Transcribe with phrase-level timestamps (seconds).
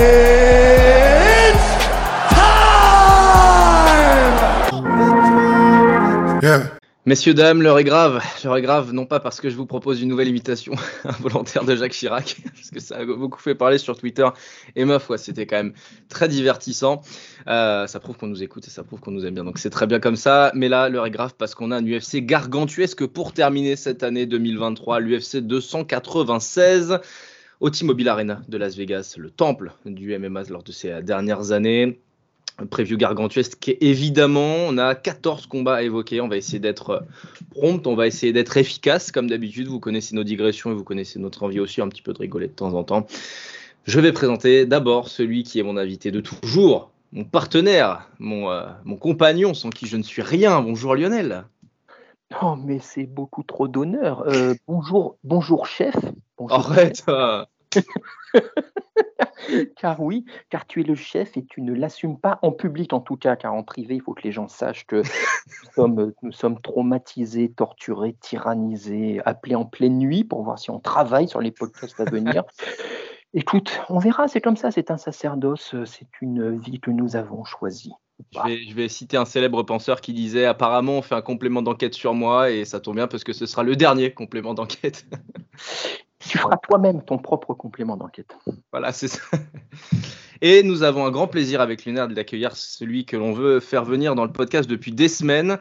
[0.00, 0.30] UK.
[6.42, 6.80] Yeah.
[7.06, 8.22] Messieurs, dames, l'heure est grave.
[8.44, 11.74] L'heure est grave, non pas parce que je vous propose une nouvelle imitation involontaire de
[11.74, 14.28] Jacques Chirac, parce que ça a beaucoup fait parler sur Twitter.
[14.76, 15.72] Et ma foi, c'était quand même
[16.08, 17.00] très divertissant.
[17.48, 19.44] Euh, ça prouve qu'on nous écoute et ça prouve qu'on nous aime bien.
[19.44, 20.52] Donc c'est très bien comme ça.
[20.54, 24.26] Mais là, l'heure est grave parce qu'on a un UFC gargantuesque pour terminer cette année
[24.26, 27.00] 2023, l'UFC 296
[27.60, 32.00] au T-Mobile Arena de Las Vegas, le temple du MMA lors de ces dernières années.
[32.70, 34.54] Preview gargantuesque évidemment.
[34.68, 36.20] On a 14 combats à évoquer.
[36.20, 37.00] On va essayer d'être euh,
[37.50, 39.68] prompt, on va essayer d'être efficace comme d'habitude.
[39.68, 42.48] Vous connaissez nos digressions et vous connaissez notre envie aussi un petit peu de rigoler
[42.48, 43.06] de temps en temps.
[43.84, 48.66] Je vais présenter d'abord celui qui est mon invité de toujours, mon partenaire, mon, euh,
[48.84, 50.60] mon compagnon sans qui je ne suis rien.
[50.60, 51.44] Bonjour Lionel.
[52.30, 54.22] Non, mais c'est beaucoup trop d'honneur.
[54.28, 55.96] Euh, bonjour, bonjour chef.
[56.38, 57.04] Bonjour, Arrête.
[57.04, 57.46] chef.
[59.76, 63.00] Car oui, car tu es le chef et tu ne l'assumes pas en public en
[63.00, 66.32] tout cas, car en privé, il faut que les gens sachent que nous sommes, nous
[66.32, 71.50] sommes traumatisés, torturés, tyrannisés, appelés en pleine nuit pour voir si on travaille sur les
[71.50, 72.44] podcasts à venir.
[73.34, 77.44] Écoute, on verra, c'est comme ça, c'est un sacerdoce, c'est une vie que nous avons
[77.44, 77.92] choisie.
[78.32, 81.62] Je vais, je vais citer un célèbre penseur qui disait apparemment on fait un complément
[81.62, 85.06] d'enquête sur moi et ça tombe bien parce que ce sera le dernier complément d'enquête.
[86.20, 88.36] Tu feras toi-même ton propre complément d'enquête.
[88.72, 89.22] Voilà, c'est ça.
[90.42, 94.14] Et nous avons un grand plaisir avec Lionel d'accueillir celui que l'on veut faire venir
[94.14, 95.58] dans le podcast depuis des semaines.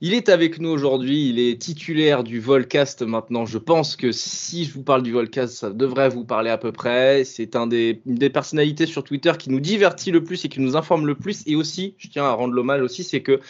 [0.00, 3.46] Il est avec nous aujourd'hui, il est titulaire du Volcast maintenant.
[3.46, 6.70] Je pense que si je vous parle du Volcast, ça devrait vous parler à peu
[6.70, 7.24] près.
[7.24, 11.04] C'est une des personnalités sur Twitter qui nous divertit le plus et qui nous informe
[11.04, 11.42] le plus.
[11.48, 13.40] Et aussi, je tiens à rendre l'hommage aussi, c'est que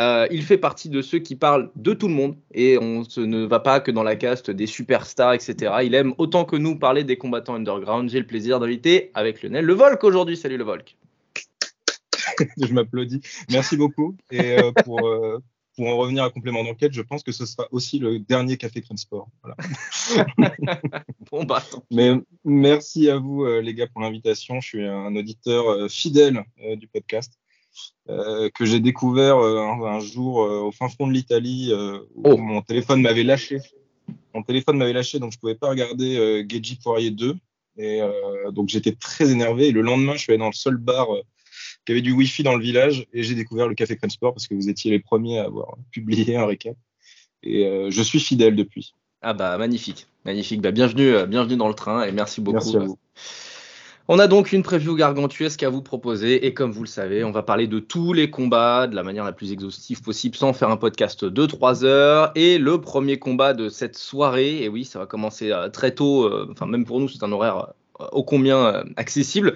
[0.00, 3.44] euh, il fait partie de ceux qui parlent de tout le monde et on ne
[3.44, 5.72] va pas que dans la caste des superstars, etc.
[5.84, 8.10] Il aime autant que nous parler des combattants underground.
[8.10, 10.36] J'ai le plaisir d'inviter avec Lionel le Volk aujourd'hui.
[10.36, 10.96] Salut le Volk.
[12.60, 13.20] je m'applaudis.
[13.52, 14.16] Merci beaucoup.
[14.32, 15.38] Et euh, pour, euh,
[15.76, 18.82] pour en revenir à complément d'enquête, je pense que ce sera aussi le dernier Café
[18.82, 19.28] Crème Sport.
[19.42, 19.56] Voilà.
[21.30, 21.64] Bon bah.
[21.90, 22.12] Mais
[22.44, 24.60] merci à vous, euh, les gars, pour l'invitation.
[24.60, 27.38] Je suis un auditeur euh, fidèle euh, du podcast
[28.06, 31.72] que j'ai découvert un, un jour au fin fond de l'Italie
[32.14, 32.36] où Oh.
[32.36, 33.60] mon téléphone m'avait lâché.
[34.34, 37.34] Mon téléphone m'avait lâché, donc je pouvais pas regarder Geji Poirier 2.
[37.78, 38.00] Et
[38.50, 39.68] donc j'étais très énervé.
[39.68, 41.06] Et le lendemain, je suis allé dans le seul bar
[41.82, 44.34] euh, qui avait du Wi-Fi dans le village et j'ai découvert le Café Crème Sport
[44.34, 46.76] parce que vous étiez les premiers à avoir publié un récap.
[47.42, 48.94] Et euh, je suis fidèle depuis.
[49.20, 50.60] Ah bah magnifique, magnifique.
[50.60, 52.72] Bah, bienvenue, euh, bienvenue dans le train et merci beaucoup.
[52.72, 52.98] Merci à vous.
[54.08, 57.30] On a donc une preview gargantuesque à vous proposer et comme vous le savez, on
[57.30, 60.70] va parler de tous les combats de la manière la plus exhaustive possible sans faire
[60.70, 62.32] un podcast de 3 heures.
[62.34, 66.28] Et le premier combat de cette soirée, et oui, ça va commencer euh, très tôt,
[66.50, 67.72] enfin même pour nous c'est un horaire
[68.12, 69.54] ô combien euh, accessible.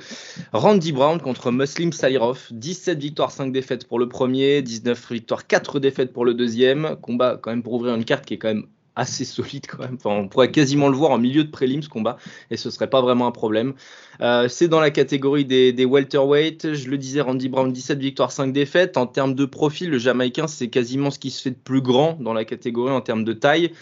[0.53, 5.81] Randy Brown contre Muslim Salirov, 17 victoires, 5 défaites pour le premier, 19 victoires, 4
[5.81, 6.97] défaites pour le deuxième.
[7.03, 9.85] Combat quand même pour ouvrir une carte qui est quand même assez solide quand.
[9.95, 12.17] Enfin, on pourrait quasiment le voir en milieu de prélim ce combat
[12.51, 13.75] et ce serait pas vraiment un problème.
[14.21, 16.73] Euh, c'est dans la catégorie des, des welterweight.
[16.73, 18.97] Je le disais, Randy Brown, 17 victoires, 5 défaites.
[18.97, 22.17] En termes de profil, le Jamaïcain, c'est quasiment ce qui se fait de plus grand
[22.21, 23.73] dans la catégorie en termes de taille.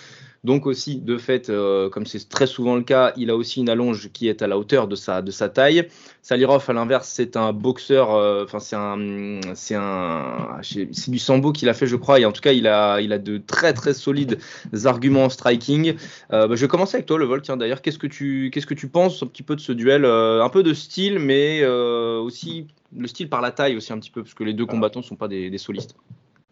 [0.44, 3.71] Donc aussi, de fait, euh, comme c'est très souvent le cas, il a aussi une
[3.71, 5.88] allonge qui est à la hauteur de sa, de sa taille.
[6.21, 11.50] Salirov, à l'inverse, c'est un boxeur, euh, enfin c'est un, c'est un, c'est du sambo
[11.50, 13.72] qu'il a fait, je crois, et en tout cas, il a, il a de très
[13.72, 14.38] très solides
[14.84, 15.97] arguments en striking.
[16.32, 17.41] Euh, bah, je vais commencer avec toi, le vol.
[17.41, 20.05] Tiens, d'ailleurs, qu'est-ce que tu, qu'est-ce que tu penses un petit peu de ce duel,
[20.05, 24.23] un peu de style, mais aussi le style par la taille aussi un petit peu,
[24.23, 25.97] parce que les deux combattants ne sont pas des, des solistes.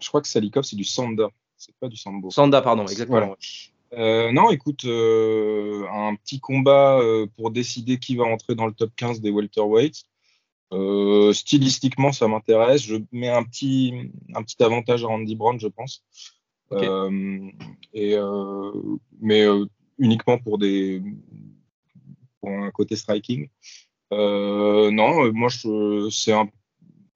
[0.00, 1.28] Je crois que Salikov, c'est du Sanda.
[1.56, 2.30] C'est pas du Sambo.
[2.30, 3.18] Sanda, pardon, exactement.
[3.18, 3.36] Voilà.
[3.94, 8.72] Euh, non, écoute, euh, un petit combat euh, pour décider qui va entrer dans le
[8.72, 10.04] top 15 des welterweights.
[11.32, 12.82] Stylistiquement, ça m'intéresse.
[12.82, 13.92] Je mets un petit,
[14.34, 16.02] un petit avantage à Randy Brown, je pense.
[17.92, 18.16] Et,
[19.20, 19.44] mais
[19.98, 21.02] uniquement pour, des,
[22.40, 23.48] pour un côté striking.
[24.10, 25.50] Non, moi,
[26.10, 26.48] c'est un,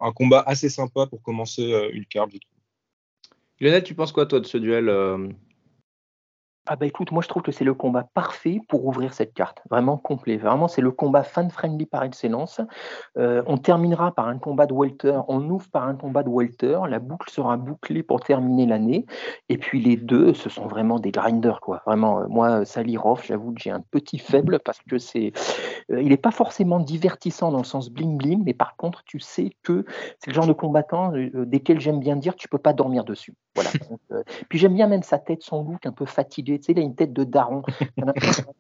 [0.00, 2.52] un combat assez sympa pour commencer une carte, je trouve.
[3.58, 4.90] Lionel, tu penses quoi, toi, de ce duel
[6.66, 9.62] ah bah écoute, moi je trouve que c'est le combat parfait pour ouvrir cette carte,
[9.70, 10.36] vraiment complet.
[10.36, 12.60] Vraiment, c'est le combat fan-friendly par excellence.
[13.18, 16.78] Euh, on terminera par un combat de welter, on ouvre par un combat de welter,
[16.88, 19.06] la boucle sera bouclée pour terminer l'année.
[19.48, 21.82] Et puis les deux, ce sont vraiment des grinders, quoi.
[21.86, 25.32] Vraiment, euh, moi, Salirov, j'avoue que j'ai un petit faible parce que c'est,
[25.90, 29.50] euh, il n'est pas forcément divertissant dans le sens bling-bling, mais par contre, tu sais
[29.62, 29.84] que
[30.18, 33.34] c'est le genre de combattant desquels j'aime bien dire tu peux pas dormir dessus.
[33.56, 33.70] Voilà.
[34.48, 36.82] puis j'aime bien même sa tête, son look un peu fatigué tu sais, il a
[36.82, 37.62] une tête de daron.
[37.96, 38.12] Il a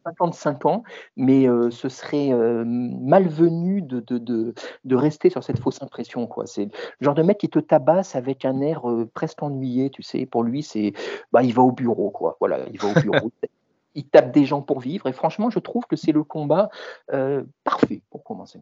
[0.04, 0.82] 55 ans,
[1.16, 4.54] mais euh, ce serait euh, malvenu de,
[4.96, 6.26] rester sur cette fausse impression.
[6.26, 6.46] Quoi.
[6.46, 10.02] C'est le genre de mec qui te tabasse avec un air euh, presque ennuyé, tu
[10.02, 10.26] sais.
[10.26, 10.92] Pour lui, c'est
[11.32, 12.36] bah, il va au bureau, quoi.
[12.40, 13.30] Voilà, il va au bureau.
[13.94, 15.06] il tape des gens pour vivre.
[15.06, 16.68] Et franchement, je trouve que c'est le combat
[17.64, 18.60] parfait pour commencer.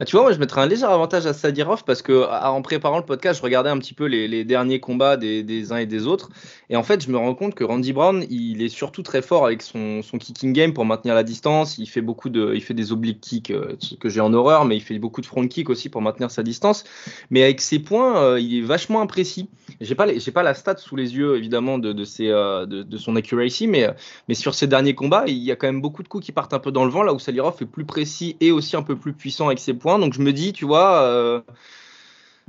[0.00, 2.98] Ah, tu vois, moi je mettrais un léger avantage à Sadirov parce que en préparant
[2.98, 6.30] le podcast, je regardais un petit peu les, derniers combats des, uns et des autres.
[6.70, 9.46] Et en fait, je me rends compte que Randy Brown, il est surtout très fort
[9.46, 11.78] avec son, kicking game pour maintenir la distance.
[11.78, 14.76] Il fait beaucoup de, il fait des oblique kicks euh, que j'ai en horreur, mais
[14.76, 16.84] il fait beaucoup de front kicks aussi pour maintenir sa distance.
[17.30, 19.48] Mais avec ses points, euh, il est vachement imprécis.
[19.80, 22.98] J'ai pas, j'ai pas la stat sous les yeux évidemment de, de, ses, euh, de,
[22.98, 23.88] son accuracy, mais,
[24.28, 26.52] mais sur ses derniers combats, il y a quand même beaucoup de coups qui partent
[26.52, 28.96] un peu dans le vent là où Salirov est plus précis et aussi un peu
[28.96, 29.98] plus puissant avec ses points.
[29.98, 31.40] Donc je me dis, tu vois, euh,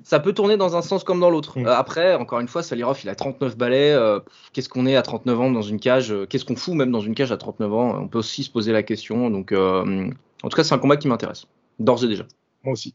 [0.03, 1.57] ça peut tourner dans un sens comme dans l'autre.
[1.57, 1.67] Mm.
[1.67, 3.93] Euh, après, encore une fois, Salirov, il a 39 balais.
[3.93, 4.19] Euh,
[4.51, 7.15] qu'est-ce qu'on est à 39 ans dans une cage Qu'est-ce qu'on fout même dans une
[7.15, 7.97] cage à 39 ans?
[8.01, 9.29] On peut aussi se poser la question.
[9.29, 11.45] Donc, en tout cas, c'est un combat qui m'intéresse,
[11.79, 12.25] d'ores et déjà.
[12.63, 12.93] Moi aussi.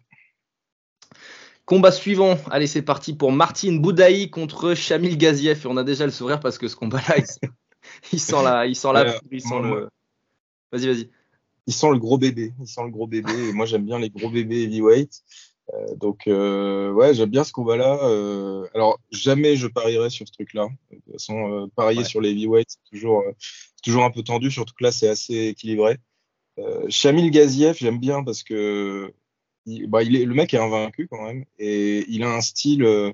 [1.67, 6.07] Combat suivant, allez c'est parti pour Martin Boudaï contre Shamil Gaziev et on a déjà
[6.07, 7.17] le sourire parce que ce combat-là,
[8.13, 9.89] il, sent la, il sent la, il sent le.
[10.73, 11.11] Vas-y, vas-y
[11.67, 12.53] il sent le gros bébé.
[12.61, 13.33] Il sent le gros bébé.
[13.49, 15.23] Et moi, j'aime bien les gros bébés heavyweight.
[15.75, 17.99] Euh, donc, euh, ouais, j'aime bien ce combat-là.
[18.05, 20.69] Euh, alors, jamais je parierais sur ce truc-là.
[20.91, 23.33] De toute façon, euh, parier sur les heavyweights, c'est toujours, euh,
[23.83, 25.99] toujours un peu tendu, surtout que là, c'est assez équilibré.
[26.89, 29.13] Shamil Gaziev, j'aime bien parce que
[29.89, 31.45] bah, il est, le mec est invaincu quand même.
[31.59, 33.13] Et il a un style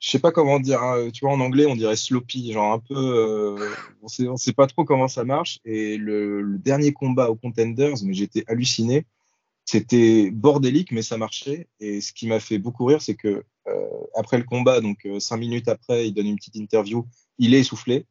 [0.00, 2.78] je sais pas comment dire, hein, tu vois, en anglais, on dirait sloppy, genre un
[2.78, 3.68] peu, euh,
[4.02, 5.60] on sait, sait pas trop comment ça marche.
[5.66, 9.04] Et le, dernier combat au Contenders, mais j'étais halluciné.
[9.66, 11.68] C'était bordélique, mais ça marchait.
[11.80, 15.20] Et ce qui m'a fait beaucoup rire, c'est que euh, après le combat, donc euh,
[15.20, 17.06] cinq minutes après, il donne une petite interview,
[17.38, 18.06] il est essoufflé.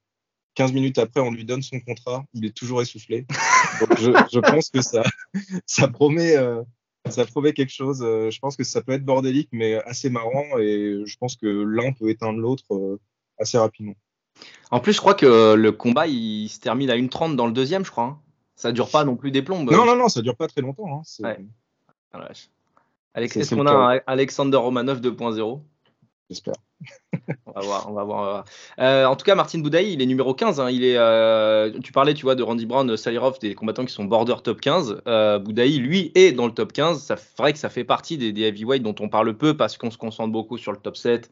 [0.55, 3.25] 15 minutes après, on lui donne son contrat, il est toujours essoufflé.
[3.79, 5.03] Donc je, je pense que ça,
[5.65, 6.35] ça promet
[7.07, 8.01] ça promet quelque chose.
[8.03, 10.57] Euh, je pense que ça peut être bordélique, mais assez marrant.
[10.59, 12.99] Et je pense que l'un peut éteindre l'autre euh,
[13.39, 13.95] assez rapidement.
[14.71, 17.83] En plus, je crois que le combat, il se termine à 1,30 dans le deuxième,
[17.85, 18.03] je crois.
[18.03, 18.19] Hein.
[18.55, 19.71] Ça dure pas non plus des plombes.
[19.71, 20.87] Non, non, non, ça dure pas très longtemps.
[20.93, 21.01] Hein.
[21.23, 21.39] Ouais.
[22.11, 22.27] Ah,
[23.21, 25.61] est-ce qu'on a un Alexander Romanov 2.0
[26.29, 26.53] J'espère.
[27.47, 28.45] on va voir, on va voir.
[28.79, 30.59] Euh, en tout cas, Martin Boudaï, il est numéro 15.
[30.59, 30.69] Hein.
[30.69, 34.05] il est, euh, tu parlais, tu vois, de Randy Brown, Salirov, des combattants qui sont
[34.05, 35.01] border top 15.
[35.07, 37.01] Euh, Boudaï, lui, est dans le top 15.
[37.01, 39.89] C'est vrai que ça fait partie des, des heavyweights dont on parle peu parce qu'on
[39.89, 41.31] se concentre beaucoup sur le top 7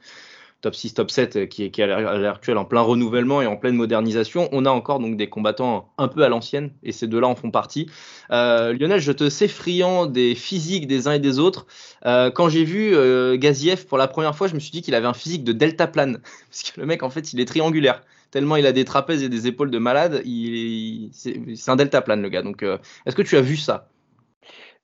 [0.62, 3.46] top 6, top 7 euh, qui est, qui à l'heure actuelle en plein renouvellement et
[3.46, 4.50] en pleine modernisation.
[4.52, 7.52] On a encore donc des combattants un peu à l'ancienne et ces deux-là en font
[7.52, 7.90] partie.
[8.32, 11.68] Euh, Lionel, je te sais friand des physiques des uns et des autres.
[12.06, 12.96] Euh, quand j'ai vu
[13.38, 15.88] Gaziev pour la première fois, je me suis dit qu'il avait un physique de delta
[15.88, 16.20] plane
[16.50, 19.30] parce que le mec en fait il est triangulaire tellement il a des trapèzes et
[19.30, 20.22] des épaules de malade.
[20.26, 22.42] Il, c'est un delta plane le gars.
[22.42, 22.64] Donc
[23.06, 23.90] est-ce que tu as vu ça?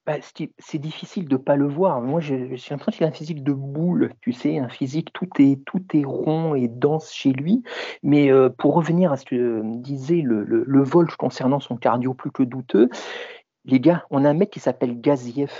[0.06, 2.02] Bah, c'est difficile de pas le voir.
[2.02, 2.38] Moi, j'ai
[2.70, 6.04] l'impression qu'il a un physique de boule, tu sais, un physique, tout est, tout est
[6.04, 7.64] rond et dense chez lui.
[8.02, 12.14] Mais euh, pour revenir à ce que disait le, le, le Volch concernant son cardio
[12.14, 12.90] plus que douteux,
[13.66, 15.54] les gars, on a un mec qui s'appelle Gaziev.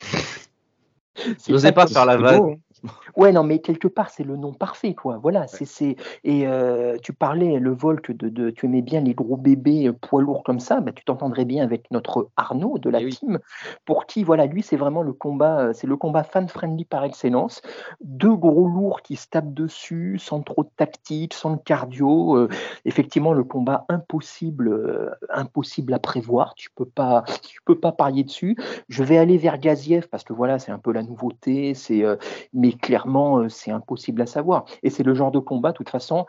[1.48, 2.60] N'osez pas, pas faire la vanne.
[3.16, 5.18] Ouais, non, mais quelque part, c'est le nom parfait, quoi.
[5.18, 9.36] Voilà, c'est et euh, tu parlais le Volk de, de, tu aimais bien les gros
[9.36, 13.00] bébés euh, poids lourds comme ça, bah, tu t'entendrais bien avec notre Arnaud de la
[13.00, 13.38] eh team,
[13.84, 17.04] pour qui, voilà, lui, c'est vraiment le combat, euh, c'est le combat fan friendly par
[17.04, 17.62] excellence.
[18.00, 22.48] Deux gros lourds qui se tapent dessus, sans trop de tactique, sans de cardio.
[22.84, 26.54] effectivement, le combat impossible, impossible à prévoir.
[26.54, 28.56] Tu peux pas, tu peux pas parier dessus.
[28.88, 32.04] Je vais aller vers Gaziev parce que voilà, c'est un peu la nouveauté, c'est
[32.52, 34.64] mais clairement, euh, c'est impossible à savoir.
[34.82, 36.26] Et c'est le genre de combat, de toute façon,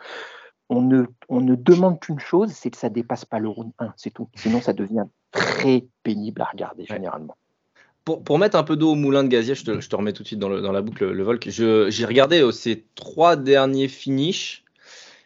[0.69, 3.93] on ne, on ne demande qu'une chose, c'est que ça dépasse pas le round 1,
[3.97, 4.29] c'est tout.
[4.35, 7.35] Sinon, ça devient très pénible à regarder généralement.
[8.05, 10.13] Pour, pour, mettre un peu d'eau au moulin de gazier, je te, je te, remets
[10.13, 11.47] tout de suite dans, le, dans la boucle le, Volk.
[11.49, 14.63] J'ai regardé euh, ces trois derniers finishes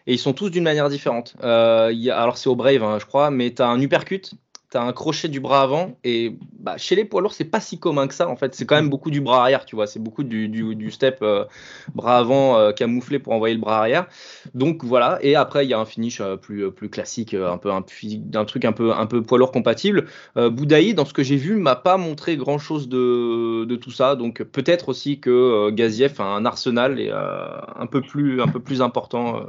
[0.08, 1.36] et ils sont tous d'une manière différente.
[1.44, 4.34] Euh, y a, alors c'est au Brave, hein, je crois, mais tu as un uppercut,
[4.82, 5.98] un crochet du bras avant.
[6.04, 8.28] Et bah, chez les poids lourds, c'est pas si commun que ça.
[8.30, 9.88] En fait, c'est quand même beaucoup du bras arrière, tu vois.
[9.88, 11.46] C'est beaucoup du, du, step euh,
[11.94, 14.08] bras avant euh, camouflé pour envoyer le bras arrière.
[14.54, 15.20] Donc voilà.
[15.22, 18.66] Et après, il y a un finish euh, plus, plus classique, un peu un, truc
[18.66, 20.08] un peu, un peu poids lourd compatible.
[20.36, 24.16] Boudaï, dans ce que j'ai vu, m'a pas montré grand chose de, de tout ça.
[24.16, 28.82] Donc peut-être aussi que Gaziev a un arsenal et, un, peu plus, un peu plus
[28.82, 29.46] important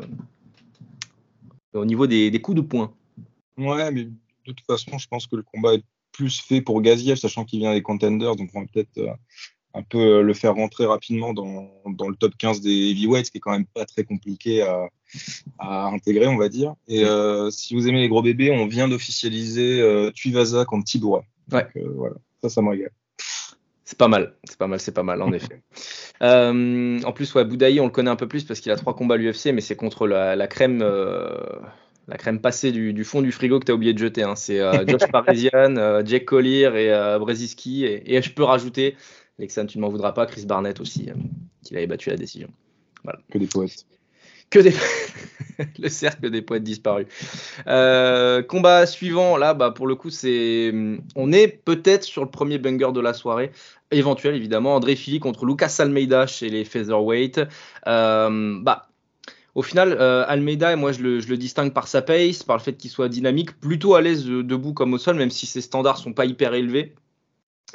[1.75, 2.93] au niveau des, des coups de poing.
[3.59, 4.09] Ouais, mais
[4.47, 7.61] de toute façon, je pense que le combat est plus fait pour Gaziev, sachant qu'il
[7.61, 9.13] vient des contenders, donc on va peut-être euh,
[9.77, 13.31] un peu euh, le faire rentrer rapidement dans, dans, le top 15 des heavyweights, ce
[13.31, 14.89] qui est quand même pas très compliqué à,
[15.59, 16.75] à intégrer, on va dire.
[16.89, 21.25] Et euh, si vous aimez les gros bébés, on vient d'officialiser euh, Tuivasa contre Tiboura.
[21.53, 21.67] Ouais.
[21.95, 22.91] voilà, ça, ça me régale.
[23.85, 25.63] C'est pas mal, c'est pas mal, c'est pas mal, en effet.
[26.21, 29.15] en plus, ouais, Boudaï, on le connaît un peu plus parce qu'il a trois combats
[29.15, 30.83] à l'UFC, mais c'est contre la, la crème
[32.09, 34.23] la crème passée du, fond du frigo que tu as oublié de jeter.
[34.23, 34.37] Hein.
[34.37, 37.85] C'est euh, Josh Parisian, euh, Jake Collier et euh, Brzezinski.
[37.85, 38.97] Et, je peux rajouter,
[39.39, 41.09] Lexan, tu ne m'en voudras pas, Chris Barnett aussi,
[41.63, 42.49] qui avait battu la décision.
[43.03, 43.19] Voilà.
[43.31, 43.87] Que des poètes.
[44.51, 44.73] Que des
[45.79, 47.07] le cercle des poètes disparus.
[47.65, 50.73] combat suivant, là, bah, pour le coup, c'est
[51.17, 53.51] on est peut-être sur le premier banger de la soirée,
[53.91, 54.77] éventuel évidemment.
[54.77, 57.41] André Philly contre Lucas Almeida chez les featherweight.
[57.85, 58.86] bah,
[59.57, 62.91] au final, euh, Almeida, moi je le, distingue par sa pace, par le fait qu'il
[62.91, 66.27] soit dynamique, plutôt à l'aise debout comme au sol, même si ses standards sont pas
[66.27, 66.95] hyper élevés.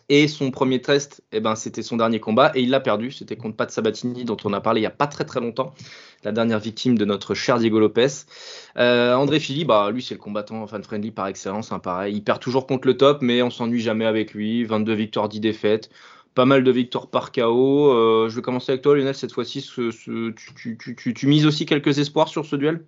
[0.08, 3.12] Et son premier test, eh ben, c'était son dernier combat et il l'a perdu.
[3.12, 5.74] C'était contre Pat Sabatini, dont on a parlé il n'y a pas très très longtemps,
[6.24, 8.26] la dernière victime de notre cher Diego Lopez.
[8.78, 12.16] Euh, André Philly, bah, lui c'est le combattant fan-friendly par excellence, hein, pareil.
[12.16, 14.66] Il perd toujours contre le top, mais on s'ennuie jamais avec lui.
[14.66, 15.90] 22 victoires, 10 défaites
[16.34, 17.92] pas mal de victoires par KO.
[17.94, 19.62] Euh, je vais commencer avec toi, Lionel, cette fois-ci.
[19.62, 22.86] tu, mises aussi quelques espoirs sur ce duel?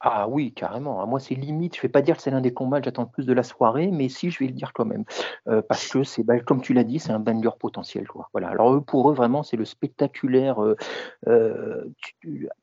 [0.00, 1.04] Ah oui, carrément.
[1.08, 1.74] Moi, c'est limite.
[1.74, 3.32] Je ne vais pas dire que c'est l'un des combats que j'attends le plus de
[3.32, 5.04] la soirée, mais si, je vais le dire quand même.
[5.48, 8.06] Euh, parce que c'est, bah, comme tu l'as dit, c'est un banger potentiel.
[8.06, 8.28] Quoi.
[8.32, 8.48] Voilà.
[8.48, 10.62] Alors, pour eux, vraiment, c'est le spectaculaire.
[11.26, 11.84] Euh,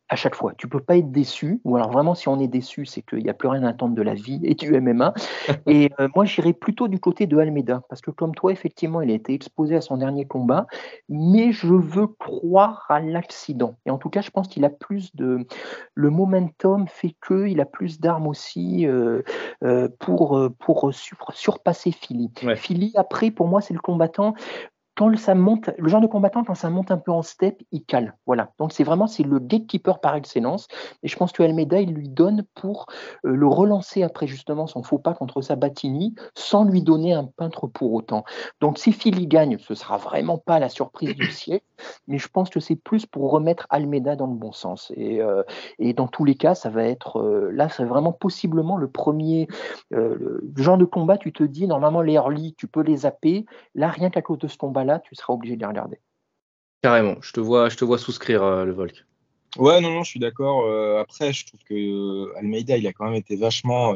[0.09, 0.53] à chaque fois.
[0.57, 3.29] Tu peux pas être déçu, ou alors vraiment si on est déçu, c'est qu'il n'y
[3.29, 5.13] a plus rien à attendre de la vie et du MMA.
[5.67, 9.09] et euh, moi j'irais plutôt du côté de Almeida, parce que comme toi, effectivement, il
[9.09, 10.67] a été exposé à son dernier combat,
[11.09, 13.75] mais je veux croire à l'accident.
[13.85, 15.45] Et en tout cas, je pense qu'il a plus de...
[15.95, 19.21] Le momentum fait qu'il a plus d'armes aussi euh,
[19.63, 22.31] euh, pour, pour surpasser Philly.
[22.55, 24.35] Philly, après, pour moi, c'est le combattant
[24.95, 27.83] quand ça monte, le genre de combattant, quand ça monte un peu en step, il
[27.83, 28.15] cale.
[28.25, 28.51] Voilà.
[28.59, 30.67] Donc c'est vraiment c'est le gatekeeper par excellence.
[31.03, 32.85] Et je pense que Almeida, il lui donne pour
[33.25, 37.67] euh, le relancer après justement son faux pas contre Sabatini, sans lui donner un peintre
[37.67, 38.23] pour autant.
[38.61, 41.65] Donc si Philly gagne, ce sera vraiment pas la surprise du siècle,
[42.07, 44.93] mais je pense que c'est plus pour remettre Almeida dans le bon sens.
[44.95, 45.43] Et, euh,
[45.77, 49.47] et dans tous les cas, ça va être euh, là, c'est vraiment possiblement le premier
[49.91, 51.17] le genre de combat.
[51.17, 53.45] Tu te dis normalement les early, tu peux les zapper.
[53.73, 56.00] Là, rien qu'à cause de ce combat là, tu seras obligé de les regarder.
[56.86, 59.06] Carrément, je te vois, je te vois souscrire euh, le Volk.
[59.58, 60.68] Ouais, non, non, je suis d'accord.
[60.68, 63.96] Euh, après, je trouve que euh, Almeida, il a quand même été vachement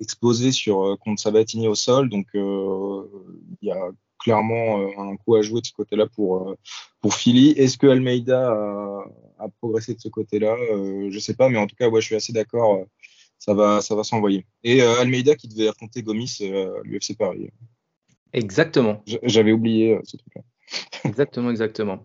[0.00, 5.62] exposé sur contre Sabatini au sol, donc il y a clairement un coup à jouer
[5.62, 6.54] de ce côté-là pour
[7.00, 7.52] pour Philly.
[7.52, 8.50] Est-ce que Almeida
[9.38, 10.56] a, progressé de ce côté-là?
[11.08, 12.84] Je sais pas, mais en tout cas, ouais, je suis assez d'accord.
[13.38, 14.44] ça va, ça va s'envoyer.
[14.62, 17.50] Et Almeida qui devait affronter Gomis à l'UFC Paris.
[18.32, 19.02] Exactement.
[19.22, 20.42] J'avais oublié euh, ce truc-là.
[21.04, 22.04] exactement, exactement.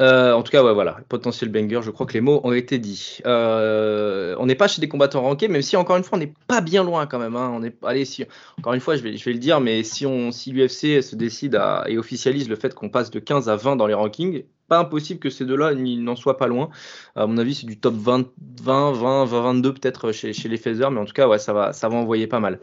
[0.00, 2.78] Euh, en tout cas, ouais, voilà, potentiel banger, je crois que les mots ont été
[2.78, 3.18] dits.
[3.26, 6.32] Euh, on n'est pas chez des combattants rankés, même si encore une fois, on n'est
[6.46, 7.36] pas bien loin quand même.
[7.36, 7.50] Hein.
[7.54, 8.24] On est, allez, si,
[8.58, 11.16] encore une fois, je vais, je vais le dire, mais si, on, si l'UFC se
[11.16, 14.44] décide à, et officialise le fait qu'on passe de 15 à 20 dans les rankings,
[14.68, 16.70] pas impossible que ces deux-là n'en soient pas loin.
[17.14, 18.26] À mon avis, c'est du top 20,
[18.62, 21.72] 20, 20, 22 peut-être chez, chez les Feather, mais en tout cas, ouais, ça va,
[21.72, 22.58] ça va envoyer pas mal.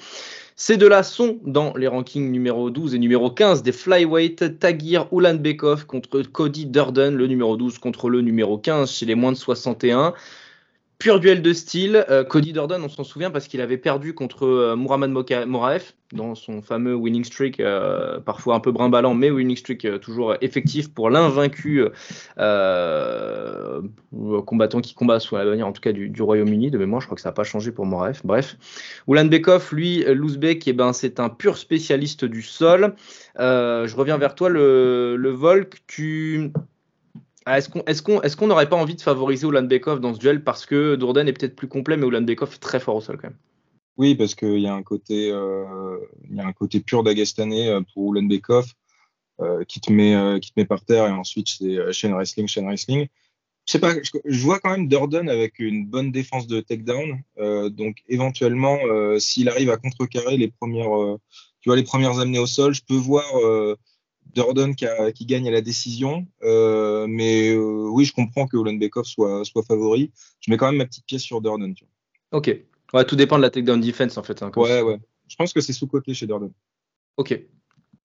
[0.62, 4.60] Ces deux-là sont dans les rankings numéro 12 et numéro 15 des flyweight.
[4.60, 9.32] Tagir Ulanbekov contre Cody Durden, le numéro 12 contre le numéro 15 chez les moins
[9.32, 10.14] de 61.
[11.00, 12.06] Pur duel de style.
[12.10, 15.10] Euh, Cody Durden, on s'en souvient parce qu'il avait perdu contre euh, Mourad
[15.48, 20.36] Moraef dans son fameux winning streak, euh, parfois un peu brimballant, mais winning streak toujours
[20.42, 21.86] effectif pour l'invaincu
[24.46, 26.70] combattant qui combat sous la en tout cas du, Royaume-Uni.
[26.70, 28.26] De mémoire, je crois que ça n'a pas changé pour Moraef.
[28.26, 28.58] Bref.
[29.08, 32.94] Oulan Bekov, lui, Louzbek, eh ben, c'est un pur spécialiste du sol.
[33.38, 35.78] je reviens vers toi, le, le Volk.
[35.88, 36.52] Tu
[37.58, 41.34] est-ce qu'on n'aurait pas envie de favoriser Bekov dans ce duel parce que Dourden est
[41.34, 43.38] peut-être plus complet, mais Bekov est très fort au sol quand même
[43.98, 45.98] Oui, parce qu'il y, a un côté, euh,
[46.86, 48.74] pur d'Agastanais euh, pour Ulanbekov
[49.42, 52.66] euh, qui, te met, qui te met par terre et ensuite c'est chain wrestling, chain
[52.66, 53.08] wrestling.
[53.70, 53.94] je pas,
[54.26, 57.22] je, vois quand même Durden avec une bonne défense de takedown.
[57.38, 61.20] Euh, donc éventuellement, euh, s'il arrive à contrecarrer les premières, euh,
[61.62, 63.26] tu vois, les premières amenées au sol, je peux voir
[64.34, 66.26] Durden qui, qui, gagne à la décision.
[66.42, 70.12] mais oui, je comprends que Bekov soit, soit favori.
[70.40, 71.42] Je mets quand même ma petite pièce sur.
[71.42, 71.68] Tu vois.
[72.32, 72.56] Ok.
[72.94, 74.42] Ouais, tout dépend de la takedown defense en fait.
[74.42, 75.00] Hein, ouais, ouais.
[75.28, 76.52] Je pense que c'est sous-côté chez Durden.
[77.18, 77.40] Ok.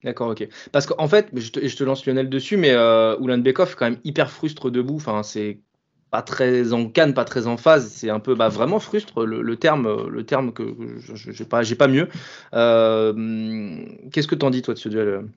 [0.03, 0.47] D'accord, ok.
[0.71, 3.89] Parce qu'en fait, je te, je te, lance Lionel dessus, mais euh, Bekov est quand
[3.89, 4.97] même hyper frustre debout.
[4.97, 5.59] Enfin, c'est
[6.11, 7.87] pas très en canne, pas très en phase.
[7.87, 11.87] C'est un peu bah, vraiment frustre le, terme, le terme que, je n'ai pas, pas
[11.87, 12.07] mieux.
[12.53, 15.27] Euh, qu'est-ce que t'en dis toi de ce duel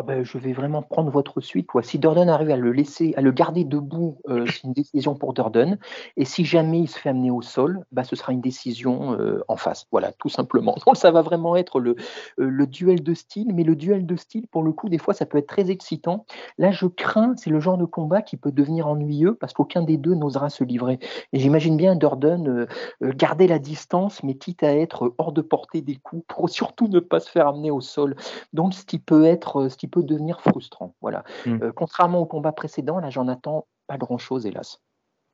[0.00, 1.68] ah ben, je vais vraiment prendre votre suite.
[1.82, 5.34] Si Durden arrive à le laisser, à le garder debout, euh, c'est une décision pour
[5.34, 5.76] Durden.
[6.16, 9.44] Et si jamais il se fait amener au sol, bah, ce sera une décision euh,
[9.46, 9.86] en face.
[9.92, 10.74] Voilà, tout simplement.
[10.86, 13.52] Donc ça va vraiment être le, euh, le duel de style.
[13.52, 16.24] Mais le duel de style, pour le coup, des fois, ça peut être très excitant.
[16.56, 19.98] Là, je crains, c'est le genre de combat qui peut devenir ennuyeux parce qu'aucun des
[19.98, 20.98] deux n'osera se livrer.
[21.34, 22.66] Et j'imagine bien Durden
[23.02, 27.00] garder la distance, mais quitte à être hors de portée des coups pour surtout ne
[27.00, 28.16] pas se faire amener au sol.
[28.54, 30.94] Donc, ce qui peut être, ce qui peut devenir frustrant.
[31.00, 31.24] Voilà.
[31.46, 31.58] Hmm.
[31.62, 34.80] Euh, contrairement au combat précédent, là, j'en attends pas grand-chose, hélas.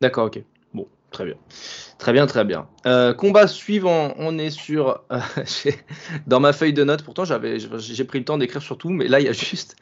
[0.01, 0.43] D'accord, ok.
[0.75, 1.37] Bon, très bien.
[1.99, 2.69] Très bien, très bien.
[2.87, 5.03] Euh, combat suivant, on est sur.
[5.13, 5.21] Euh,
[6.27, 9.09] dans ma feuille de notes, pourtant j'avais, j'ai pris le temps d'écrire sur tout, mais
[9.09, 9.77] là il y a juste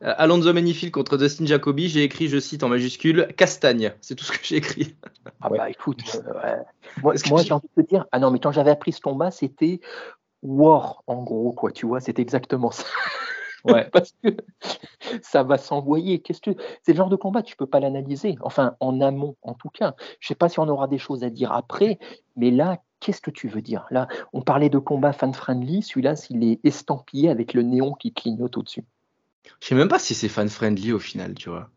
[0.00, 1.88] Alonso Manifil contre Dustin Jacoby.
[1.88, 3.92] J'ai écrit, je cite en majuscule, Castagne.
[4.00, 4.96] C'est tout ce que j'ai écrit.
[5.40, 6.00] Ah bah écoute,
[7.02, 9.30] moi, moi j'ai envie de te dire, ah non, mais quand j'avais appris ce combat,
[9.30, 9.80] c'était
[10.42, 12.84] War en gros, quoi, tu vois, c'est exactement ça.
[13.68, 13.88] Ouais.
[13.92, 14.36] Parce que
[15.22, 16.20] ça va s'envoyer.
[16.20, 16.50] Qu'est-ce que
[16.82, 18.36] c'est le genre de combat, tu peux pas l'analyser.
[18.40, 19.94] Enfin, en amont, en tout cas.
[20.20, 21.98] Je sais pas si on aura des choses à dire après,
[22.36, 23.86] mais là, qu'est-ce que tu veux dire?
[23.90, 25.82] Là, on parlait de combat fan-friendly.
[25.82, 28.84] Celui-là, s'il est estampillé avec le néon qui clignote au-dessus.
[29.60, 31.70] Je sais même pas si c'est fan-friendly au final, tu vois.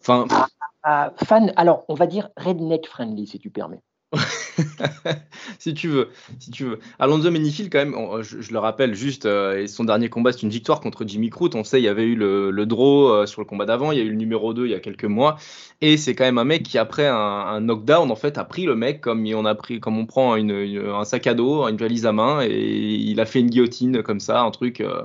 [0.00, 0.26] Enfin.
[0.30, 0.46] Ah,
[0.82, 3.82] ah, fan, alors, on va dire redneck friendly, si tu permets.
[5.58, 6.78] si tu veux, si tu veux.
[6.98, 10.80] Alonso Menifil, quand même, je, le rappelle juste, euh, son dernier combat, c'est une victoire
[10.80, 11.54] contre Jimmy Crute.
[11.54, 14.00] On sait, il y avait eu le, draw euh, sur le combat d'avant, il y
[14.00, 15.36] a eu le numéro 2 il y a quelques mois.
[15.82, 18.74] Et c'est quand même un mec qui, après un, knockdown, en fait, a pris le
[18.74, 22.12] mec comme on, a pris, comme on prend un sac à dos, une valise à
[22.12, 24.80] main, et il a fait une guillotine comme ça, un truc.
[24.80, 25.02] Euh,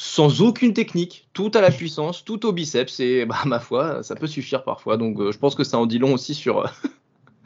[0.00, 4.14] sans aucune technique, tout à la puissance, tout au biceps, et bah, ma foi, ça
[4.14, 4.96] peut suffire parfois.
[4.96, 6.70] Donc je pense que ça en dit long aussi sur,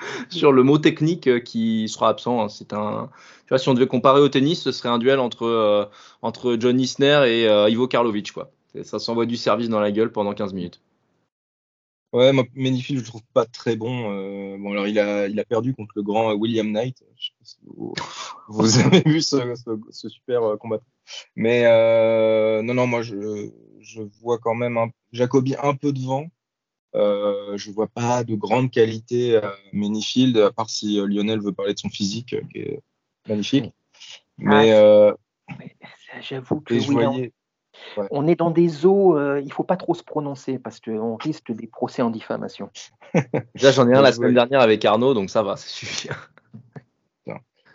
[0.31, 2.43] sur le mot technique euh, qui sera absent.
[2.43, 2.49] Hein.
[2.49, 3.11] C'est un,
[3.43, 5.85] tu vois, si on devait comparer au tennis, ce serait un duel entre, euh,
[6.23, 8.51] entre John Isner et euh, Ivo Karlovic, quoi.
[8.85, 10.81] Ça s'envoie du service dans la gueule pendant 15 minutes.
[12.15, 14.59] Ouais, moi, je le trouve pas très bon.
[14.59, 17.03] bon, alors il a, il a perdu contre le grand William Knight.
[17.17, 17.57] Je sais pas si
[18.49, 20.81] vous, avez vu ce, super combat.
[21.37, 21.65] Mais
[22.63, 26.27] non, non, moi je, je vois quand même un, Jacobi un peu devant.
[26.95, 31.53] Euh, je vois pas de grande qualité à Menifield, à part si euh, Lionel veut
[31.53, 32.81] parler de son physique, euh, qui est
[33.29, 33.73] magnifique.
[34.39, 35.15] Mais ah,
[36.21, 36.75] j'avoue que
[38.11, 41.67] on, est dans des eaux, il faut pas trop se prononcer parce qu'on risque des
[41.67, 42.71] procès en diffamation.
[43.55, 46.09] Déjà, j'en ai un la semaine dernière avec Arnaud, donc ça va, ça suffit.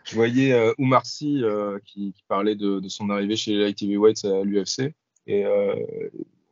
[0.03, 1.43] Je voyais euh, Oumar Sy
[1.83, 4.93] qui, parlait de, son arrivée chez les Light Heavyweights à l'UFC
[5.25, 5.45] et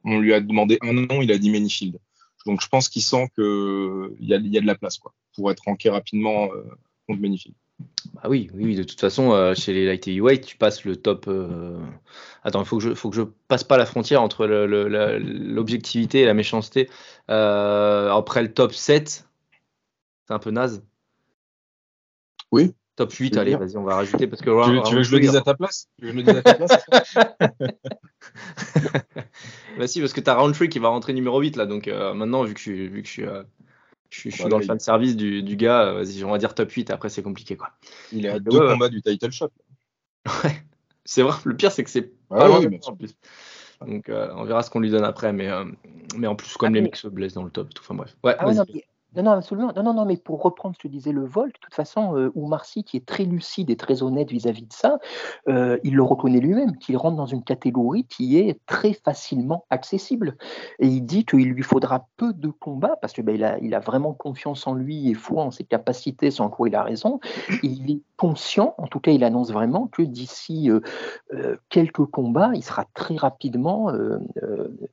[0.04, 2.00] on lui a demandé un nom, il a dit Menifield.
[2.46, 5.52] Donc je pense qu'il sent qu'il y a, y a de la place quoi, pour
[5.52, 6.64] être ranké rapidement euh,
[7.08, 7.54] contre Benifil.
[8.14, 11.26] Bah oui, oui, de toute façon, euh, chez les light heavyweight, tu passes le top.
[11.28, 11.78] Euh,
[12.44, 16.26] attends, il faut que je, faut que je passe pas la frontière entre l'objectivité et
[16.26, 16.90] la méchanceté.
[17.28, 19.28] après le top 7,
[20.28, 20.84] c'est un peu naze.
[22.52, 22.74] Oui.
[22.96, 24.46] Top 8, allez, vas-y, on va rajouter parce que.
[24.46, 25.90] Tu, veux, que je le dise à ta place?
[26.00, 26.86] Tu veux que je le dise à ta place?
[29.78, 32.14] Bah si, parce que tu as Roundtree qui va rentrer numéro 8 là, donc euh,
[32.14, 33.44] maintenant, vu que je, vu que je suis, euh,
[34.10, 36.72] je suis, dans le fan service du, du gars, euh, vas-y, on va dire top
[36.72, 37.72] 8, après c'est compliqué quoi.
[38.12, 39.50] Il est à deux combats du title shot.
[40.44, 40.64] Ouais,
[41.06, 43.16] c'est vrai, le pire c'est que c'est pas loin en plus.
[43.86, 45.50] Donc on verra ce qu'on lui donne après, mais,
[46.16, 48.16] mais en plus, comme ah, les mecs se blessent dans le top, tout, enfin bref.
[48.24, 48.46] Ouais, ah,
[49.16, 49.72] non, non, absolument.
[49.76, 52.32] Non, non, non, mais pour reprendre ce que disait le vol, de toute façon, euh,
[52.36, 55.00] Oumarcy, qui est très lucide et très honnête vis-à-vis de ça,
[55.48, 60.36] euh, il le reconnaît lui-même, qu'il rentre dans une catégorie qui est très facilement accessible.
[60.80, 64.68] Et il dit qu'il lui faudra peu de combats, parce qu'il ben, a, vraiment confiance
[64.68, 67.20] en lui et foi en ses capacités, sans quoi il a raison.
[67.64, 70.82] Il est conscient, en tout cas, il annonce vraiment que d'ici euh,
[71.34, 73.92] euh, quelques combats, il sera très rapidement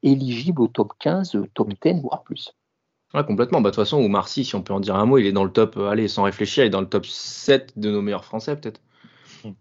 [0.02, 2.54] éligible au top 15, top 10, voire plus.
[3.14, 3.60] Ouais, complètement.
[3.60, 5.32] Bah, de toute façon, ou Marcy, si on peut en dire un mot, il est
[5.32, 8.00] dans le top, euh, allez, sans réfléchir, il est dans le top 7 de nos
[8.00, 8.80] meilleurs Français, peut-être.
[9.44, 9.52] Hmm.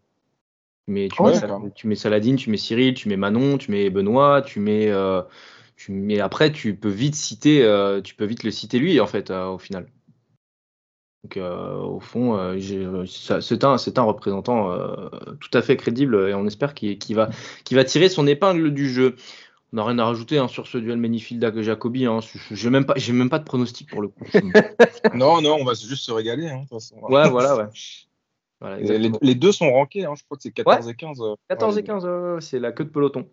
[0.87, 1.33] Mais tu, mets,
[1.75, 5.21] tu, mets, Saladin, tu mets Cyril, tu mets Manon, tu mets Benoît, tu mets, euh,
[5.89, 9.31] mais après, tu peux vite citer, euh, tu peux vite le citer lui en fait
[9.31, 9.87] au final.
[11.23, 14.75] Donc au fond, c'est un, un, représentant
[15.39, 17.29] tout à fait crédible et on espère qu'il va,
[17.71, 19.15] va tirer son épingle du jeu.
[19.73, 22.05] On n'a rien à rajouter hein, sur ce duel Manifield Jacobi.
[22.05, 22.19] Hein.
[22.51, 24.25] J'ai même pas, j'ai même pas de pronostic pour le coup.
[25.15, 26.49] non, non, on va juste se régaler.
[26.49, 26.65] Hein,
[27.09, 27.69] ouais, voilà,
[28.61, 29.17] ouais.
[29.21, 31.21] les, deux sont rankés, hein, je crois que c'est 14 et 15.
[31.47, 32.07] 14 et 15,
[32.39, 33.29] c'est la queue de peloton.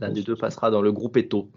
[0.00, 1.50] L'un des deux passera dans le groupe Eto.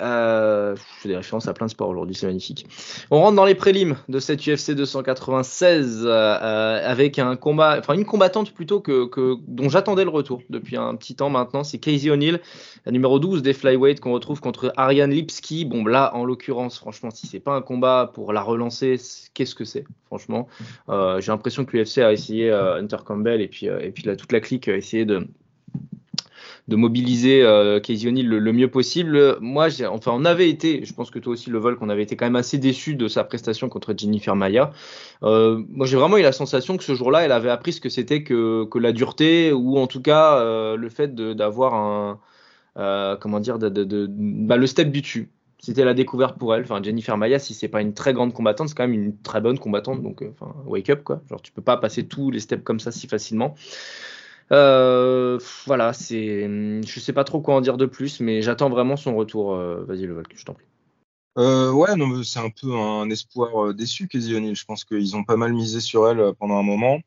[0.00, 2.66] Euh, je fais des références à plein de sports aujourd'hui, c'est magnifique.
[3.10, 8.52] On rentre dans les prélims de cette UFC 296 euh, avec combat, enfin une combattante
[8.52, 9.08] plutôt que,
[9.46, 11.64] dont j'attendais le retour depuis un petit temps maintenant.
[11.64, 12.40] C'est Casey O'Neill,
[12.84, 15.64] la numéro 12 des flyweight qu'on retrouve contre Ariane Lipski.
[15.64, 18.96] Bon, là en l'occurrence, franchement, si c'est pas un combat pour la relancer,
[19.34, 20.48] qu'est-ce que c'est Franchement,
[20.88, 23.68] euh, j'ai l'impression que l'UFC a essayé Hunter Campbell et puis
[24.02, 25.26] toute la clique a essayé de
[26.68, 29.38] de mobiliser euh, Casey O'Neill le, mieux possible.
[29.40, 32.16] Moi, enfin, on avait été, je pense que toi aussi, le vol, qu'on avait été
[32.16, 34.72] quand même assez déçu de sa prestation contre Jennifer Maya.
[35.22, 37.88] Euh, moi, j'ai vraiment eu la sensation que ce jour-là, elle avait appris ce que
[37.88, 42.20] c'était que, la dureté, ou en tout cas euh, le fait d'avoir un,
[42.78, 45.30] euh, comment dire, bah, le step du.
[45.58, 46.62] C'était la découverte pour elle.
[46.62, 49.40] Enfin, Jennifer Maya, si c'est pas une très grande combattante, c'est quand même une très
[49.40, 50.02] bonne combattante.
[50.02, 50.22] Donc,
[50.66, 51.22] wake up quoi.
[51.30, 53.54] Genre, tu peux pas passer tous les steps comme ça si facilement.
[54.52, 56.42] Euh, voilà, c'est,
[56.86, 59.54] je sais pas trop quoi en dire de plus, mais j'attends vraiment son retour.
[59.54, 60.66] Euh, vas-y, le je t'en prie.
[61.38, 64.56] Euh, ouais, non, c'est un peu un espoir déçu, Casey O'Neill.
[64.56, 67.00] Je pense qu'ils ont pas mal misé sur elle pendant un moment.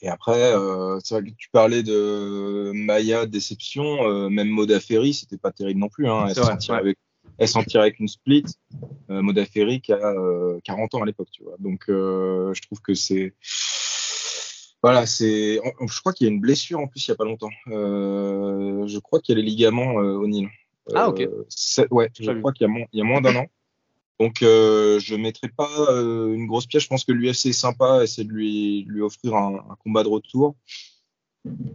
[0.00, 0.52] Et après,
[1.02, 5.88] c'est vrai que tu parlais de Maya déception, même Moda Ferry, c'était pas terrible non
[5.88, 6.08] plus.
[6.08, 6.26] Hein.
[6.28, 6.36] Elle,
[7.48, 8.44] s'en tire avec, une split.
[9.08, 10.14] Moda Ferry qui a
[10.62, 11.56] 40 ans à l'époque, tu vois.
[11.58, 13.34] Donc, je trouve que c'est
[14.82, 15.60] voilà, c'est.
[15.80, 17.50] Je crois qu'il y a une blessure en plus il n'y a pas longtemps.
[17.68, 20.48] Euh, je crois qu'il y a les ligaments euh, au Nil.
[20.94, 21.20] ah ok.
[21.20, 23.46] Euh, ouais, je crois qu'il y a moins, d'un an.
[24.20, 26.84] Donc je ne mettrai pas une grosse pièce.
[26.84, 30.54] Je pense que l'UFC est sympa, essayer de lui, lui offrir un, combat de retour.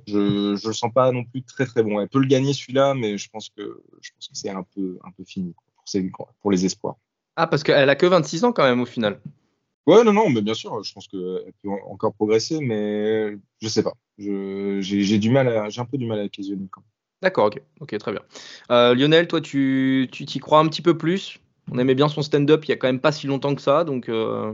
[0.07, 1.99] Je ne le sens pas non plus très très bon.
[1.99, 4.97] Elle peut le gagner celui-là, mais je pense que je pense que c'est un peu
[5.03, 5.53] un peu fini
[6.13, 6.95] pour, pour les espoirs.
[7.35, 9.19] Ah parce qu'elle a que 26 ans quand même au final.
[9.85, 13.83] Ouais, non, non, mais bien sûr, je pense qu'elle peut encore progresser, mais je sais
[13.83, 13.93] pas.
[14.17, 16.57] J'ai du mal, j'ai un peu du mal avec les yeux.
[17.21, 18.21] D'accord, ok, ok, très bien.
[18.71, 21.39] Euh, Lionel, toi, tu t'y crois un petit peu plus?
[21.71, 23.83] On aimait bien son stand-up il y a quand même pas si longtemps que ça,
[23.83, 24.09] donc.
[24.09, 24.53] Euh,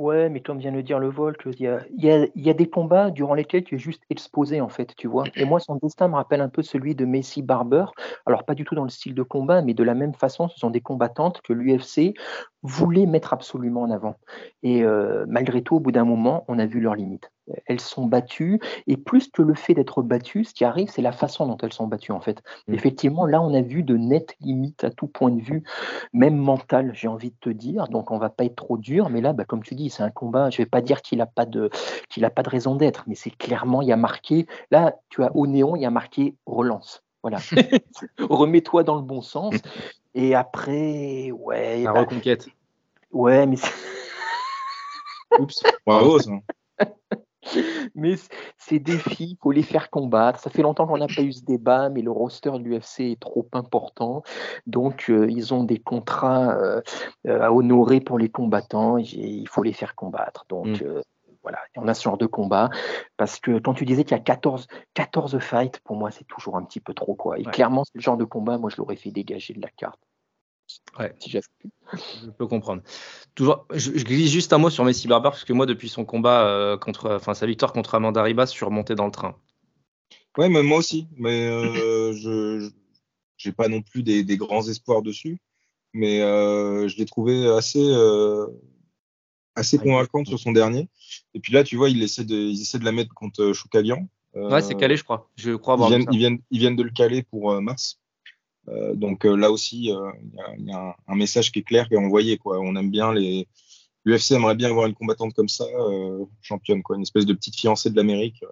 [0.00, 2.70] Ouais, mais comme vient de dire le Volk, il y a, il y a, des
[2.70, 5.24] combats durant lesquels tu es juste exposé, en fait, tu vois.
[5.34, 7.86] Et moi, son destin me rappelle un peu celui de Messi Barber.
[8.24, 10.56] Alors, pas du tout dans le style de combat, mais de la même façon, ce
[10.56, 12.14] sont des combattantes que l'UFC
[12.62, 14.14] voulait mettre absolument en avant.
[14.62, 17.32] Et euh, malgré tout, au bout d'un moment, on a vu leurs limites
[17.66, 18.60] elles sont battues.
[18.86, 21.72] Et plus que le fait d'être battues, ce qui arrive, c'est la façon dont elles
[21.72, 22.42] sont battues, en fait.
[22.66, 22.74] Mm.
[22.74, 25.62] Effectivement, là, on a vu de nettes limites à tout point de vue,
[26.12, 27.88] même mental, j'ai envie de te dire.
[27.88, 29.10] Donc, on va pas être trop dur.
[29.10, 30.50] Mais là, bah, comme tu dis, c'est un combat.
[30.50, 31.70] Je vais pas dire qu'il n'a pas, de,
[32.22, 34.46] a pas de raison d'être, mais c'est clairement, il y a marqué.
[34.70, 37.02] Là, tu as au néon, il y a marqué relance.
[37.22, 37.38] Voilà.
[38.18, 39.54] Remets-toi dans le bon sens.
[40.14, 41.82] Et après, ouais.
[41.82, 42.48] La bah, reconquête.
[43.12, 43.56] Ouais, mais.
[45.38, 46.32] Oups, bravo ça.
[47.94, 48.14] Mais
[48.56, 50.40] ces défis, il faut les faire combattre.
[50.40, 53.20] Ça fait longtemps qu'on n'a pas eu ce débat, mais le roster de l'UFC est
[53.20, 54.22] trop important.
[54.66, 56.80] Donc, euh, ils ont des contrats euh,
[57.26, 58.98] euh, à honorer pour les combattants.
[58.98, 60.44] Et il faut les faire combattre.
[60.48, 61.02] Donc, mm.
[61.42, 62.70] voilà, on a ce genre de combat.
[63.16, 66.56] Parce que quand tu disais qu'il y a 14, 14 fights, pour moi, c'est toujours
[66.56, 67.14] un petit peu trop.
[67.14, 67.38] Quoi.
[67.38, 70.00] Et clairement, c'est le genre de combat, moi, je l'aurais fait dégager de la carte.
[70.98, 71.14] Ouais.
[71.18, 72.82] Si je peux comprendre.
[73.34, 76.46] Toujours, je, glisse juste un mot sur Messi Barber parce que moi, depuis son combat
[76.48, 79.36] euh, contre, enfin sa victoire contre Amanda Ribas, je suis remonté dans le train.
[80.36, 81.08] Ouais, mais moi aussi.
[81.16, 82.70] Mais euh, je
[83.36, 85.38] j'ai pas non plus des, grands espoirs dessus,
[85.92, 87.94] mais euh, je l'ai trouvé assez
[89.54, 90.88] assez convaincante sur son dernier.
[91.34, 94.08] Et puis là, tu vois, il essaie de, ils essaient de la mettre contre Choukalian.
[94.34, 95.30] ouais, c'est calé, je crois.
[95.36, 98.00] Je crois ils, viennent, ils, viennent, ils viennent de le caler pour mars.
[98.70, 100.10] Euh, donc euh, là aussi, euh,
[100.58, 102.38] il y, a un message qui est clair qui est envoyé.
[102.38, 102.58] Quoi.
[102.60, 103.48] On aime bien les.
[104.04, 105.64] L'UFC aimerait bien avoir une combattante comme ça,
[106.40, 108.42] championne, quoi, une espèce de petite fiancée de l'Amérique.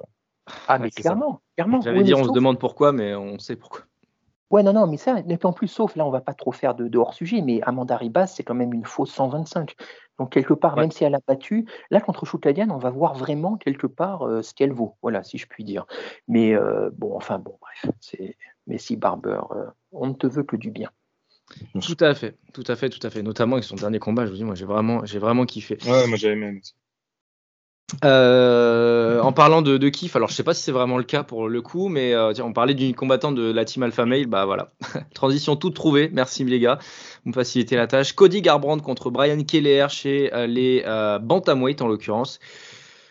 [0.69, 1.81] Ah, mais clairement, clairement.
[1.81, 3.83] J'allais dire, on se demande pourquoi, mais on sait pourquoi.
[4.51, 6.99] Ouais, non, non, mais ça, en plus, sauf là, on va pas trop faire de,
[6.99, 9.75] hors-sujet, mais Amanda Ribas, c'est quand même une fausse 125.
[10.19, 13.57] Donc, quelque part, même si elle a battu, là, contre Choukadian, on va voir vraiment,
[13.57, 15.87] quelque part, ce qu'elle vaut, voilà, si je puis dire.
[16.29, 16.55] Mais
[16.99, 19.41] bon, enfin, bon, bref, c'est Messi Barber,
[19.97, 20.91] on ne te veut que du bien.
[21.81, 23.23] Tout à fait, tout à fait, tout à fait.
[23.23, 25.79] Notamment avec son dernier combat, je vous dis, moi j'ai vraiment, j'ai vraiment kiffé.
[25.87, 26.61] Ouais, moi j'avais même.
[28.05, 31.23] Euh, en parlant de, de, kiff, alors je sais pas si c'est vraiment le cas
[31.23, 34.27] pour le coup, mais euh, tiens, on parlait d'une combattante de la team Alpha Male,
[34.27, 34.73] bah voilà,
[35.15, 36.81] transition toute trouvée, merci les gars,
[37.25, 38.13] vous me facilitez la tâche.
[38.15, 40.83] Cody Garbrandt contre Brian Keller chez euh, les
[41.23, 42.41] Bantamweight en l'occurrence.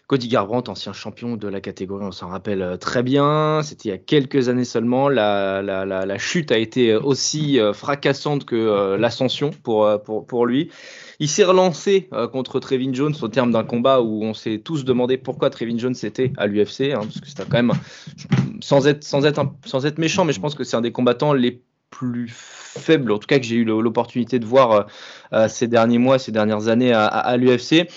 [0.07, 3.61] Cody Garbrandt, ancien champion de la catégorie, on s'en rappelle très bien.
[3.63, 5.09] C'était il y a quelques années seulement.
[5.09, 10.69] La, chute a été aussi fracassante que l'ascension pour, lui.
[11.19, 14.83] Il s'est relancé euh, contre Trevin Jones au terme d'un combat où on s'est tous
[14.83, 17.71] demandé pourquoi Trevin Jones était à l'UFC, hein, parce que c'était quand même,
[18.59, 21.33] sans être, sans, être, sans être méchant, mais je pense que c'est un des combattants
[21.33, 24.83] les plus faibles, en tout cas que j'ai eu l'opportunité de voir euh,
[25.33, 27.87] euh, ces derniers mois, ces dernières années à, l'UFC.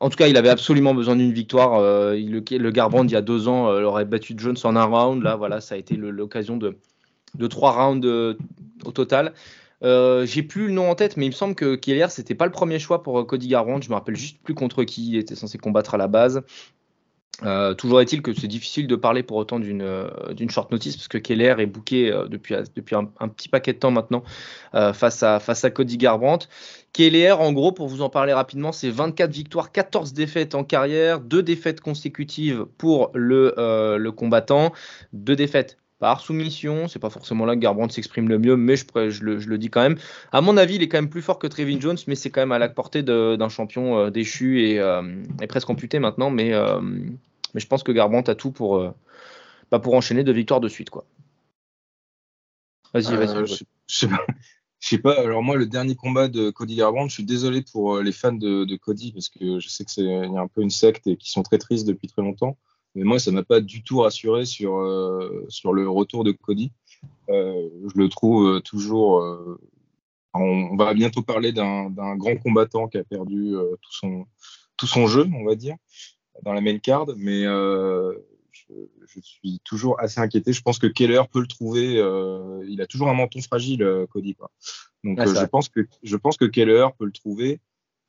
[0.00, 1.80] En tout cas, il avait absolument besoin d'une victoire.
[1.80, 5.22] le, le Garbrandt, il y a deux ans, aurait battu Jones en un round.
[5.22, 8.36] Là, voilà, ça a été l'occasion de, trois rounds
[8.84, 9.34] au total.
[9.82, 12.44] Euh, j'ai plus le nom en tête, mais il me semble que Keller, c'était pas
[12.44, 13.84] le premier choix pour euh, Cody Garbrandt.
[13.84, 16.42] Je me rappelle juste plus contre qui il était censé combattre à la base.
[17.42, 21.16] Euh, toujours est-il que c'est difficile de parler pour autant d'une short notice parce que
[21.16, 24.22] Keller est booké depuis, depuis un, petit paquet de temps maintenant
[24.72, 26.48] face, à, face à Cody Garbrandt.
[26.92, 31.20] Keller, en gros, pour vous en parler rapidement, c'est 24 victoires, 14 défaites en carrière,
[31.20, 34.72] deux défaites consécutives pour le, le combattant,
[35.12, 36.88] deux défaites par soumission.
[36.88, 39.96] C'est pas forcément là que Garbrandt s'exprime le mieux, mais je, le, dis quand même.
[40.32, 42.40] À mon avis, il est quand même plus fort que Trevin Jones, mais c'est quand
[42.40, 46.30] même à la portée d'un champion euh, déchu et, euh, et, presque amputé maintenant.
[46.30, 46.80] Mais, euh,
[47.54, 48.82] je pense que Garbrandt a tout pour,
[49.70, 50.88] bah enchaîner deux victoires de suite.
[52.92, 53.54] Vas-y, vas-y.
[54.80, 55.20] Je sais pas.
[55.20, 58.76] Alors moi, le dernier combat de Cody Garbrandt, je suis désolé pour les fans de,
[58.76, 61.30] Cody parce que je sais que c'est y a un peu une secte et qui
[61.30, 62.56] sont très tristes depuis très longtemps.
[62.94, 66.72] Mais moi, ça m'a pas du tout rassuré sur, euh, sur le retour de Cody.
[67.28, 69.22] Euh, je le trouve euh, toujours.
[70.34, 74.26] On, va bientôt parler d'un grand combattant qui a perdu tout, son,
[74.76, 75.76] tout son jeu, on va dire,
[76.42, 77.06] dans la main card.
[77.16, 77.44] Mais
[78.52, 78.72] je,
[79.06, 80.52] je, suis toujours assez inquiété.
[80.52, 81.94] Je pense que Keller peut le trouver.
[82.66, 84.34] il a toujours un menton fragile, Cody.
[84.34, 84.50] Quoi.
[85.04, 87.60] Donc je, pense que, je pense que Keller peut le trouver.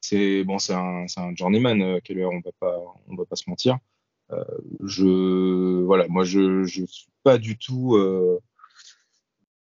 [0.02, 3.78] C'est bon, c'est un, un journeyman, Keller, on va pas, on va pas se mentir.
[4.32, 4.44] Euh,
[4.84, 8.40] je voilà, moi je je suis pas du tout euh,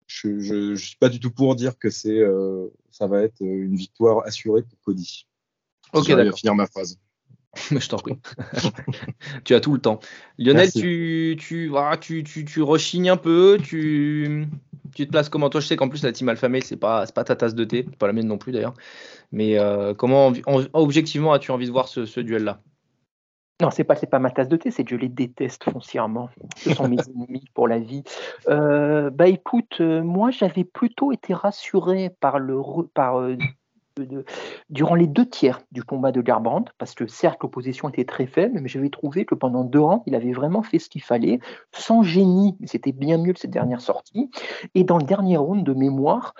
[0.05, 3.75] je, je, suis pas du tout pour dire que c'est euh, ça va être une
[3.75, 5.27] victoire assurée pour Cody.
[5.93, 6.37] Ok, d'accord.
[6.37, 6.99] finir ma phrase.
[7.71, 8.17] je t'en prie.
[9.43, 9.99] tu as tout le temps.
[10.37, 14.47] Lionel, tu, tu, voilà, tu, tu, tu, rechignes un peu, tu,
[14.95, 15.49] tu te places comment?
[15.49, 17.63] Toi, je sais qu'en plus, la team Alpha Male, c'est pas, pas ta tasse de
[17.63, 18.73] thé, pas la mienne non plus d'ailleurs.
[19.31, 19.57] Mais
[19.97, 20.31] comment,
[20.73, 22.59] objectivement, as-tu envie de voir ce, ce duel-là?
[23.61, 26.29] Non, c'est pas pas ma tasse de thé, c'est que je les déteste foncièrement.
[26.57, 28.03] Ce sont mes ennemis pour la vie.
[28.49, 32.59] Euh, bah écoute, euh, moi j'avais plutôt été rassuré par le
[32.93, 33.37] par euh,
[34.69, 38.59] durant les deux tiers du combat de Garbrandt, parce que certes l'opposition était très faible,
[38.61, 41.39] mais j'avais trouvé que pendant deux rangs, il avait vraiment fait ce qu'il fallait,
[41.71, 44.29] sans génie, c'était bien mieux que ses dernières sorties.
[44.75, 46.33] Et dans le dernier round de mémoire,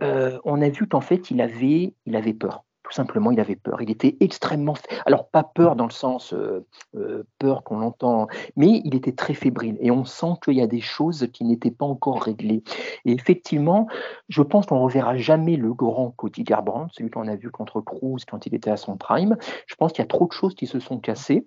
[0.00, 2.64] on a vu qu'en fait il avait, il avait peur.
[2.88, 3.82] Tout simplement, il avait peur.
[3.82, 4.72] Il était extrêmement.
[5.04, 6.64] Alors, pas peur dans le sens euh,
[6.96, 9.76] euh, peur qu'on l'entend, mais il était très fébrile.
[9.80, 12.62] Et on sent qu'il y a des choses qui n'étaient pas encore réglées.
[13.04, 13.88] Et effectivement,
[14.30, 17.82] je pense qu'on ne reverra jamais le grand Cody Garbrandt, celui qu'on a vu contre
[17.82, 19.36] Cruz quand il était à son prime.
[19.66, 21.46] Je pense qu'il y a trop de choses qui se sont cassées.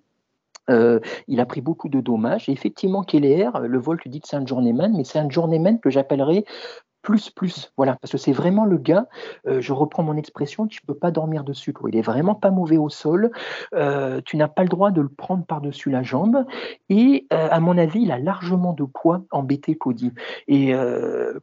[0.70, 2.48] Euh, il a pris beaucoup de dommages.
[2.48, 5.80] Et effectivement, Keller, le vol, tu dis que c'est un journeyman, mais c'est un journeyman
[5.80, 6.44] que j'appellerais
[7.02, 7.72] plus, plus.
[7.76, 9.06] Voilà, parce que c'est vraiment le gars,
[9.46, 11.74] euh, je reprends mon expression, tu peux pas dormir dessus.
[11.88, 13.30] Il est vraiment pas mauvais au sol.
[13.74, 16.44] Euh, tu n'as pas le droit de le prendre par-dessus la jambe.
[16.88, 20.12] Et euh, à mon avis, il a largement de poids embêté Cody.
[20.46, 20.72] Et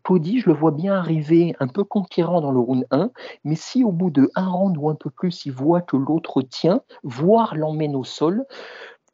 [0.04, 3.12] Cody, je le vois bien arriver un peu conquérant dans le round 1,
[3.44, 6.42] mais si au bout de un round ou un peu plus, il voit que l'autre
[6.42, 8.46] tient, voire l'emmène au sol,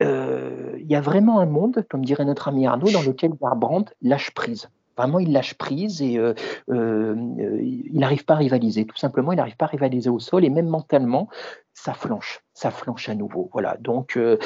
[0.02, 4.32] il y a vraiment un monde, comme dirait notre ami Arnaud, dans lequel Garbrandt lâche
[4.32, 4.70] prise.
[4.98, 6.34] Vraiment, il lâche prise et euh,
[6.70, 7.16] euh,
[7.62, 8.86] il n'arrive pas à rivaliser.
[8.86, 11.30] Tout simplement, il n'arrive pas à rivaliser au sol et même mentalement,
[11.74, 13.50] ça flanche, ça flanche à nouveau.
[13.52, 13.78] Voilà.
[13.80, 14.38] Donc, euh,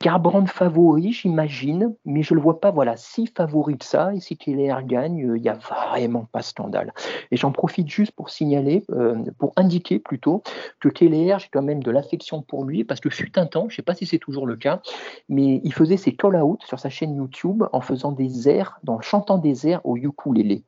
[0.00, 4.14] Garbrandt favori, j'imagine, mais je ne le vois pas voilà, si favori que ça.
[4.14, 6.92] Et si Keller gagne, il n'y a vraiment pas scandale.
[7.30, 10.42] Et j'en profite juste pour signaler, euh, pour indiquer plutôt,
[10.80, 13.74] que Keller, j'ai quand même de l'affection pour lui, parce que fut un temps, je
[13.74, 14.80] ne sais pas si c'est toujours le cas,
[15.28, 19.38] mais il faisait ses call-out sur sa chaîne YouTube en faisant des airs, en chantant
[19.38, 20.64] des airs au ukulélé.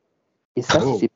[0.54, 0.96] Et ça, oh.
[0.98, 1.10] c'est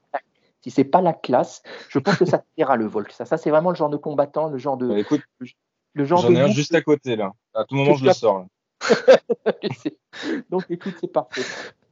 [0.63, 3.07] si c'est pas la classe, je pense que ça ira le vol.
[3.11, 4.89] Ça, ça c'est vraiment le genre de combattant, le genre de.
[4.89, 5.23] Bah, écoute,
[5.95, 7.33] J'en ai un juste à côté là.
[7.55, 8.47] À tout moment, je le sors.
[10.51, 11.43] Donc écoute, c'est parfait.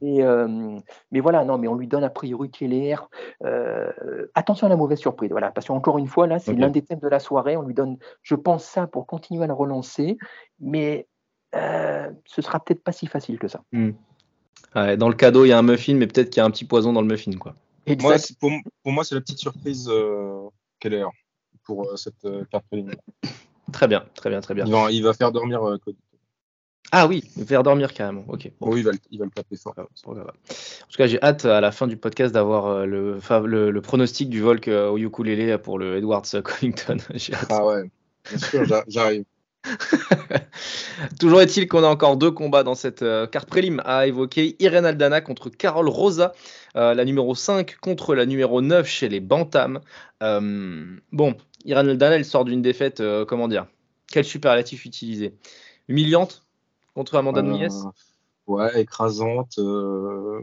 [0.00, 0.78] Et, euh,
[1.10, 2.96] mais voilà, non, mais on lui donne a priori Keller.
[3.44, 3.90] Euh,
[4.34, 7.00] attention à la mauvaise surprise, voilà, parce qu'encore une fois, là, c'est l'un des thèmes
[7.00, 7.56] de la soirée.
[7.56, 10.16] On lui donne, je pense, ça pour continuer à le relancer,
[10.60, 11.06] mais
[11.54, 13.60] euh, ce sera peut-être pas si facile que ça.
[14.74, 16.50] Ouais, dans le cadeau, il y a un muffin, mais peut-être qu'il y a un
[16.50, 17.54] petit poison dans le muffin, quoi.
[18.00, 18.50] Moi, pour,
[18.82, 19.90] pour moi, c'est la petite surprise
[20.78, 21.06] Keller
[21.64, 22.66] pour cette carte.
[23.72, 24.64] Très bien, très bien, très bien.
[24.66, 25.98] Il va, il va faire dormir euh, Cody.
[26.90, 28.24] Ah oui, faire dormir carrément.
[28.28, 28.50] Ok.
[28.60, 28.70] Bon.
[28.72, 29.74] Oui, il va, le- il va le taper fort.
[29.74, 29.82] Pas.
[29.82, 33.70] En tout cas, j'ai hâte à la fin du podcast d'avoir euh, le, fa- le,
[33.70, 36.24] le pronostic du Volk euh, au ukulélé pour le Edwards.
[37.14, 37.46] J'ai hâte.
[37.50, 37.90] Ah ouais,
[38.30, 39.24] bien sûr, j'a- j'arrive.
[41.20, 44.56] Toujours est-il qu'on a encore deux combats dans cette euh, carte prélim à évoquer.
[44.60, 46.32] Irene Aldana contre Carole Rosa,
[46.76, 49.80] euh, la numéro 5 contre la numéro 9 chez les Bantam.
[50.22, 53.66] Euh, bon, Irene Aldana, elle sort d'une défaite, euh, comment dire
[54.06, 55.34] Quel superlatif utiliser?
[55.88, 56.44] Humiliante
[56.94, 57.92] contre Amanda Euh, Nunes?
[58.46, 59.58] Ouais, écrasante.
[59.58, 60.42] euh,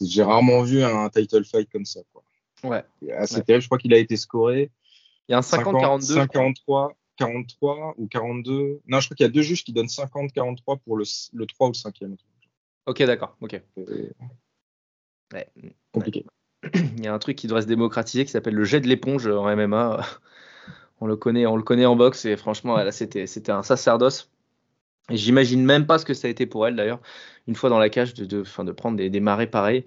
[0.00, 2.00] J'ai rarement vu un title fight comme ça.
[2.12, 2.22] Quoi.
[2.64, 2.84] Ouais.
[3.12, 3.42] Assez Ouais.
[3.42, 3.62] terrible.
[3.62, 4.70] Je crois qu'il a été scoré.
[5.28, 6.14] Il y a un 50-42.
[6.14, 8.80] 50, 43, 43 ou 42.
[8.86, 11.68] Non, je crois qu'il y a deux juges qui donnent 50-43 pour le, le 3
[11.68, 12.16] ou le 5e.
[12.86, 13.36] Ok, d'accord.
[13.40, 13.60] Ok.
[15.32, 15.48] Ouais.
[15.92, 16.24] compliqué.
[16.74, 19.26] Il y a un truc qui devrait se démocratiser qui s'appelle le jet de l'éponge
[19.26, 20.00] en MMA.
[21.00, 24.30] On le connaît, on le connaît en boxe et franchement, là, c'était, c'était un sacerdoce.
[25.10, 27.00] Et j'imagine même pas ce que ça a été pour elle d'ailleurs,
[27.48, 29.84] une fois dans la cage, de, de, prendre des, des marées pareilles.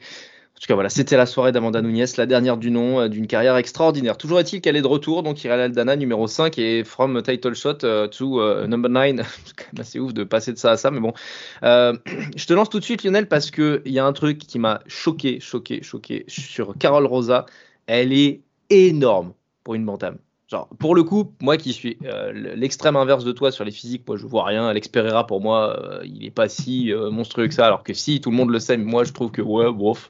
[0.57, 3.27] En tout cas, voilà, c'était la soirée d'Amanda Nunes, la dernière du nom, euh, d'une
[3.27, 4.17] carrière extraordinaire.
[4.17, 7.79] Toujours est-il qu'elle est de retour, donc Irel Aldana, numéro 5, et from title shot
[7.83, 9.41] euh, to euh, number 9.
[9.73, 11.13] C'est assez ouf de passer de ça à ça, mais bon.
[11.61, 14.79] Je te lance tout de suite, Lionel, parce qu'il y a un truc qui m'a
[14.87, 17.45] choqué, choqué, choqué sur Carole Rosa.
[17.85, 20.17] Elle est énorme pour une bantam.
[20.47, 24.07] Genre, pour le coup, moi qui suis euh, l'extrême inverse de toi sur les physiques,
[24.07, 24.67] moi je vois rien.
[24.67, 27.65] Alex Pereira, pour moi, euh, il est pas si euh, monstrueux que ça.
[27.65, 30.09] Alors que si, tout le monde le sait, mais moi je trouve que ouais, bof.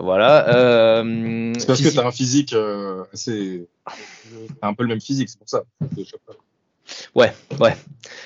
[0.00, 0.46] Voilà.
[1.58, 2.56] C'est parce que tu as un physique
[3.12, 3.68] assez.
[4.60, 5.62] T'as un peu le même physique, c'est pour ça.
[7.14, 7.76] Ouais, ouais,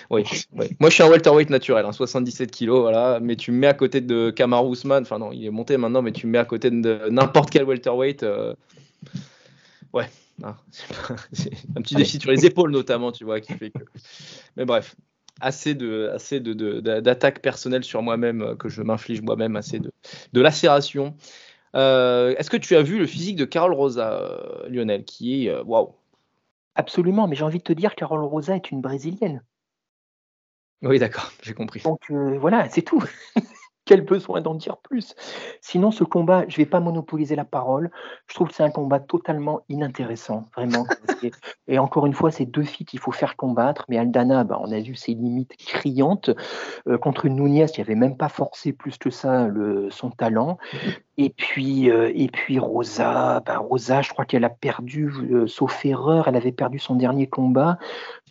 [0.09, 0.25] oui.
[0.55, 0.71] ouais.
[0.81, 3.21] Moi, je suis un welterweight naturel, hein, 77 kilos, voilà.
[3.21, 6.01] Mais tu me mets à côté de Kamaru Usman, enfin non, il est monté maintenant,
[6.01, 8.25] mais tu me mets à côté de n'importe quel welterweight,
[9.93, 10.09] ouais.
[10.41, 10.59] pas-
[11.33, 13.85] c'est un petit défi sur les épaules notamment, tu vois, qui fait que.
[14.57, 14.97] Mais bref,
[15.41, 19.93] assez de, assez de, d'attaques personnelles sur moi-même euh, que je m'inflige moi-même, assez de,
[20.33, 21.17] de lacération.
[21.77, 25.61] Euh, Est-ce que tu as vu le physique de Carole Rosa, euh, Lionel, qui est
[25.61, 25.95] waouh
[26.77, 29.43] Absolument, mais j'ai envie de te dire, Carole Rosa est une brésilienne.
[30.83, 31.81] Oui, d'accord, j'ai compris.
[31.83, 33.03] Donc euh, voilà, c'est tout.
[33.85, 35.15] Quel besoin d'en dire plus
[35.61, 37.91] Sinon, ce combat, je ne vais pas monopoliser la parole.
[38.27, 40.87] Je trouve que c'est un combat totalement inintéressant, vraiment.
[41.69, 43.85] Et, encore une fois, c'est deux filles qu'il faut faire combattre.
[43.89, 46.31] Mais Aldana, bah, on a vu ses limites criantes.
[46.89, 50.59] Euh, contre une Nunez, qui n'avait même pas forcé plus que ça le, son talent.
[51.17, 55.85] Et puis, euh, et puis Rosa, bah, Rosa, je crois qu'elle a perdu, euh, sauf
[55.85, 57.79] erreur, elle avait perdu son dernier combat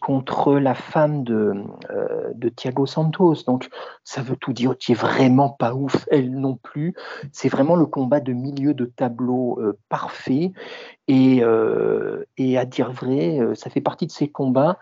[0.01, 1.53] contre la femme de,
[1.91, 3.43] euh, de Thiago Santos.
[3.47, 3.69] Donc,
[4.03, 6.93] ça veut tout dire, qui est vraiment pas ouf, elle non plus.
[7.31, 10.51] C'est vraiment le combat de milieu de tableau euh, parfait.
[11.07, 11.41] Et,
[12.37, 14.77] et à dire vrai, ça fait partie de ces combats.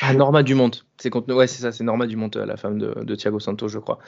[0.00, 0.70] Ah, Je- Norma Dumont.
[0.96, 1.32] C'est contre...
[1.34, 3.98] Ouais, c'est ça, c'est Norma Dumont, la femme de, de Thiago Santos, je crois.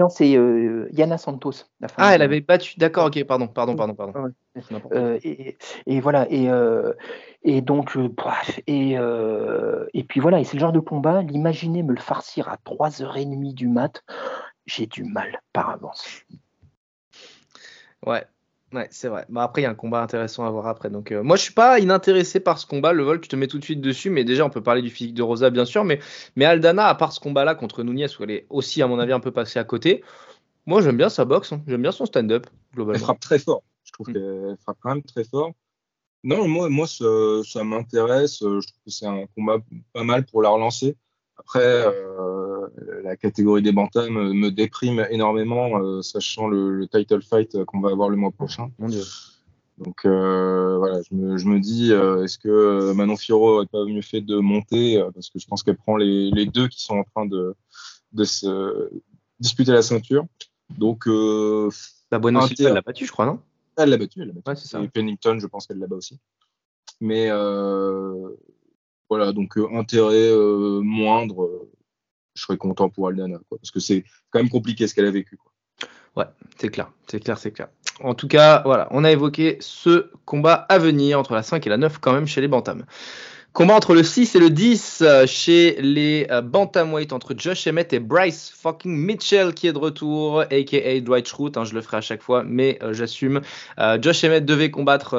[0.00, 1.64] Non, c'est euh, Yana Santos.
[1.80, 2.78] La Ah, elle avait battu.
[2.78, 4.22] D'accord, ok, pardon, pardon, pardon, pardon.
[4.22, 4.62] Ouais.
[4.92, 6.92] Euh, et, et voilà, et, euh,
[7.42, 11.92] et donc, bref, et, et puis voilà, et c'est le genre de combat, l'imaginer me
[11.94, 14.04] le farcir à 3h30 du mat,
[14.66, 16.22] j'ai du mal par avance.
[18.06, 18.24] Ouais,
[18.72, 19.24] ouais, c'est vrai.
[19.28, 20.90] Bah, après, il y a un combat intéressant à voir après.
[20.90, 22.92] Donc, euh, moi, je suis pas inintéressé par ce combat.
[22.92, 24.10] Le vol, je te mets tout de suite dessus.
[24.10, 25.84] Mais déjà, on peut parler du physique de Rosa, bien sûr.
[25.84, 26.00] Mais,
[26.36, 29.12] mais Aldana, à part ce combat-là contre Nunez, où elle est aussi, à mon avis,
[29.12, 30.02] un peu passée à côté,
[30.66, 31.52] moi, j'aime bien sa boxe.
[31.52, 31.62] hein.
[31.66, 33.04] J'aime bien son stand-up, Elle globalement.
[33.04, 33.62] frappe très fort.
[33.84, 34.12] Je trouve Mm.
[34.12, 35.52] qu'elle frappe quand même très fort.
[36.24, 37.04] Non, moi, moi ça,
[37.44, 38.38] ça m'intéresse.
[38.40, 39.58] Je trouve que c'est un combat
[39.92, 40.96] pas mal pour la relancer.
[41.38, 42.47] Après, euh,
[43.02, 47.64] la catégorie des bantams me me déprime énormément, euh, sachant le, le title fight euh,
[47.64, 48.70] qu'on va avoir le mois prochain.
[48.78, 49.02] Mon Dieu.
[49.78, 53.66] Donc euh, voilà, je me, je me dis, euh, est-ce que euh, Manon Fiorot aurait
[53.66, 56.66] pas mieux fait de monter euh, Parce que je pense qu'elle prend les, les deux
[56.66, 57.54] qui sont en train de,
[58.12, 58.90] de se
[59.38, 60.26] disputer la ceinture.
[60.76, 61.70] Donc euh,
[62.10, 63.38] La Inter- Silva, elle l'a battu, je crois, non?
[63.76, 64.48] Elle l'a battu, elle l'a battu.
[64.48, 64.82] Ouais, c'est ça.
[64.82, 66.18] Et Pennington, je pense qu'elle l'a bat aussi.
[67.00, 68.30] Mais euh,
[69.08, 71.70] voilà, donc euh, intérêt euh, moindre, euh,
[72.38, 75.36] je serais content pour Aldana, parce que c'est quand même compliqué ce qu'elle a vécu.
[75.36, 75.52] Quoi.
[76.16, 77.68] Ouais, c'est clair, c'est clair, c'est clair.
[78.00, 81.70] En tout cas, voilà, on a évoqué ce combat à venir entre la 5 et
[81.70, 82.84] la 9 quand même chez les Bantams.
[83.58, 87.92] Combat entre le 6 et le 10 euh, chez les euh, Bantamweight entre Josh Emmett
[87.92, 91.96] et Bryce fucking Mitchell qui est de retour, aka Dwight Schrute, hein, je le ferai
[91.96, 93.40] à chaque fois, mais euh, j'assume.
[94.00, 95.16] Josh Emmett devait combattre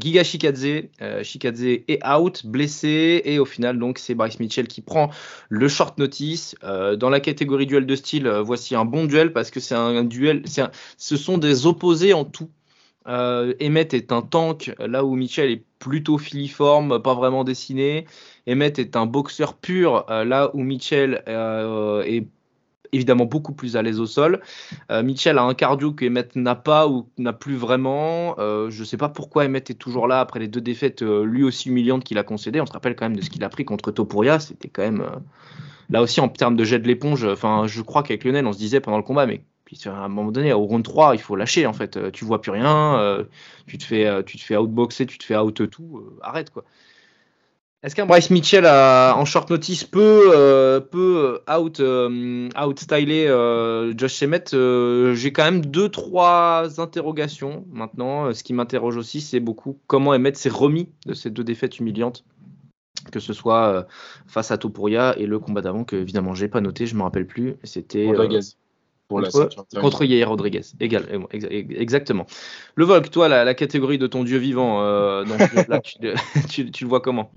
[0.00, 0.84] Giga Shikadze.
[1.22, 5.10] Shikadze est out, blessé, et au final, donc, c'est Bryce Mitchell qui prend
[5.50, 6.54] le short notice.
[6.62, 10.44] dans la catégorie duel de style, voici un bon duel parce que c'est un, duel,
[10.56, 12.48] un, ce sont des opposés en tout.
[13.04, 18.06] Emmett est un tank, là où Mitchell est plutôt filiforme, pas vraiment dessiné.
[18.48, 22.28] Emmett est un boxeur pur, euh, là où Mitchell euh, est
[22.92, 24.42] évidemment beaucoup plus à l'aise au sol.
[24.90, 28.36] Mitchell a un cardio que Emmett n'a pas ou n'a plus vraiment.
[28.36, 31.70] je ne sais pas pourquoi Emmett est toujours là après les deux défaites lui aussi
[31.70, 32.60] humiliantes qu'il a concédées.
[32.60, 34.40] On se rappelle quand même de ce qu'il a pris contre Topuria.
[34.40, 35.06] C'était quand même
[35.88, 37.24] là aussi en termes de jet de l'éponge.
[37.24, 39.42] Enfin, je crois qu'avec Lionel, on se disait pendant le combat, mais
[39.86, 41.96] à un moment donné, au round 3, il faut lâcher en fait.
[41.96, 43.24] Euh, tu vois plus rien, euh,
[43.66, 46.64] tu te fais, euh, tu te fais outboxer, tu te fais out tout, arrête quoi.
[47.82, 50.30] Est-ce qu'un Bryce Mitchell en short notice peut,
[50.92, 53.26] peut out, out styler
[53.96, 54.54] Josh Emmett
[55.14, 58.32] J'ai quand même deux trois interrogations maintenant.
[58.32, 62.24] Ce qui m'interroge aussi, c'est beaucoup comment Emmett s'est remis de ces deux défaites humiliantes
[63.10, 63.88] que ce soit
[64.28, 67.26] face à Topuria et le combat d'avant que évidemment j'ai pas noté, je me rappelle
[67.26, 67.56] plus.
[67.64, 68.06] C'était
[69.80, 70.62] contre, Yair Rodriguez.
[70.80, 72.26] Égal, exactement.
[72.74, 75.24] Le Volk, toi, la, catégorie de ton dieu vivant, euh,
[76.48, 77.30] tu, le vois comment?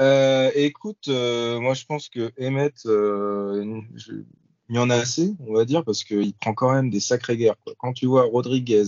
[0.00, 5.64] Euh, Écoute, euh, moi je pense que Emmett, il y en a assez, on va
[5.64, 7.56] dire, parce qu'il prend quand même des sacrées guerres.
[7.78, 8.84] Quand tu vois Rodriguez,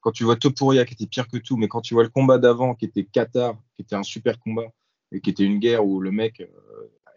[0.00, 2.38] quand tu vois Topuria qui était pire que tout, mais quand tu vois le combat
[2.38, 4.66] d'avant qui était Qatar, qui était un super combat,
[5.10, 6.42] et qui était une guerre où le mec,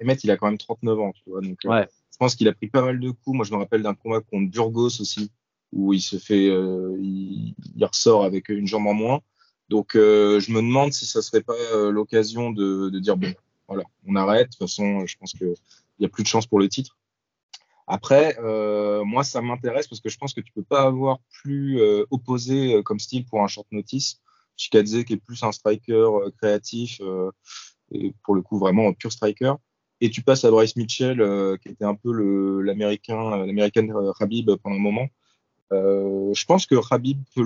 [0.01, 1.41] Emmett, il a quand même 39 ans, tu vois.
[1.41, 1.87] Donc, ouais.
[2.15, 3.35] Je pense qu'il a pris pas mal de coups.
[3.35, 5.31] Moi, je me rappelle d'un combat contre Burgos aussi,
[5.73, 9.19] où il se fait, euh, il, ressort avec une jambe en moins.
[9.67, 13.33] Donc, euh, je me demande si ça serait pas euh, l'occasion de, dire bon,
[13.67, 14.45] voilà, on arrête.
[14.45, 15.55] De toute façon, je pense qu'il
[15.99, 16.97] n'y a plus de chance pour le titre.
[17.85, 18.37] Après,
[19.03, 22.99] moi, ça m'intéresse parce que je pense que tu peux pas avoir plus opposé comme
[22.99, 24.21] style pour un short notice.
[24.55, 26.07] Chikadze qui est plus un striker
[26.37, 27.01] créatif
[27.91, 29.55] et pour le coup vraiment un pur striker
[30.01, 32.11] et tu passes à Bryce Mitchell, euh, qui était un peu
[32.61, 35.07] l'américain, euh, l'américain euh, Habib pendant un moment.
[35.71, 37.43] je pense que Habib peut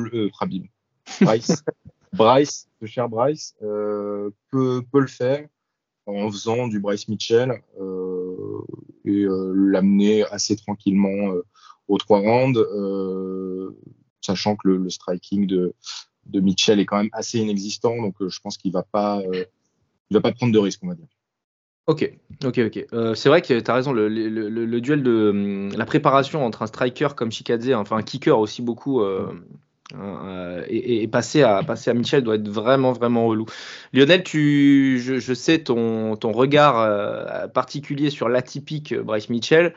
[1.22, 1.64] Bryce,
[2.14, 5.48] Bryce, le cher Bryce, peut, peut le faire
[6.06, 7.62] en faisant du Bryce Mitchell
[9.06, 11.34] et l'amener assez tranquillement
[11.88, 12.60] aux trois rounds,
[14.22, 15.74] sachant que le, striking de,
[16.26, 19.22] de Mitchell est quand même assez inexistant, donc je pense qu'il va pas,
[20.10, 21.08] il va pas prendre de risque, on va dire.
[21.90, 22.08] Ok,
[22.46, 22.86] ok, ok.
[22.94, 26.68] Euh, c'est vrai que tu as raison, le, duel de hum, la préparation entre un
[26.68, 29.34] striker comme Shikadze, enfin un kicker aussi beaucoup, euh,
[29.96, 33.48] euh, et, passer, à, passer à Michel doit être vraiment, vraiment relou.
[33.92, 39.74] Lionel, tu, je, sais ton, ton regard particulier sur l'atypique Bryce Mitchell.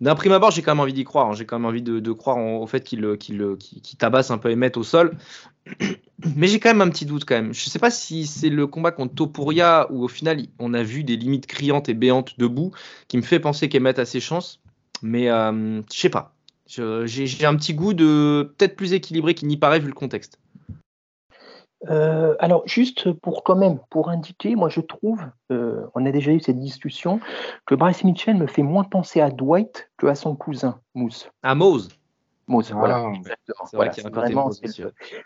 [0.00, 1.30] D'un prime abord, j'ai quand même envie d'y croire.
[1.30, 1.34] Hein.
[1.34, 3.02] J'ai quand même envie de, croire au fait qu'il
[3.98, 5.16] tabasse un peu Emmett au sol.
[6.36, 7.52] Mais j'ai quand même un petit doute quand même.
[7.52, 10.82] Je ne sais pas si c'est le combat contre Topuria où au final on a
[10.82, 12.72] vu des limites criantes et béantes debout
[13.08, 14.60] qui me fait penser qu'Emmett a ses chances.
[15.02, 16.34] Mais euh, je sais pas.
[16.66, 20.38] J'ai un petit goût de peut-être plus équilibré qu'il n'y paraît vu le contexte.
[21.86, 25.22] Euh, alors, juste pour quand même, pour indiquer, moi je trouve,
[25.52, 27.20] euh, on a déjà eu cette discussion,
[27.66, 31.30] que Bryce Mitchell me fait moins penser à Dwight que à son cousin, Mousse.
[31.42, 31.88] À Mose.
[32.48, 33.12] Mose, voilà,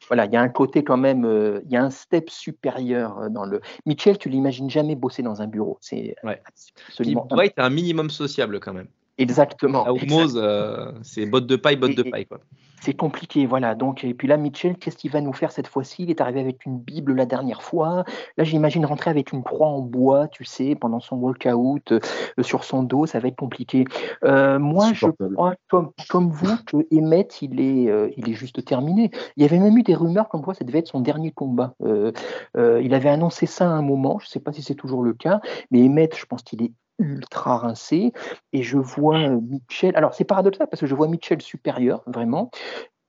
[0.08, 3.30] Voilà, il y a un côté quand même, euh, il y a un step supérieur
[3.30, 3.60] dans le.
[3.86, 5.78] Mitchell, tu l'imagines jamais bosser dans un bureau.
[5.80, 6.16] C'est
[6.88, 7.26] absolument.
[7.30, 8.88] Dwight est un minimum sociable quand même.
[9.22, 9.86] Exactement.
[10.08, 10.40] Mose,
[11.02, 12.26] c'est botte de paille, botte de paille.
[12.26, 12.38] Quoi
[12.82, 13.76] c'est compliqué, voilà.
[13.76, 16.02] Donc, et puis là, Mitchell, qu'est-ce qu'il va nous faire cette fois-ci?
[16.02, 18.04] Il est arrivé avec une Bible la dernière fois.
[18.36, 22.00] Là, j'imagine rentrer avec une croix en bois, tu sais, pendant son walkout euh,
[22.42, 23.84] sur son dos, ça va être compliqué.
[24.24, 28.64] Euh, moi, je crois, comme, comme vous, que Emmett, il est, euh, il est juste
[28.64, 29.12] terminé.
[29.36, 31.74] Il y avait même eu des rumeurs comme quoi ça devait être son dernier combat.
[31.84, 35.14] il avait annoncé ça à un moment, je ne sais pas si c'est toujours le
[35.14, 38.12] cas, mais Emmett, je pense qu'il est ultra rincé
[38.52, 39.96] et je vois euh, Mitchell.
[39.96, 42.50] Alors c'est paradoxal parce que je vois Mitchell supérieur vraiment.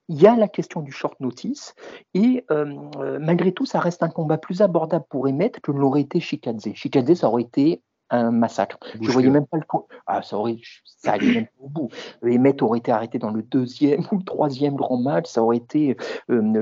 [0.10, 1.76] Il y a la question du short notice
[2.14, 2.66] et euh,
[2.98, 6.74] euh, malgré tout, ça reste un combat plus abordable pour Emmett que l'aurait été Shikadze.
[6.74, 8.78] Shikadze, ça aurait été un massacre.
[9.02, 9.64] Je voyais même pas le
[10.06, 11.90] ah, ça aurait, ça allait même pas au bout.
[12.24, 15.98] Emmett aurait été arrêté dans le deuxième ou le troisième grand match, ça aurait été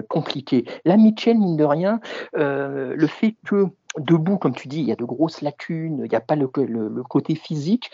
[0.09, 0.65] compliqué.
[0.85, 1.99] Là, Mitchell, mine de rien,
[2.33, 3.67] le fait que
[3.97, 6.47] debout, comme tu dis, il y a de grosses lacunes, il n'y a pas le,
[6.47, 7.91] côté physique.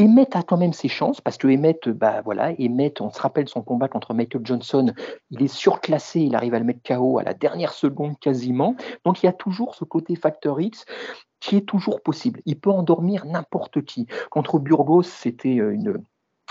[0.00, 3.48] Emmett a quand même ses chances, parce que Emmett, bah voilà, Emmett, on se rappelle
[3.48, 4.92] son combat contre Michael Johnson,
[5.30, 8.76] il est surclassé, il arrive à le mettre KO à la dernière seconde quasiment.
[9.04, 10.84] Donc il y a toujours ce côté facteur X
[11.44, 12.40] qui est toujours possible.
[12.46, 14.06] Il peut endormir n'importe qui.
[14.30, 16.02] Contre Burgos, c'était euh, une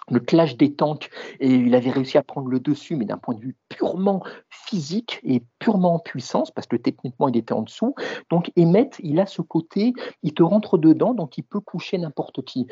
[0.10, 3.36] le clash des tanks et il avait réussi à prendre le dessus, mais d'un point
[3.36, 7.96] de vue purement physique et purement en puissance, parce que techniquement il était en dessous.
[8.30, 12.44] Donc Emmett, il a ce côté, il te rentre dedans, donc il peut coucher n'importe
[12.44, 12.68] qui.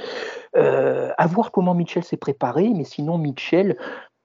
[0.57, 3.77] Euh, à voir comment Mitchell s'est préparé, mais sinon Mitchell,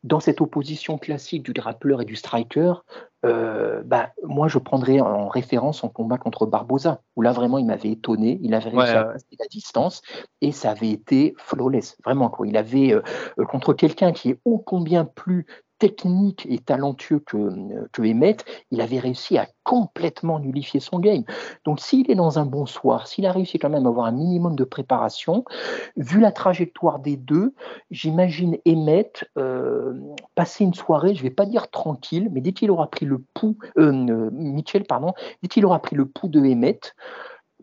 [0.07, 2.75] dans cette opposition classique du grappleur et du striker,
[3.25, 7.67] euh, bah, moi je prendrais en référence son combat contre Barbosa, où là vraiment il
[7.67, 10.03] m'avait étonné, il avait réussi à passer la distance
[10.41, 12.47] et ça avait été flawless, vraiment quoi.
[12.47, 13.03] Il avait euh,
[13.47, 15.47] contre quelqu'un qui est ô combien plus
[15.79, 17.37] technique et talentueux que,
[17.93, 21.25] que Emmett, il avait réussi à complètement nullifier son game.
[21.65, 24.13] Donc s'il est dans un bon soir, s'il a réussi quand même à avoir un
[24.13, 25.45] minimum de préparation,
[25.97, 27.53] vu la trajectoire des deux,
[27.91, 29.95] j'imagine Emmett euh,
[30.35, 33.23] passer une soirée, je ne vais pas dire tranquille, mais dès qu'il aura pris le
[33.35, 35.13] pouls, euh, Mitchell, pardon,
[35.43, 36.95] dès qu'il aura pris le pouls de Emmett,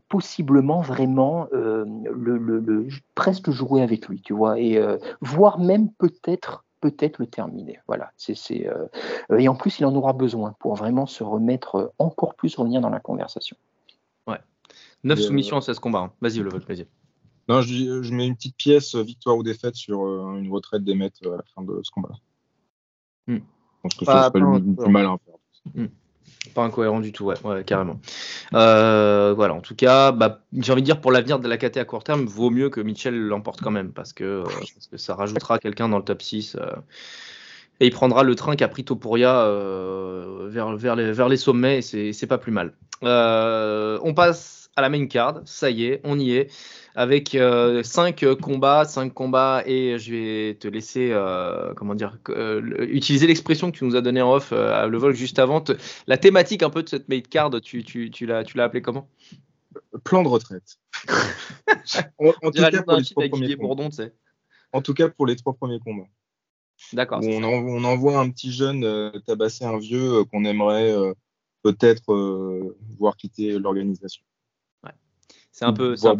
[0.09, 4.79] possiblement vraiment euh, le, presque jouer avec lui, tu vois, et
[5.21, 7.79] voire même peut-être peut-être le terminer.
[7.87, 8.11] Voilà.
[8.17, 8.87] C'est, euh,
[9.37, 12.81] et en plus, il en aura besoin pour vraiment se remettre euh, encore plus, revenir
[12.81, 13.55] dans la conversation.
[14.27, 14.39] Ouais.
[15.05, 15.99] 9 soumissions à 16 combats.
[15.99, 16.13] Hein.
[16.19, 16.85] Vas-y, le votre plaisir.
[17.47, 20.01] Non, je, mets une petite pièce euh, victoire ou défaite sur
[20.35, 22.11] une retraite des maîtres à la fin de ce combat.
[23.27, 23.37] Hmm.
[23.37, 23.41] Je
[23.81, 25.35] pense que c'est pas, le mal à faire.
[25.73, 25.87] Hmm.
[26.53, 27.99] Pas incohérent du tout, ouais, carrément.
[28.53, 31.77] Euh, voilà, en tout cas, bah, j'ai envie de dire pour l'avenir de la KT
[31.77, 34.97] à court terme, vaut mieux que Mitchell l'emporte quand même, parce que, euh, parce que
[34.97, 36.55] ça rajoutera quelqu'un dans le top 6.
[36.55, 36.65] Euh,
[37.79, 39.45] et il prendra le train qu'a pris Topuria
[40.47, 42.73] vers, vers, les, vers les sommets, et c'est pas plus mal.
[43.01, 46.51] on passe à la main card, ça y est, on y est
[46.95, 47.37] avec 5
[48.23, 53.71] euh, combats, 5 combats, et je vais te laisser, euh, comment dire, euh, utiliser l'expression
[53.71, 55.63] que tu nous as donnée en off à le vol juste avant.
[56.07, 59.07] la thématique un peu de cette made card, tu, tu, tu l'as appelé comment?
[60.03, 60.79] Plan de retraite.
[62.17, 63.89] en, tout cas, pour les trois premiers Bourdon,
[64.71, 66.07] en tout cas, pour les trois premiers combats.
[66.93, 67.21] D'accord.
[67.23, 70.95] On, on, envoie un petit jeune tabasser un vieux qu'on aimerait
[71.61, 74.23] peut-être voir quitter l'organisation.
[75.53, 75.95] C'est un peu.
[75.95, 76.13] ça.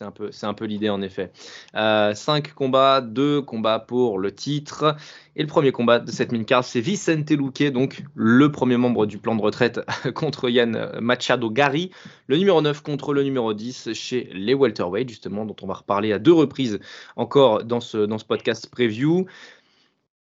[0.00, 1.30] C'est un peu, c'est un peu l'idée en effet.
[1.76, 4.96] Euh, cinq combats, deux combats pour le titre.
[5.36, 9.06] Et le premier combat de cette mini card, c'est Vicente Luque, donc le premier membre
[9.06, 9.80] du plan de retraite
[10.14, 11.92] contre Yann Machado Gary,
[12.26, 16.12] le numéro 9 contre le numéro 10 chez les welterweight, justement, dont on va reparler
[16.12, 16.80] à deux reprises
[17.14, 19.26] encore dans ce, dans ce podcast preview.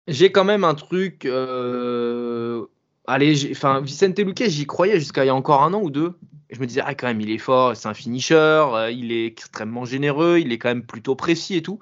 [0.10, 1.26] J'ai quand même un truc.
[1.26, 2.66] Euh,
[3.08, 6.14] allez, enfin, Vicente Luque, j'y croyais jusqu'à il y a encore un an ou deux
[6.56, 9.26] je me disais, ah, quand même, il est fort, c'est un finisher, euh, il est
[9.26, 11.80] extrêmement généreux, il est quand même plutôt précis et tout.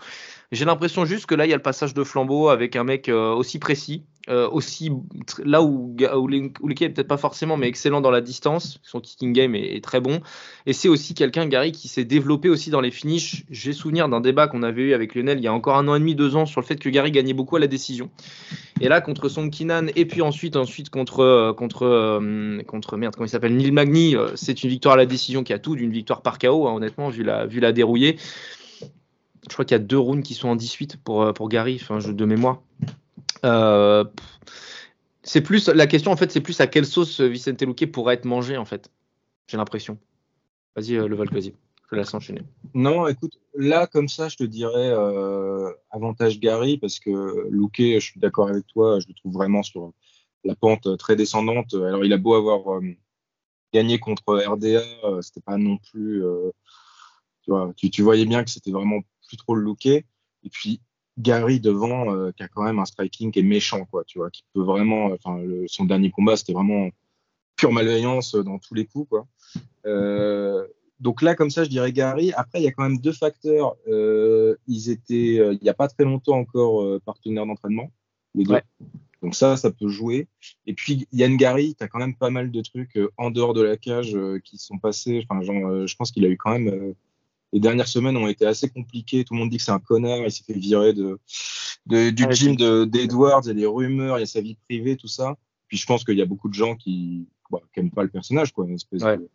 [0.54, 3.10] J'ai l'impression juste que là, il y a le passage de flambeau avec un mec
[3.10, 4.92] euh, aussi précis, euh, aussi
[5.44, 8.80] là où, où, est peut-être pas forcément, mais excellent dans la distance.
[8.84, 10.22] Son kicking game est, très bon.
[10.68, 13.46] Et c'est aussi quelqu'un, Gary, qui s'est développé aussi dans les finishes.
[13.50, 15.96] J'ai souvenir d'un débat qu'on avait eu avec Lionel il y a encore un an
[15.96, 18.12] et demi, deux ans, sur le fait que Gary gagnait beaucoup à la décision.
[18.80, 22.22] Et là, contre Song Kinan, et puis ensuite, ensuite contre, contre,
[22.68, 25.60] contre merde, comment il s'appelle, Neil Magny, c'est une victoire à la décision qui a
[25.60, 28.18] tout d'une victoire par KO, hein, honnêtement, vu la, vu la dérouillée.
[28.82, 32.00] Je crois qu'il y a deux rounds qui sont en 18 pour, pour Gary, enfin,
[32.00, 32.62] jeu de mémoire.
[33.46, 34.06] Euh,
[35.24, 38.26] c'est plus la question en fait, c'est plus à quelle sauce Vicente Luque pourrait être
[38.26, 38.90] mangé en fait.
[39.48, 39.98] J'ai l'impression.
[40.76, 41.54] Vas-y, euh, le vas-y.
[41.92, 42.42] Je laisse enchaîner.
[42.74, 48.00] Non, écoute, là comme ça, je te dirais euh, avantage Gary parce que Luque, je
[48.00, 49.94] suis d'accord avec toi, je le trouve vraiment sur
[50.44, 51.74] la pente très descendante.
[51.74, 52.82] Alors, il a beau avoir
[53.74, 54.82] gagné contre RDA,
[55.22, 56.24] c'était pas non plus.
[57.42, 59.86] tu, vois, tu, tu, voyais bien que c'était vraiment plus trop le Luque.
[59.88, 60.82] Et puis,
[61.18, 64.30] Gary devant, euh, qui a quand même un striking qui est méchant, quoi, tu vois,
[64.32, 66.90] qui peut vraiment, enfin, son dernier combat, c'était vraiment
[67.56, 69.28] pure malveillance dans tous les coups, quoi.
[69.86, 70.66] Euh,
[71.00, 72.32] donc là, comme ça, je dirais Gary.
[72.34, 73.76] Après, il y a quand même deux facteurs.
[73.88, 77.92] Euh, ils étaient, il n'y a pas très longtemps encore, partenaires d'entraînement,
[78.34, 78.62] deux.
[79.24, 80.28] Donc ça, ça peut jouer.
[80.68, 83.64] Et puis Yann Gary, tu as quand même pas mal de trucs en dehors de
[83.64, 85.26] la cage qui sont passés.
[85.28, 86.94] Enfin, genre, je pense qu'il a eu quand même
[87.54, 89.24] les dernières semaines ont été assez compliquées.
[89.24, 90.18] Tout le monde dit que c'est un connard.
[90.18, 91.20] Il s'est fait virer de,
[91.86, 93.42] du gym d'Edwards.
[93.44, 95.38] Il y a des rumeurs, il y a sa vie privée, tout ça.
[95.68, 97.28] Puis je pense qu'il y a beaucoup de gens qui
[97.78, 98.66] n'aiment bah, pas le personnage, quoi.
[98.66, 99.30] Une espèce de,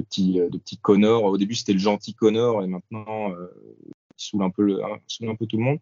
[0.00, 1.24] petit, de petit Connor.
[1.24, 3.48] Au début, c'était le gentil Connor et maintenant, euh,
[4.16, 5.78] saoule un peu, le, saoule un peu tout le monde.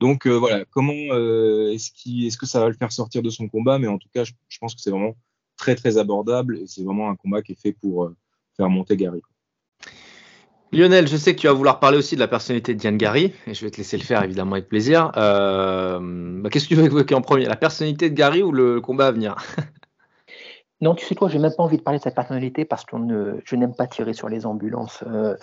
[0.00, 3.78] Donc voilà, comment est-ce qu est que ça va le faire sortir de son combat?
[3.78, 5.16] Mais en tout cas, je, pense que c'est vraiment
[5.56, 8.12] très très abordable et c'est vraiment un combat qui est fait pour
[8.56, 9.22] faire monter Gary.
[10.72, 13.32] Lionel, je sais que tu vas vouloir parler aussi de la personnalité de Diane Gary,
[13.46, 15.12] et je vais te laisser le faire évidemment avec plaisir.
[15.16, 15.98] Euh,
[16.42, 17.46] bah, Qu'est-ce que tu veux évoquer en premier?
[17.46, 19.36] La personnalité de Gary ou le combat à venir?
[20.82, 22.96] Non, tu sais quoi, j'ai même pas envie de parler de sa personnalité parce que
[23.44, 25.02] je n'aime pas tirer sur les ambulances.
[25.06, 25.34] Euh,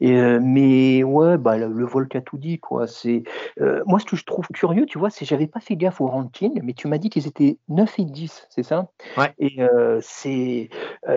[0.00, 2.88] et, euh, mais ouais, bah, le, le, Volk a tout dit, quoi.
[2.88, 3.22] C'est,
[3.60, 6.08] euh, moi, ce que je trouve curieux, tu vois, c'est j'avais pas fait gaffe au
[6.08, 8.88] ranking, mais tu m'as dit qu'ils étaient 9 et 10, c'est ça?
[9.16, 9.32] Ouais.
[9.38, 9.58] Et,
[10.00, 10.70] c'est,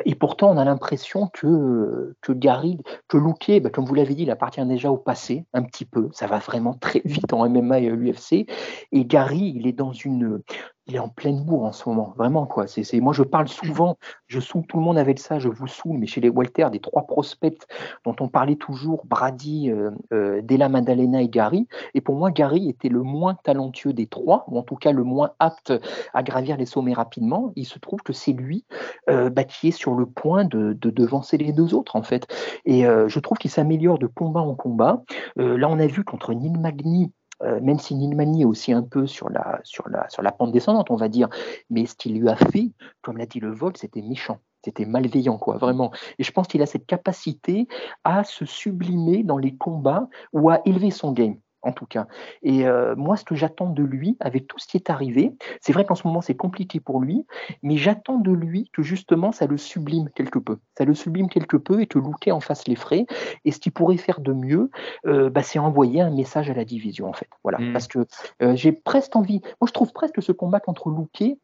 [0.05, 4.23] et pourtant, on a l'impression que, que Gary, que Luque, bah, comme vous l'avez dit,
[4.23, 6.09] il appartient déjà au passé, un petit peu.
[6.11, 8.45] Ça va vraiment très vite en MMA et l'UFC.
[8.91, 10.41] Et Gary, il est dans une,
[10.87, 12.67] il est en pleine bourre en ce moment, vraiment quoi.
[12.67, 15.97] C'est, moi je parle souvent, je saoule tout le monde avec ça, je vous saoule,
[15.97, 17.65] mais chez les Walter, des trois prospects
[18.05, 21.67] dont on parlait toujours, Brady, euh, euh, Della Maddalena et Gary.
[21.93, 25.03] Et pour moi, Gary était le moins talentueux des trois, ou en tout cas le
[25.03, 25.73] moins apte
[26.13, 27.53] à gravir les sommets rapidement.
[27.55, 28.65] Il se trouve que c'est lui
[29.09, 32.27] euh, bah, qui est sur le point de, de, devancer les deux autres en fait.
[32.65, 35.03] Et je trouve qu'il s'améliore de combat en combat.
[35.37, 37.11] Là, on a vu contre Neil Magny
[37.43, 41.29] euh, même si Nilmani est aussi un peu sur la, pente descendante, on va dire,
[41.69, 42.71] mais ce qu'il lui a fait,
[43.01, 44.39] comme l'a dit le vol, c'était méchant.
[44.63, 45.91] C'était malveillant, quoi, vraiment.
[46.19, 47.67] Et je pense qu'il a cette capacité
[48.05, 52.07] à se sublimer dans les combats ou à élever son game en tout cas.
[52.43, 55.73] Et euh, moi, ce que j'attends de lui, avec tout ce qui est arrivé, c'est
[55.73, 57.25] vrai qu'en ce moment, c'est compliqué pour lui,
[57.63, 60.57] mais j'attends de lui que justement, ça le sublime quelque peu.
[60.77, 63.05] Ça le sublime quelque peu et que Luque en fasse les frais.
[63.45, 64.69] Et ce qu'il pourrait faire de mieux,
[65.05, 67.29] euh, bah, c'est envoyer un message à la division, en fait.
[67.43, 67.59] Voilà.
[67.59, 67.73] Mmh.
[67.73, 67.99] Parce que
[68.41, 71.37] euh, j'ai presque envie, moi, je trouve presque ce combat contre Luque,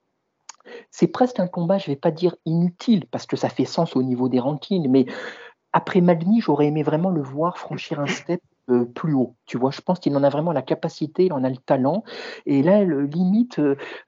[0.91, 3.95] c'est presque un combat, je ne vais pas dire inutile, parce que ça fait sens
[3.95, 5.05] au niveau des rankings, mais
[5.71, 9.35] après Magny, j'aurais aimé vraiment le voir franchir un step euh, plus haut.
[9.45, 12.03] Tu vois, je pense qu'il en a vraiment la capacité, il en a le talent.
[12.45, 13.59] Et là, le, limite,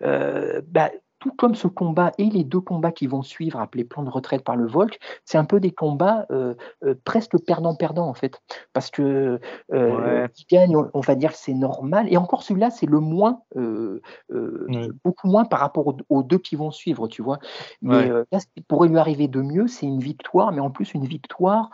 [0.01, 0.91] euh, bah,
[1.21, 4.43] tout comme ce combat et les deux combats qui vont suivre, appelés plan de retraite
[4.43, 8.41] par le Volk, c'est un peu des combats euh, euh, presque perdant-perdant en fait.
[8.73, 9.39] Parce que
[9.71, 10.29] euh, ouais.
[10.33, 12.11] qui gagne, on, on, va dire que c'est normal.
[12.11, 14.89] Et encore celui-là, c'est le moins, euh, ouais.
[15.05, 17.37] beaucoup moins par rapport aux, aux, deux qui vont suivre, tu vois.
[17.83, 18.23] Mais ouais.
[18.31, 21.05] là, ce qui pourrait lui arriver de mieux, c'est une victoire, mais en plus une
[21.05, 21.69] victoire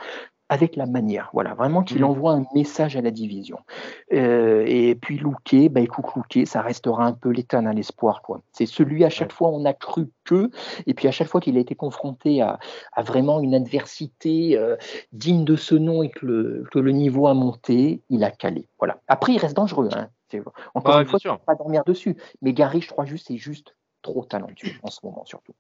[0.50, 1.30] avec la manière.
[1.34, 2.06] Voilà, vraiment qu'il mmh.
[2.06, 3.60] envoie un message à la division.
[4.14, 8.22] Euh, et puis Louquet, bah écoute Louquet, ça restera un peu l'éternel espoir.
[8.22, 8.42] quoi.
[8.52, 9.36] C'est celui à chaque ouais.
[9.36, 10.50] fois on a cru que,
[10.86, 12.60] et puis à chaque fois qu'il a été confronté à,
[12.94, 14.76] à vraiment une adversité euh,
[15.12, 18.68] digne de ce nom et que le, que le, niveau a monté, il a calé.
[18.80, 19.02] Voilà.
[19.08, 19.90] Après, il reste dangereux.
[19.94, 20.10] Hein.
[20.74, 21.40] Encore ah, une fois, sûr.
[21.40, 22.18] pas dormir dessus.
[22.42, 25.54] Mais Gary, je crois juste, c'est juste trop talentueux en ce moment surtout.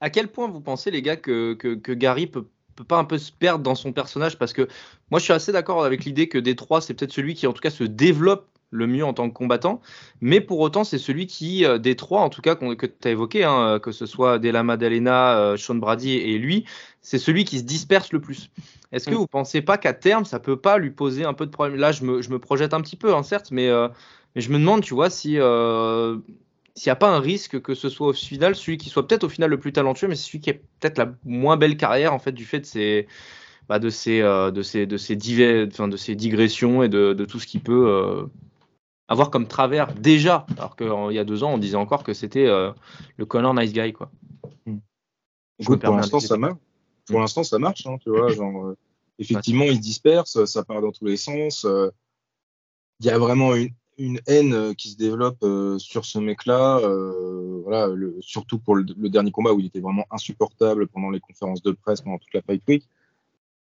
[0.00, 3.04] À quel point vous pensez, les gars, que, que, que Gary peut peut pas un
[3.04, 4.68] peu se perdre dans son personnage parce que
[5.10, 7.60] moi je suis assez d'accord avec l'idée que Détroit c'est peut-être celui qui en tout
[7.60, 9.80] cas se développe le mieux en tant que combattant,
[10.20, 13.10] mais pour autant c'est celui qui, euh, des trois en tout cas que tu as
[13.12, 16.64] évoqué, hein, que ce soit Della Maddalena, euh, Sean Brady et lui,
[17.00, 18.50] c'est celui qui se disperse le plus.
[18.90, 19.18] Est-ce que mm.
[19.18, 21.78] vous pensez pas qu'à terme ça peut pas lui poser un peu de problème?
[21.78, 23.88] Là je me, je me projette un petit peu, hein, certes, mais, euh,
[24.34, 26.18] mais je me demande, tu vois, si euh,
[26.76, 29.24] s'il n'y a pas un risque que ce soit au final celui qui soit peut-être
[29.24, 32.18] au final le plus talentueux, mais celui qui a peut-être la moins belle carrière en
[32.18, 33.06] fait du fait de ses,
[33.68, 37.12] bah, de ses, euh, de ses, de ses, divers, enfin, de ses digressions et de,
[37.12, 38.26] de tout ce qu'il peut euh,
[39.08, 40.46] avoir comme travers déjà.
[40.58, 42.72] Alors qu'il y a deux ans, on disait encore que c'était euh,
[43.16, 44.10] le Connor nice guy quoi.
[44.66, 44.78] Mmh.
[45.60, 46.58] Écoute, pour l'instant, ça marche.
[47.06, 48.28] Pour l'instant, ça marche, hein, tu vois.
[48.32, 48.74] Genre,
[49.18, 49.72] effectivement, ouais.
[49.72, 51.66] il se disperse, ça part dans tous les sens.
[53.00, 56.78] Il y a vraiment une une haine euh, qui se développe euh, sur ce mec-là,
[56.78, 57.88] euh, voilà,
[58.20, 62.00] surtout pour le, dernier combat où il était vraiment insupportable pendant les conférences de presse,
[62.00, 62.88] pendant toute la Fight Week.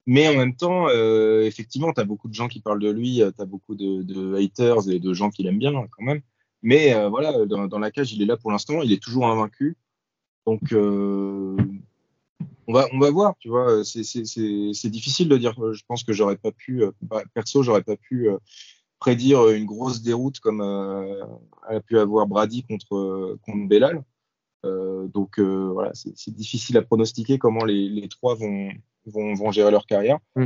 [0.05, 3.41] Mais en même temps, effectivement, tu as beaucoup de gens qui parlent de lui, tu
[3.41, 6.19] as beaucoup de, haters et de gens qui l'aiment bien quand même.
[6.61, 9.77] Mais voilà, dans, la cage, il est là pour l'instant, il est toujours invaincu.
[10.45, 11.55] Donc, on,
[12.67, 15.53] va, on va voir, tu vois, c'est difficile de dire.
[15.71, 16.83] Je pense que j'aurais pas pu,
[17.33, 18.27] perso, j'aurais pas pu
[19.03, 21.25] prédire une grosse déroute comme euh,
[21.67, 24.01] a pu avoir Brady contre, contre Bellal.
[24.65, 28.69] Euh, donc euh, voilà, c'est difficile à pronostiquer comment les, les trois vont,
[29.05, 30.19] vont, vont, gérer leur carrière.
[30.37, 30.45] Mm.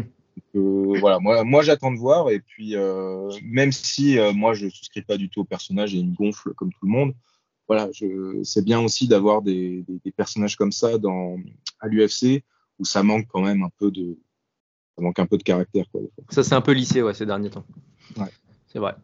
[0.56, 2.32] Donc, voilà, moi, moi j'attends de voir.
[2.32, 2.76] Et puis,
[3.44, 6.72] même si moi je souscris pas du tout au personnage et il me gonfle comme
[6.72, 7.14] tout le monde,
[7.68, 7.90] voilà,
[8.44, 11.38] c'est bien aussi d'avoir des, des, des, personnages comme ça dans,
[11.80, 12.44] à l'UFC
[12.80, 14.18] où ça manque quand même un peu de,
[14.96, 15.86] ça manque un peu de caractère.
[15.92, 17.66] Quoi, ça c'est un peu lissé ouais, ces derniers temps.
[18.16, 18.32] Ouais.
[18.68, 18.96] C'est vrai.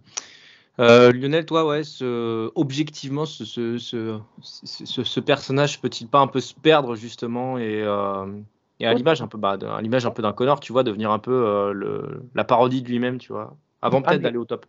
[0.80, 6.40] Euh, Lionel, toi, ouais, ce, objectivement, ce, ce, ce, ce personnage peut-il pas un peu
[6.40, 8.26] se perdre justement et, euh,
[8.80, 11.12] Et à l'image un peu, bah, à l'image un peu d'un Connor, tu vois, devenir
[11.12, 14.46] un peu euh, le, la parodie de lui-même, tu vois, avant Ah, peut-être d'aller au
[14.46, 14.66] top.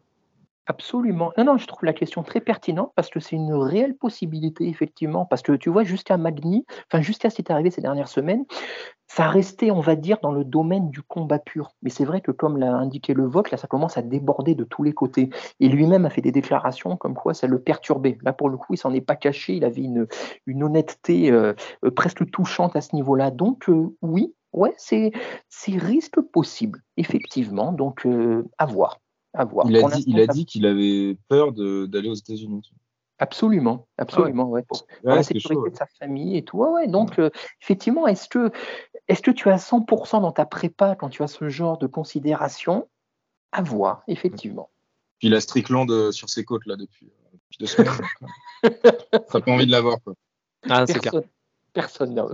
[0.67, 1.33] Absolument.
[1.37, 5.27] Non, non, je trouve la question très pertinente parce que c'est une réelle possibilité, effectivement.
[5.27, 8.45] Parce que tu vois, jusqu'à Magny, enfin, jusqu'à ce qui est arrivé ces dernières semaines,
[9.17, 11.71] ça restait, on va dire, dans le domaine du combat pur.
[11.83, 14.65] Mais c'est vrai que, comme l'a indiqué le vote, là, ça commence à déborder de
[14.65, 15.31] tous les côtés.
[15.61, 18.19] Et lui-même a fait des déclarations comme quoi ça le perturbait.
[18.23, 19.55] Là, pour le coup, il s'en est pas caché.
[19.55, 20.09] Il avait une,
[20.47, 21.53] une honnêteté euh,
[21.95, 23.31] presque touchante à ce niveau-là.
[23.31, 25.13] Donc, euh, oui, ouais, c'est
[25.69, 27.71] risque possible, effectivement.
[27.71, 28.99] Donc, euh, à voir.
[29.33, 29.67] À voir.
[29.69, 32.69] Il a dit, l'instant, il a ça- dit qu'il avait peur d'aller aux États-Unis.
[33.21, 34.63] Absolument, absolument, ouais.
[34.63, 36.59] Pour, pour Ouais, la sécurité chaud, de sa famille et tout.
[36.59, 36.89] Ouais, ouais.
[36.89, 37.31] Donc, euh,
[37.63, 38.51] effectivement, est-ce que,
[39.09, 42.89] est-ce que tu as 100% dans ta prépa quand tu as ce genre de considération?
[43.53, 44.71] À voir, effectivement.
[45.19, 47.93] Puis il a Strickland euh, sur ses côtes là depuis, euh, depuis deux semaines.
[48.65, 48.71] euh,
[49.31, 50.15] T'as pas envie de l'avoir quoi.
[50.69, 51.13] Ah, c'est clair.
[51.13, 51.29] Personne,
[51.73, 52.27] personne n'a-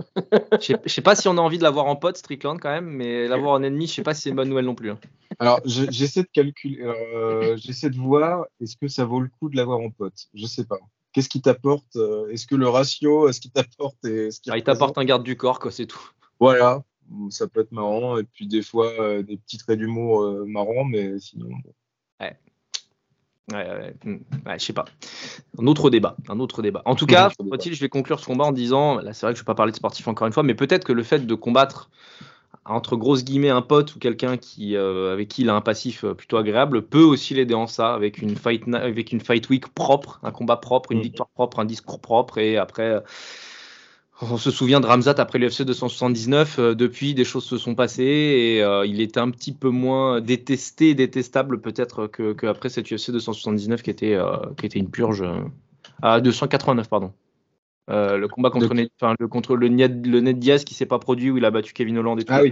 [0.59, 3.27] Je sais- pas si on a envie de l'avoir en pote, Strickland, quand même, mais
[3.27, 4.91] l'avoir en ennemi, je sais pas si c'est une bonne nouvelle non plus.
[4.91, 4.99] hein.
[5.39, 9.49] Alors je- j'essaie de calculer, euh, j'essaie de voir est-ce que ça vaut le coup
[9.49, 10.27] de l'avoir en pote?
[10.33, 10.77] Je sais pas.
[11.13, 11.97] Qu'est-ce qui t'apporte
[12.31, 15.23] Est-ce que le ratio, est-ce qu'il t'apporte et ce qu'il Ah, il t'apporte un garde
[15.23, 16.11] du corps, quoi, c'est tout.
[16.41, 16.83] Voilà,
[17.29, 20.85] ça peut être marrant et puis des fois euh, des petits traits d'humour euh, marrants,
[20.85, 21.49] mais sinon.
[21.49, 21.73] bon.
[22.19, 22.35] Ouais,
[23.53, 24.17] ouais, hmm,
[24.47, 24.85] ouais, je sais pas.
[25.59, 26.81] Un autre débat, un autre débat.
[26.85, 29.43] En tout cas, je vais conclure ce combat en disant, là c'est vrai que je
[29.43, 31.91] vais pas parler de sportif encore une fois, mais peut-être que le fait de combattre
[32.65, 36.05] entre grosses guillemets un pote ou quelqu'un qui euh, avec qui il a un passif
[36.05, 40.19] plutôt agréable peut aussi l'aider en ça avec une fight avec une fight week propre,
[40.23, 41.03] un combat propre, une Mhm.
[41.03, 43.03] victoire propre, un discours propre et après
[44.21, 46.59] on se souvient de Ramzat après l'UFC 279.
[46.59, 50.21] euh, depuis, des choses se sont passées et euh, il était un petit peu moins
[50.21, 54.89] détesté, détestable peut-être que, que après cette UFC 279 qui était, euh, qui était une
[54.89, 55.23] purge.
[56.01, 57.13] à 289, pardon.
[57.87, 60.85] Le combat contre, De- Ned, enfin, le, contre le, Ned, le Ned Diaz qui s'est
[60.85, 62.31] pas produit où il a battu Kevin Holland et tout.
[62.33, 62.51] Ah oui.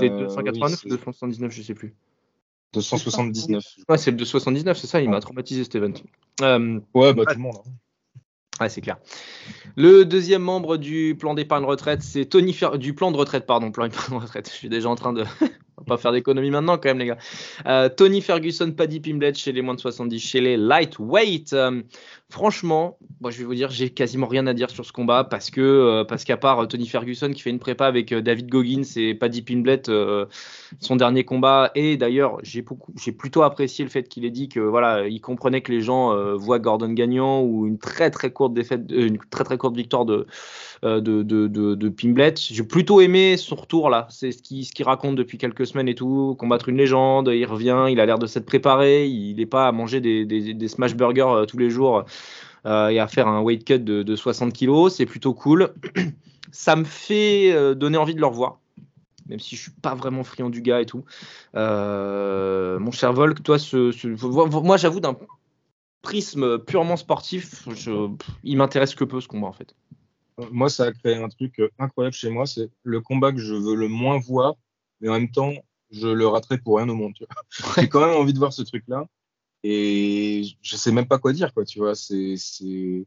[0.00, 1.94] C'était Euh, 289 oui, ou 279, je sais plus.
[2.72, 3.62] c'est 279.
[3.88, 5.92] Ouais, c'est le 279, c'est ça, il m'a traumatisé cet event.
[6.94, 7.56] Ouais, bah tout le monde.
[7.66, 7.70] hein.
[8.60, 8.96] Ouais, c'est clair.
[9.76, 13.70] Le deuxième membre du plan d'épargne retraite, c'est Tony Fer- du plan de retraite, pardon,
[13.70, 14.48] plan d'épargne retraite.
[14.50, 15.22] Je suis déjà en train de
[15.78, 17.18] On va pas faire d'économie maintenant quand même les gars.
[17.66, 21.52] Euh, Tony Ferguson, Paddy Pimblett chez les moins de 70, chez les lightweight.
[21.52, 21.82] Euh,
[22.30, 25.50] franchement, moi je vais vous dire, j'ai quasiment rien à dire sur ce combat parce
[25.50, 28.48] que euh, parce qu'à part euh, Tony Ferguson qui fait une prépa avec euh, David
[28.48, 29.90] Goggins et Paddy Pimblett,
[30.80, 32.64] son dernier combat et d'ailleurs j'ai
[33.02, 36.34] j'ai plutôt apprécié le fait qu'il ait dit que voilà, il comprenait que les gens
[36.36, 40.26] voient Gordon gagnant ou une très très courte défaite, une très très courte victoire de
[40.82, 42.38] de, de, de, Pimblett.
[42.40, 44.06] J'ai plutôt aimé son retour là.
[44.10, 46.36] C'est ce qu'il ce raconte depuis quelques semaines et tout.
[46.38, 49.06] Combattre une légende, il revient, il a l'air de s'être préparé.
[49.06, 52.04] Il n'est pas à manger des, des, smash burgers tous les jours
[52.64, 54.94] et à faire un weight cut de, de 60 kilos.
[54.94, 55.72] C'est plutôt cool.
[56.52, 58.58] Ça me fait euh, donner envie de le revoir.
[59.28, 61.04] Même si je suis pas vraiment friand du gars et tout.
[61.54, 64.08] Euh, mon cher Volk, toi, ce, ce-
[64.62, 65.16] moi j'avoue d'un
[66.02, 68.08] prisme purement sportif, je,
[68.44, 69.74] il m'intéresse que peu ce combat en fait.
[70.52, 72.46] Moi, ça a créé un truc euh, incroyable chez moi.
[72.46, 74.54] C'est le combat que je veux le moins voir,
[75.00, 75.52] mais en même temps,
[75.90, 77.12] je le raterai pour rien au monde.
[77.76, 79.06] J'ai quand même envie de voir ce truc-là.
[79.64, 81.94] Et je sais même pas quoi dire, quoi, tu vois.
[81.94, 83.06] C'est, c'est...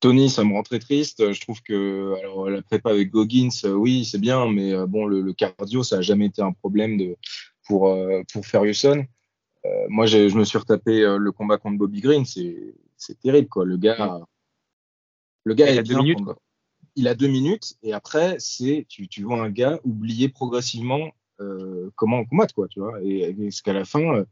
[0.00, 1.32] Tony, ça me rend très triste.
[1.32, 5.06] Je trouve que alors, la prépa avec Goggins, euh, oui, c'est bien, mais euh, bon,
[5.06, 7.16] le, le cardio, ça a jamais été un problème de,
[7.66, 9.04] pour, euh, pour Ferguson.
[9.64, 12.24] Euh, moi, je me suis retapé euh, le combat contre Bobby Green.
[12.24, 13.64] C'est, c'est terrible, quoi.
[13.64, 14.20] Le gars,
[15.44, 16.18] le gars Il a deux minutes,
[16.96, 21.12] Il a deux minutes et après, c'est tu, tu vois un gars oublier progressivement
[21.94, 23.02] comment on combat, quoi, tu vois.
[23.02, 24.24] Et, et ce qu'à la fin,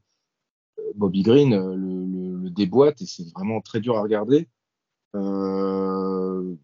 [0.95, 4.49] Bobby Green euh, le, déboîte et c'est vraiment très dur à regarder.
[5.15, 6.55] Euh,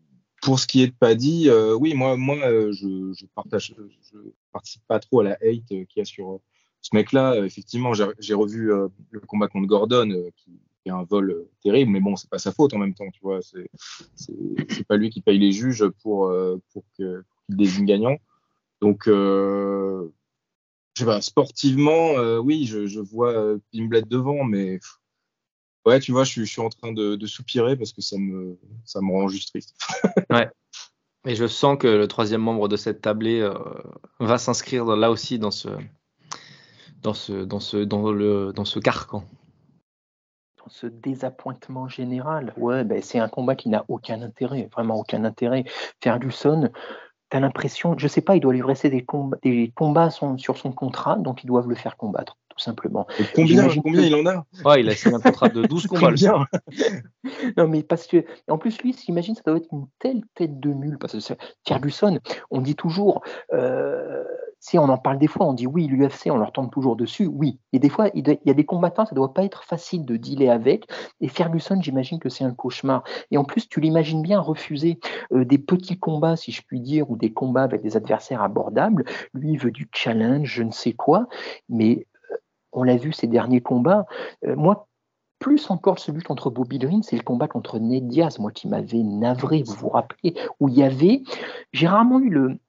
[0.43, 5.21] pour ce qui est de Paddy, euh, oui, moi, moi, euh, je, participe pas trop
[5.21, 6.41] à la hate qu'il y a sur
[6.81, 7.45] ce mec-là.
[7.45, 8.73] Effectivement, j'ai revu
[9.11, 10.51] le combat contre Gordon, qui,
[10.83, 13.21] qui est un vol terrible, mais bon, c'est pas sa faute en même temps, tu
[13.23, 13.41] vois.
[13.43, 16.33] C'est pas lui qui paye les juges pour
[16.73, 18.17] pour qu'il désigne gagnant.
[18.81, 19.09] Donc,
[21.01, 25.01] je sais pas, sportivement, euh, oui, je, je vois euh, Pimblett devant, mais pff,
[25.87, 28.19] ouais, tu vois, je suis, je suis en train de, de soupirer parce que ça
[28.19, 29.75] me ça me rend juste triste.
[31.27, 33.55] Et je sens que le troisième membre de cette tablée euh,
[34.21, 35.69] va s'inscrire là aussi dans ce,
[37.03, 39.25] dans ce, dans ce, dans le, dans ce carcan.
[40.59, 42.53] dans ce désappointement général.
[42.57, 45.65] Ouais, ben, c'est un combat qui n'a aucun intérêt, vraiment aucun intérêt.
[46.03, 46.71] Ferguson,
[47.31, 50.37] tu as l'impression, je sais pas, il doit lui rester des combats, des combats son-
[50.39, 53.07] sur son contrat, donc ils doivent le faire combattre, tout simplement.
[53.19, 54.45] Et combien, J'imagine combien que- il en a?
[54.65, 56.11] Ouais, il a signé un contrat de 12 combats.
[57.57, 60.73] non, mais parce que, en plus, lui, s'imagine, ça doit être une telle tête de
[60.73, 60.99] mule.
[60.99, 61.35] Parce que
[61.67, 62.19] Ferguson,
[62.51, 63.23] on dit toujours,
[63.53, 64.25] euh,
[64.61, 67.27] si on en parle des fois, on dit oui, l'UFC, on leur tombe toujours dessus,
[67.27, 67.59] oui.
[67.73, 70.17] Et des fois, il, y a des combattants, ça ne doit pas être facile de
[70.17, 70.87] dealer avec.
[71.21, 73.03] Et Ferguson, j'imagine que c'est un cauchemar.
[73.31, 75.01] Et en plus, tu l'imagines bien refuser
[75.33, 79.05] euh, des petits combats, si je puis dire, ou des combats avec des adversaires abordables.
[79.33, 81.27] Lui, il veut du challenge, je ne sais quoi.
[81.71, 82.37] Mais euh,
[82.73, 84.05] on l'a vu ces derniers combats.
[84.45, 84.90] moi,
[85.41, 89.03] plus encore celui contre Bobby Green, c'est le combat contre Ned Diaz, moi qui m'avais
[89.03, 91.23] navré, vous vous rappelez, où il y avait,
[91.73, 92.61] j'ai rarement eu le,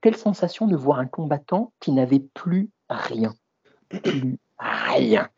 [0.00, 3.34] telle sensation de voir un combattant qui n'avait plus rien.
[3.88, 5.28] Plus rien.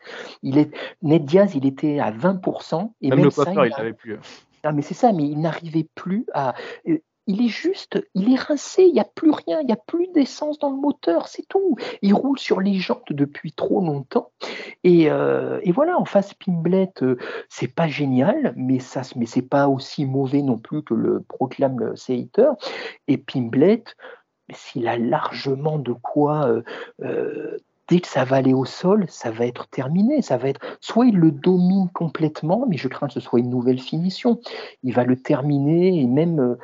[0.43, 0.71] Il est,
[1.03, 2.93] Ned Diaz, il était à 20%.
[3.01, 4.19] Et même, le coiffeur, il n'avait plus.
[4.65, 6.55] Ah, mais c'est ça, mais il n'arrivait plus à
[7.31, 10.09] il est juste, il est rincé, il n'y a plus rien, il n'y a plus
[10.09, 11.77] d'essence dans le moteur, c'est tout.
[12.03, 14.33] Il roule sur les jantes depuis trop longtemps.
[14.83, 17.17] Et, euh, voilà, en face, Pimblet, euh,
[17.49, 21.79] c'est pas génial, mais ça, mais c'est pas aussi mauvais non plus que le proclame
[21.79, 22.51] le Seiter.
[23.07, 23.85] Et Pimblet,
[24.53, 26.63] s'il a largement de quoi
[27.01, 27.59] euh,
[27.91, 30.23] dès que ça va aller au sol, ça va être terminé.
[30.23, 33.51] Ça va être soit il le domine complètement, mais je crains que ce soit une
[33.51, 34.41] nouvelle finition.
[34.83, 36.57] Il va le terminer et même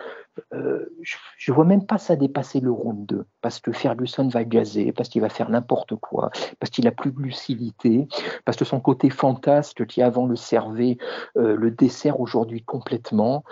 [0.53, 4.45] euh, je ne vois même pas ça dépasser le round 2, parce que Ferguson va
[4.45, 8.07] gazer, parce qu'il va faire n'importe quoi, parce qu'il a plus de lucidité,
[8.45, 10.99] parce que son côté fantasque qui avant le servait
[11.37, 13.45] euh, le dessert aujourd'hui complètement.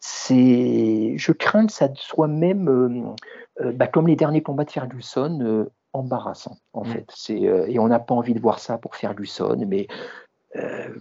[0.00, 3.16] C'est, je crains que ça soit même,
[3.60, 6.88] euh, bah, comme les derniers combats de Ferguson, embarrassant en mm.
[6.88, 7.12] fait.
[7.14, 9.86] C'est, et on n'a pas envie de voir ça pour Ferguson, mais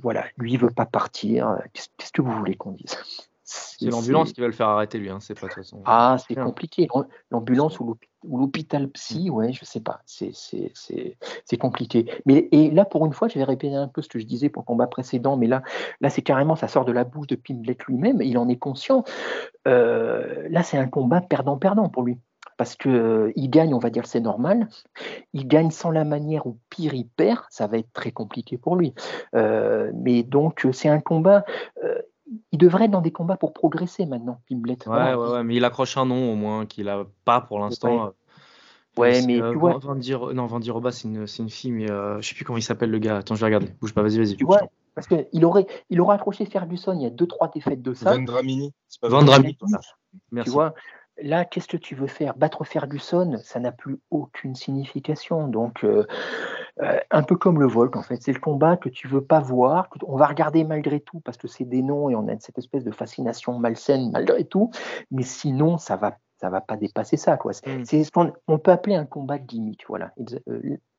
[0.01, 1.57] voilà, lui il veut pas partir.
[1.73, 2.97] Qu'est-ce que vous voulez qu'on dise?
[3.51, 5.09] C'est l'ambulance qui va le faire arrêter, lui.
[5.09, 5.81] Hein, c'est pas de toute façon.
[5.85, 6.87] Ah, c'est compliqué.
[7.31, 10.01] L'ambulance ou l'hôpital psy, ouais, je sais pas.
[10.05, 12.05] C'est compliqué.
[12.27, 14.49] Mais et là, pour une fois, je vais répéter un peu ce que je disais
[14.49, 15.63] pour le combat précédent, mais là,
[15.99, 18.21] là, c'est carrément, ça sort de la bouche de Pimblet lui-même.
[18.21, 19.03] Il en est conscient.
[19.67, 22.19] Euh, là, c'est un combat perdant-perdant pour lui
[22.59, 24.67] parce qu'il euh, gagne, on va dire c'est normal.
[25.33, 28.75] Il gagne sans la manière ou pire il perd, ça va être très compliqué pour
[28.75, 28.93] lui.
[29.33, 31.45] Euh, mais donc c'est un combat
[32.51, 34.77] il devrait être dans des combats pour progresser maintenant, Pimblet.
[34.85, 38.13] Ouais, ouais, ouais, mais il accroche un nom au moins qu'il a pas pour l'instant.
[38.97, 39.79] Ouais, mais euh, tu vois.
[40.33, 42.91] non, Vandy Roba, c'est une, une, fille, mais euh, je sais plus comment il s'appelle
[42.91, 43.17] le gars.
[43.17, 43.67] Attends, je vais regarder.
[43.79, 44.35] Bouge pas, vas-y, vas-y.
[44.35, 44.61] Tu vois,
[44.93, 48.11] parce qu'il aurait, il aurait accroché Ferguson il y a deux, trois défaites de ça.
[48.11, 48.73] Vandramini.
[49.01, 49.57] Vandramini.
[50.31, 50.49] Merci.
[50.49, 50.73] Tu vois,
[51.21, 52.35] là, qu'est-ce que tu veux faire?
[52.35, 55.47] Battre Ferguson, ça n'a plus aucune signification.
[55.47, 56.05] Donc, euh,
[56.81, 58.21] euh, un peu comme le Volk, en fait.
[58.21, 61.47] C'est le combat que tu veux pas voir, on va regarder malgré tout parce que
[61.47, 64.71] c'est des noms et on a cette espèce de fascination malsaine malgré tout.
[65.11, 67.35] Mais sinon, ça va ça va pas dépasser ça.
[67.35, 67.51] Quoi.
[67.65, 67.83] Hmm.
[67.83, 69.85] C'est ce qu'on on peut appeler un combat de gimmick.
[69.89, 70.13] Voilà.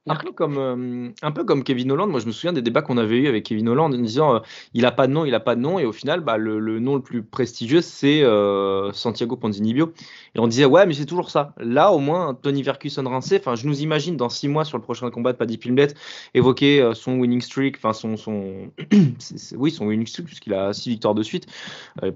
[0.06, 2.10] Un peu, comme, euh, un peu comme Kevin Holland.
[2.10, 4.38] Moi, je me souviens des débats qu'on avait eu avec Kevin Holland en disant euh,
[4.72, 5.78] il a pas de nom, il a pas de nom.
[5.78, 9.92] Et au final, bah, le, nom le plus prestigieux, c'est euh, Santiago Ponzinibio.
[10.34, 11.52] Et on disait ouais, mais c'est toujours ça.
[11.58, 13.36] Là, au moins, Tony Ferguson rincé.
[13.38, 15.94] Enfin, je nous imagine dans six mois sur le prochain combat de Paddy Pimblett
[16.32, 18.70] évoquer son winning streak, enfin son, son
[19.58, 21.46] oui, son winning streak puisqu'il a six victoires de suite,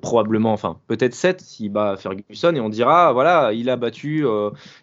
[0.00, 2.54] probablement, enfin peut-être sept s'il bat Ferguson.
[2.54, 4.24] Et on dira voilà, il a battu,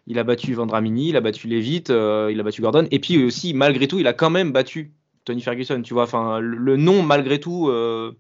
[0.06, 2.88] il a battu Vandramini, il a battu Levitt, il a battu Gordon.
[2.92, 4.92] Et puis aussi, malgré tout, il a quand même battu
[5.26, 5.82] Tony Ferguson.
[5.82, 8.12] Tu vois, enfin, le nom, malgré tout, euh,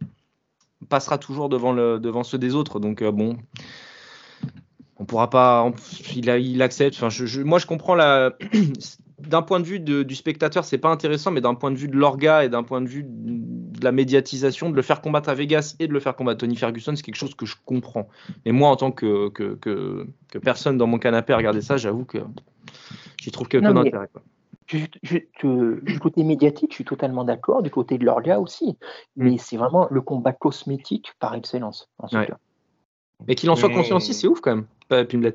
[0.90, 2.80] passera toujours devant, le, devant ceux des autres.
[2.80, 3.38] Donc, euh, bon,
[4.98, 5.72] on pourra pas.
[6.16, 6.96] il, a, il accepte.
[6.96, 8.34] Enfin, je, moi, je comprends la.
[9.20, 11.96] d'un point de vue du spectateur, c'est pas intéressant, mais d'un point de vue de
[11.96, 15.76] l'orga et d'un point de vue de la médiatisation, de le faire combattre à Vegas
[15.80, 18.10] et de le faire combattre Tony Ferguson, c'est quelque chose que je comprends.
[18.46, 20.08] Mais moi, en tant que, que, que,
[20.40, 22.18] personne dans mon canapé à regarder ça, j'avoue que
[23.22, 24.10] j'y trouve quelque peu d'intérêt
[24.72, 27.62] du côté médiatique, je suis totalement d'accord.
[27.64, 28.78] Du côté de l'orga aussi.
[29.16, 29.24] Mm.
[29.24, 31.90] Mais c'est vraiment le combat cosmétique par excellence.
[31.98, 32.38] En ce cas.
[33.28, 35.34] Et qu'il en soit conscient aussi, c'est ouf quand même, Pimblet.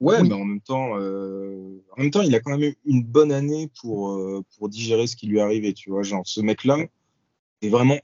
[0.00, 3.04] Ouais, mais en même temps, euh, en même temps, il a quand même eu une
[3.04, 6.02] bonne année pour euh, pour digérer ce qui lui arrivait, tu vois.
[6.02, 6.78] Genre, ce mec-là
[7.62, 7.98] est vraiment.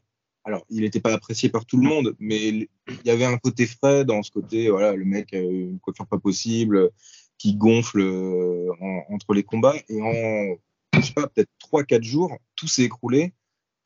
[0.45, 2.69] Alors, il n'était pas apprécié par tout le monde, mais il
[3.05, 6.19] y avait un côté frais dans ce côté, voilà, le mec a une coiffure pas
[6.19, 6.91] possible,
[7.39, 8.71] qui gonfle euh,
[9.09, 9.77] entre les combats.
[9.89, 10.57] Et en,
[11.01, 13.33] je sais pas, peut-être 3-4 jours, tout s'est écroulé.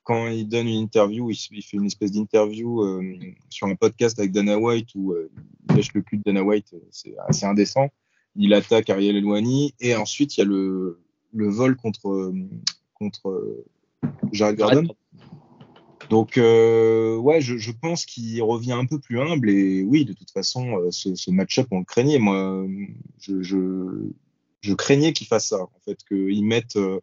[0.04, 3.14] Quand il donne une interview, il, fait une espèce d'interview euh,
[3.50, 5.30] sur un podcast avec Dana White où euh,
[5.68, 7.88] il lâche le cul de Dana White, c'est assez indécent.
[8.34, 11.00] Il attaque Ariel Elwani et ensuite il y a le,
[11.32, 12.32] le vol contre,
[12.94, 13.64] contre
[14.32, 14.88] Jared Gordon.
[16.10, 19.50] Donc, euh, ouais, je, pense qu'il revient un peu plus humble.
[19.50, 22.18] Et oui, de toute façon, euh, ce, match-up, on le craignait.
[22.18, 22.66] Moi,
[23.18, 25.62] je, craignais qu'il fasse ça.
[25.62, 26.76] En fait, qu'il mette.
[26.76, 27.00] Euh,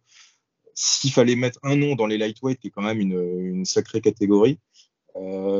[0.73, 4.59] s'il fallait mettre un nom dans les lightweight, qui est quand même une, sacrée catégorie,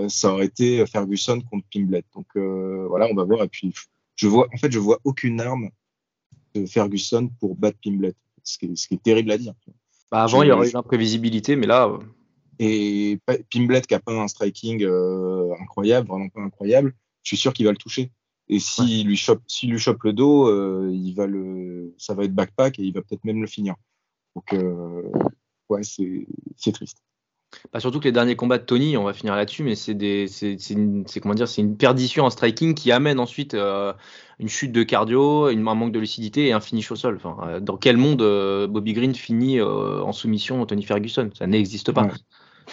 [0.08, 2.06] ça aurait été Ferguson contre Pimblet.
[2.16, 3.44] Donc voilà, on va voir.
[3.44, 3.74] Et puis,
[4.16, 5.72] je vois, en fait, je vois aucune arme
[6.56, 8.14] de Ferguson pour battre Pimblet,
[8.44, 9.54] ce qui est, ce qui est terrible à dire.
[10.10, 12.00] Bah, avant, il y aurait eu l'imprévisibilité, mais là.
[12.60, 13.20] Et
[13.52, 14.86] Pimblet qui a pas un striking
[15.60, 16.94] incroyable, vraiment pas incroyable,
[17.24, 18.12] je suis sûr qu'il va le toucher.
[18.52, 22.24] Et s'il lui chope, s'il lui chope le dos, euh, il va le, ça va
[22.24, 23.76] être backpack et il va peut-être même le finir.
[24.36, 25.04] Donc, euh,
[25.70, 26.26] ouais, c'est,
[26.58, 26.98] c'est triste.
[27.72, 30.28] Bah surtout que les derniers combats de Tony, on va finir là-dessus, mais c'est des,
[30.28, 33.94] c'est, c'est, une, c'est comment dire, c'est une perdition en striking qui amène ensuite euh,
[34.40, 37.20] une chute de cardio, une, un manque de lucidité et un finish au sol.
[37.24, 38.24] Enfin, dans quel monde
[38.68, 41.30] Bobby Green finit en soumission Tony Ferguson?
[41.38, 42.08] Ça n'existe pas.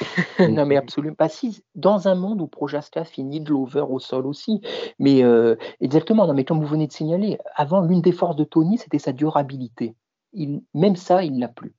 [0.51, 1.29] non, mais absolument pas.
[1.29, 4.61] Si, dans un monde où Projaska finit de l'over au sol aussi.
[4.99, 8.45] Mais euh, exactement, non, mais comme vous venez de signaler, avant, l'une des forces de
[8.45, 9.95] Tony, c'était sa durabilité.
[10.33, 11.75] Il, même ça, il l'a plus.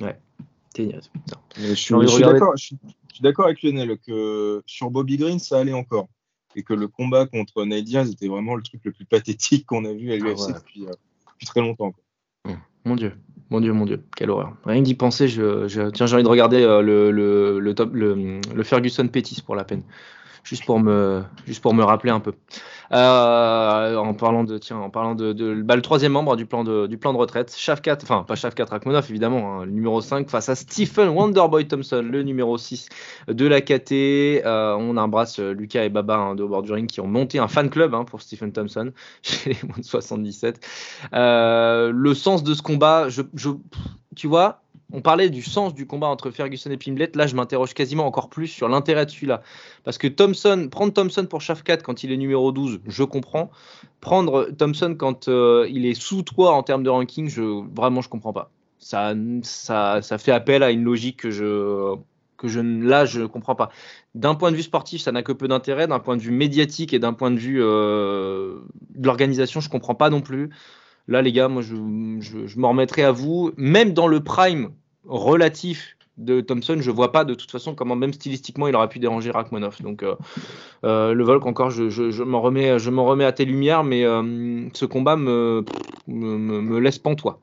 [0.00, 0.18] Ouais,
[1.56, 1.94] Je suis,
[3.20, 6.08] d'accord avec Lionel que sur Bobby Green, ça allait encore.
[6.56, 9.84] Et que le combat contre Nate Diaz était vraiment le truc le plus pathétique qu'on
[9.84, 10.90] a vu à l'UFC ah depuis, euh,
[11.28, 11.94] depuis, très longtemps.
[12.44, 13.12] Hum, mon Dieu.
[13.50, 14.54] Mon Dieu, mon Dieu, quelle horreur.
[14.64, 18.40] Rien d'y penser, je, tiens, j'ai envie de regarder euh, le, le, le, top, le,
[18.54, 19.82] le Ferguson Pétis pour la peine
[20.44, 22.32] juste pour me, juste pour me rappeler un peu.
[22.92, 26.86] Euh, en parlant de, tiens, en parlant de, bah, le troisième membre du plan de,
[26.86, 30.48] du plan de retraite, Shafkat, enfin pas Shafkat Rachmanov évidemment, hein, le numéro 5 face
[30.48, 32.88] à Stephen Wonderboy Thompson, le numéro 6
[33.28, 33.92] de la KT.
[34.44, 37.70] Euh, on embrasse euh, Lucas et Baba hein, de bord qui ont monté un fan
[37.70, 40.66] club hein, pour Stephen Thompson chez les moins de 77.
[41.12, 43.50] le sens de ce combat, je, je
[44.16, 44.62] tu vois,
[44.92, 47.12] on parlait du sens du combat entre Ferguson et Pimblet.
[47.14, 49.42] Là, je m'interroge quasiment encore plus sur l'intérêt de celui-là.
[49.84, 53.50] Parce que Thompson, prendre Thompson pour Shafkat quand il est numéro 12, je comprends.
[54.00, 57.42] Prendre Thompson quand euh, il est sous toi en termes de ranking, je,
[57.74, 58.50] vraiment, je comprends pas.
[58.78, 61.96] Ça, ça, ça fait appel à une logique que je,
[62.36, 63.70] que je, là, je ne comprends pas.
[64.14, 65.86] D'un point de vue sportif, ça n'a que peu d'intérêt.
[65.86, 68.56] D'un point de vue médiatique et d'un point de vue euh,
[68.94, 70.50] de l'organisation, je ne comprends pas non plus.
[71.06, 71.76] Là, les gars, moi, je,
[72.20, 73.52] je, je m'en remettrai à vous.
[73.56, 74.70] Même dans le prime
[75.06, 78.98] relatif de Thompson, je vois pas de toute façon comment même stylistiquement il aurait pu
[78.98, 79.80] déranger Rachmanov.
[79.82, 80.14] Donc euh,
[80.84, 84.68] euh, le Volk encore, je, m'en remets, je m'en remets à tes lumières, mais euh,
[84.74, 85.64] ce combat me,
[86.78, 87.40] laisse pantois.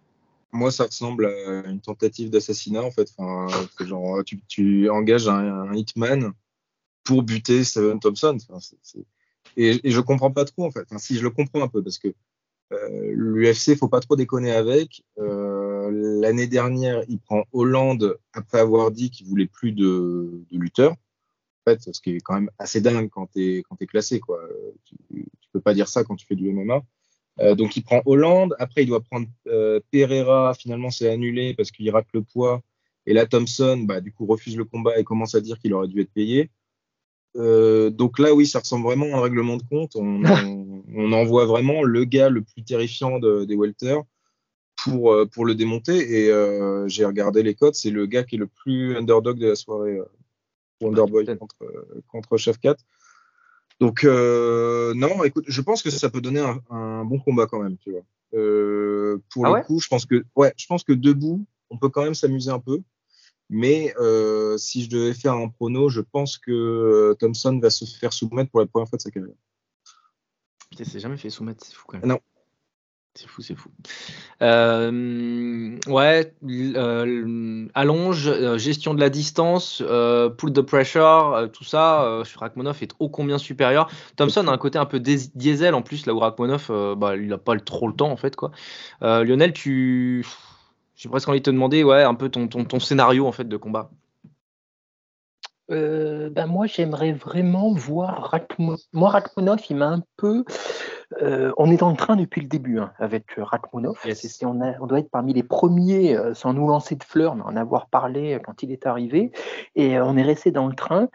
[0.54, 3.14] Moi, ça ressemble à une tentative d'assassinat en fait.
[3.80, 6.32] Genre tu, engages un, hitman
[7.04, 8.38] pour buter Steven Thompson.
[9.58, 10.88] Et, je comprends pas trop en fait.
[10.98, 12.10] si je le comprends un peu parce que
[12.70, 15.02] L'UFC, faut pas trop déconner avec.
[15.92, 20.92] L'année dernière, il prend Hollande après avoir dit qu'il voulait plus de, de lutteurs.
[20.92, 24.20] En fait, ce qui est quand même assez dingue quand tu es, quand es classé.
[24.20, 24.40] Quoi.
[24.86, 26.82] Tu, tu peux pas dire ça quand tu fais du MMA.
[27.40, 28.56] Euh, donc il prend Hollande.
[28.60, 30.54] Après, il doit prendre euh, Pereira.
[30.54, 32.62] Finalement, c'est annulé parce qu'il rate le poids.
[33.06, 35.88] Et là, Thompson, bah, du coup, refuse le combat et commence à dire qu'il aurait
[35.88, 36.50] dû être payé.
[37.36, 39.96] Euh, donc là, oui, ça ressemble vraiment à un règlement de compte.
[39.96, 40.24] On,
[40.96, 44.04] on, envoie vraiment le gars le plus terrifiant de, des welters
[44.84, 46.24] pour, euh, pour le démonter.
[46.24, 49.48] Et euh, j'ai regardé les codes, c'est le gars qui est le plus underdog de
[49.48, 50.00] la soirée,
[50.82, 51.58] Wonderboy contre,
[52.08, 52.84] contre Chef 4.
[53.80, 57.78] Donc, non, écoute, je pense que ça peut donner un, un bon combat quand même,
[57.78, 58.02] tu vois.
[59.30, 62.04] pour ah le coup, je pense que, ouais, je pense que debout, on peut quand
[62.04, 62.82] même s'amuser un peu.
[63.50, 67.86] Mais euh, si je devais faire un prono, je pense que euh, Thompson va se
[67.86, 69.36] faire soumettre pour la première fois de sa carrière.
[70.70, 72.10] Putain, c'est jamais fait soumettre, c'est fou quand même.
[72.10, 72.20] Non.
[73.18, 73.70] C'est fou, c'est fou.
[74.44, 79.82] Euh, ouais, euh, allonge, euh, gestion de la distance,
[80.38, 83.90] pull the pressure, tout ça, Rachmanov est ô combien supérieur.
[84.18, 87.40] Thompson a un côté un peu diesel en plus, là où Rachmanov, bah, il n'a
[87.40, 88.36] pas trop le temps en fait.
[88.36, 88.52] quoi.
[89.02, 90.24] Lionel, tu
[90.96, 93.46] j'ai presque envie de te demander, ouais, un peu ton, ton, ton scénario en fait
[93.46, 93.90] de combat.
[95.70, 98.80] Ben moi, j'aimerais vraiment voir Rachmanov.
[98.94, 100.46] Moi, Rachmanov, il m'a un peu.
[101.22, 103.98] Euh, on est dans le train depuis le début hein, avec Rachmanov.
[104.44, 107.56] On, on, doit être parmi les premiers, euh, sans nous lancer de fleurs, mais en
[107.56, 109.32] avoir parlé quand il est arrivé.
[109.76, 111.08] Et on est resté dans le train.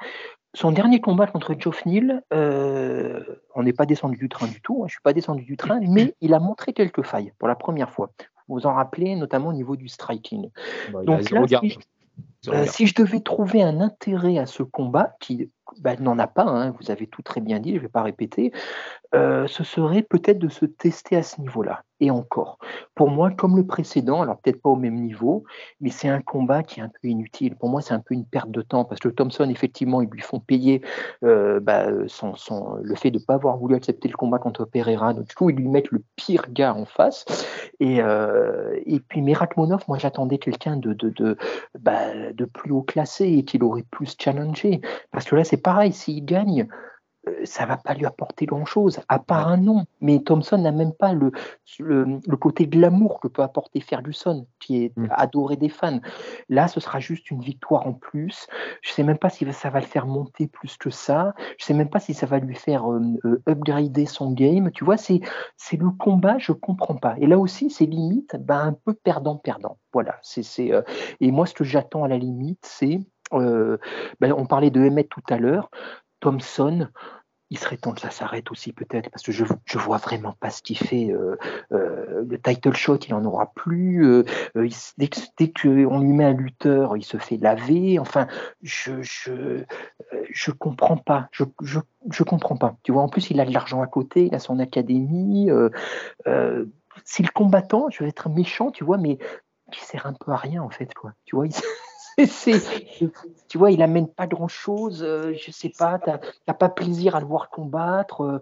[0.55, 4.81] Son dernier combat contre Geoff Neal, on n'est pas descendu du train du tout.
[4.83, 7.49] Hein, je ne suis pas descendu du train, mais il a montré quelques failles pour
[7.49, 8.11] la première fois
[8.53, 10.51] vous en rappelez, notamment au niveau du striking.
[10.93, 11.45] Bah, Donc là,
[12.49, 16.45] euh, si, je, devais trouver un intérêt à ce combat, qui bah, n'en a pas,
[16.45, 18.53] hein, vous avez tout très bien dit, je ne vais pas répéter,
[19.15, 21.83] euh, ce serait peut-être de se tester à ce niveau-là.
[22.01, 22.59] Et encore,
[22.97, 25.45] pour moi, comme le précédent, alors peut-être pas au même niveau,
[25.81, 27.55] mais c'est un combat qui est un peu inutile.
[27.55, 30.21] Pour moi, c'est un peu une perte de temps parce que Thompson, effectivement, ils lui
[30.21, 30.83] font payer
[31.23, 34.65] euh, bah, son, son, le fait de ne pas avoir voulu accepter le combat contre
[34.65, 35.15] Pereira.
[35.15, 37.25] Donc, du coup, ils lui mettent le pire gars en face.
[37.79, 41.37] Et, euh, et puis, Merakmonov, moi, j'attendais quelqu'un de, de, de,
[41.79, 44.81] bah, de plus haut classé et qu'il aurait plus challengé.
[45.11, 46.69] Parce que là, c'est pareil, s'il gagne,
[47.45, 49.85] ça va pas lui apporter grand-chose, à part un nom.
[50.01, 51.31] Mais Thompson n'a même pas le,
[51.79, 55.09] le, le, côté glamour que peut apporter Ferguson, qui est mm.
[55.11, 56.01] adoré des fans.
[56.49, 58.47] Là, ce sera juste une victoire en plus.
[58.81, 61.35] Je sais même pas si ça va le faire monter plus que ça.
[61.59, 64.71] Je sais même pas si ça va lui faire euh, euh upgrader son game.
[64.73, 65.21] Tu vois, c'est
[65.73, 67.15] le combat, je comprends pas.
[67.19, 69.79] Et là aussi, c'est limite ben, un peu perdant-perdant.
[69.93, 70.17] Voilà.
[70.23, 70.83] c'est euh...
[71.21, 73.01] Et moi, ce que j'attends à la limite, c'est
[73.35, 73.79] euh,
[74.21, 75.71] ben, on parlait de Emmett tout à l'heure.
[76.23, 76.89] Thompson,
[77.51, 80.49] il serait temps que ça s'arrête aussi peut-être, parce que je ne vois vraiment pas
[80.49, 81.11] ce qu'il fait.
[81.11, 81.37] Euh,
[81.73, 84.07] euh, le title shot, il n'en aura plus.
[84.07, 85.11] Euh, il, dès,
[85.53, 87.99] qu'on lui met un lutteur, il se fait laver.
[87.99, 88.27] Enfin,
[88.63, 89.65] je je,
[90.31, 91.29] je comprends pas.
[91.31, 92.77] Je, je, je, comprends pas.
[92.85, 95.51] Tu vois, en plus, il a de l'argent à côté, il a son académie.
[97.05, 99.19] c'est le combattant, je vais être méchant, tu vois, mais
[99.73, 100.95] qui sert un peu à rien en fait.
[100.95, 101.13] Quoi.
[101.27, 101.53] Tu vois, il
[103.49, 105.03] tu vois, il amène pas grand chose.
[105.03, 106.11] Euh, je sais pas, tu
[106.49, 108.23] n'as pas plaisir à le voir combattre.
[108.23, 108.39] Euh,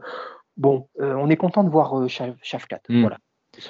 [0.56, 2.80] bon, euh, on est content de voir Shafkat.
[2.88, 3.00] Mm.
[3.00, 3.18] Voilà.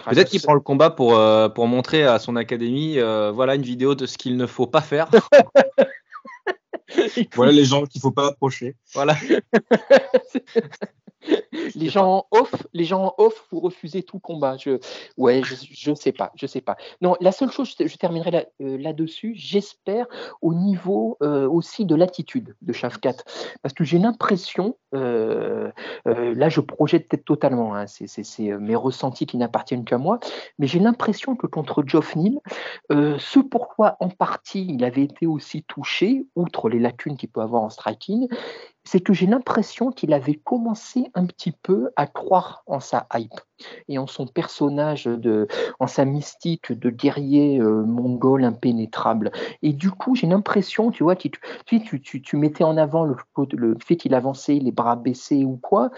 [0.07, 1.18] Peut-être qu'il prend le combat pour,
[1.55, 5.09] pour montrer à son académie, voilà une vidéo de ce qu'il ne faut pas faire.
[7.34, 8.76] voilà les gens qu'il faut pas approcher.
[8.94, 9.16] Voilà.
[11.74, 14.56] les gens off, les gens off, vous refusez tout combat.
[14.56, 14.78] Je,
[15.16, 16.76] ouais, je, je sais pas, je sais pas.
[17.00, 19.32] Non, la seule chose, je, terminerai là, euh, là-dessus.
[19.36, 20.06] J'espère
[20.40, 23.16] au niveau euh, aussi de l'attitude de Shafkat,
[23.62, 25.70] parce que j'ai l'impression, euh,
[26.06, 27.74] euh là, je projette peut-être totalement.
[27.74, 30.18] Hein, c'est, mes ressentis qui n'appartiennent qu'à moi,
[30.58, 32.38] mais j'ai l'impression que contre Geoff Neal,
[32.90, 37.62] ce pourquoi en partie il avait été aussi touché, outre les lacunes qu'il peut avoir
[37.62, 38.28] en striking,
[38.91, 43.38] c'est que j'ai l'impression qu'il avait commencé un petit peu à croire en sa hype
[43.86, 45.47] et en son personnage, de,
[45.78, 49.30] en sa mystique de guerrier euh, mongol impénétrable.
[49.62, 51.30] Et du coup, j'ai l'impression, tu vois, tu,
[51.66, 53.14] tu, tu, tu, mettais en avant le,
[53.80, 55.91] fait qu'il avançait les bras baissés ou quoi.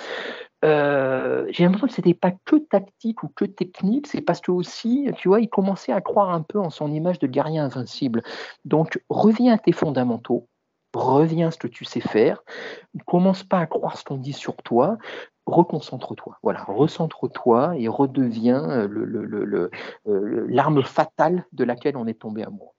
[0.62, 5.08] Euh, j'ai l'impression que c'était pas que tactique ou que technique, c'est parce que aussi,
[5.16, 8.22] tu vois, il commençait à croire un peu en son image de guerrier invincible.
[8.66, 10.46] Donc, reviens à tes fondamentaux,
[10.94, 12.42] reviens à ce que tu sais faire,
[12.94, 14.98] ne commence pas à croire ce qu'on dit sur toi,
[15.46, 19.70] reconcentre-toi, voilà, recentre-toi et redeviens euh,
[20.06, 22.70] euh, l'arme fatale de laquelle on est tombé amoureux.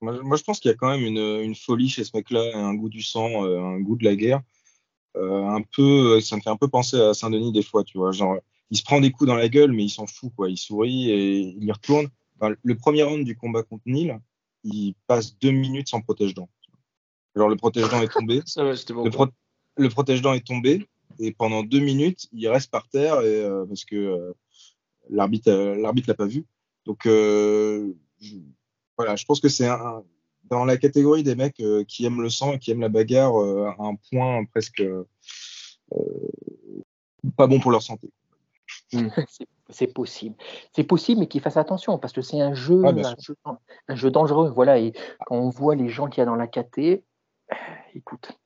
[0.00, 2.90] Moi, je pense qu'il y a quand même une, folie chez ce mec-là, un goût
[2.90, 4.42] du sang, euh, un goût de la guerre.
[5.14, 8.12] un peu, ça me fait un peu penser à Saint-Denis des fois, tu vois.
[8.12, 8.36] Genre,
[8.70, 10.50] il se prend des coups dans la gueule, mais il s'en fout, quoi.
[10.50, 12.08] Il sourit et il y retourne.
[12.40, 14.20] le premier round du combat contre Nil,
[14.64, 16.50] il passe deux minutes sans protège-dents.
[17.36, 18.42] Genre, le protège-dents est tombé.
[19.76, 20.86] le, protège-dents est tombé.
[21.18, 24.32] Et pendant deux minutes, il reste par terre et, euh, parce que euh,
[25.10, 26.44] l'arbitre euh, l'arbitre l'a pas vu.
[26.86, 27.92] Donc, je,
[28.96, 30.02] voilà, je pense que c'est un,
[30.44, 33.84] dans la catégorie des mecs qui aiment le sang et qui aiment la bagarre à
[33.84, 34.82] un point presque
[37.36, 38.10] pas bon pour leur santé.
[38.92, 39.08] Hmm.
[39.70, 40.36] C'est possible.
[40.72, 43.34] C'est possible, mais qu'ils fassent attention parce que c'est un jeu, un jeu,
[43.88, 44.50] un jeu dangereux.
[44.50, 44.92] Voilà, et
[45.24, 47.02] quand on voit les gens qu'il y a dans la KT,
[47.94, 48.38] écoute.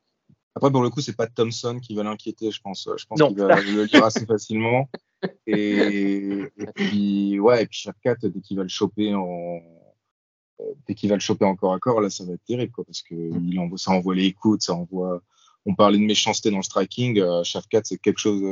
[0.55, 2.89] Après, pour le coup, c'est pas Thompson qui va l'inquiéter, je pense.
[2.97, 4.89] Je pense qu'il va le lire assez facilement.
[5.47, 6.45] Et,
[6.77, 9.61] puis, ouais, et puis 4, dès qu'il va le choper en.
[10.87, 13.03] Dès qu'il va le choper encore à corps, là, ça va être terrible, quoi, parce
[13.03, 13.49] que mm.
[13.49, 15.23] il envoie, ça envoie les écoutes, ça envoie.
[15.67, 18.43] On parlait de méchanceté dans le striking, euh, 4, c'est quelque chose,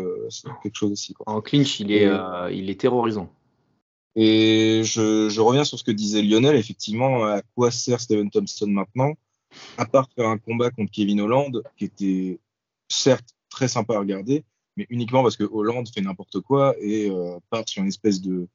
[0.62, 1.14] quelque chose aussi.
[1.14, 1.28] Quoi.
[1.28, 3.32] En clinch, il est, euh, il est terrorisant.
[4.16, 8.66] Et je, je, reviens sur ce que disait Lionel, effectivement, à quoi sert Steven Thompson
[8.66, 9.14] maintenant?
[9.78, 12.40] À part faire un combat contre Kevin Holland, qui était
[12.88, 14.44] certes très sympa à regarder,
[14.76, 18.48] mais uniquement parce que Holland fait n'importe quoi et euh, part sur une espèce de,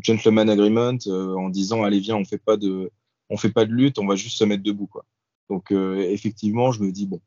[0.00, 2.92] gentleman agreement euh, en disant allez viens on fait pas de
[3.28, 5.04] on fait pas de lutte, on va juste se mettre debout quoi.
[5.50, 7.20] Donc euh, effectivement je me dis bon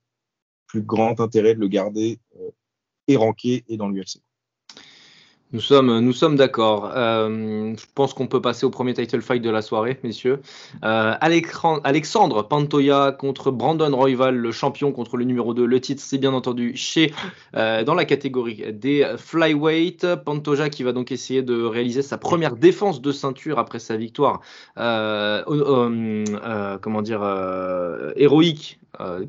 [0.68, 2.20] plus grand intérêt de le garder
[3.08, 4.22] et ranké et dans l'UFC.
[5.54, 6.92] Nous sommes, nous sommes d'accord.
[6.96, 10.42] Euh, je pense qu'on peut passer au premier title fight de la soirée, messieurs.
[10.84, 15.66] Euh, Alexandre Pantoya contre Brandon Royval, le champion contre le numéro 2.
[15.66, 17.14] Le titre, c'est bien entendu chez
[17.56, 20.16] euh, dans la catégorie des flyweight.
[20.26, 24.42] Pantoja qui va donc essayer de réaliser sa première défense de ceinture après sa victoire,
[24.76, 25.44] comment
[27.04, 27.22] dire,
[28.16, 28.80] héroïque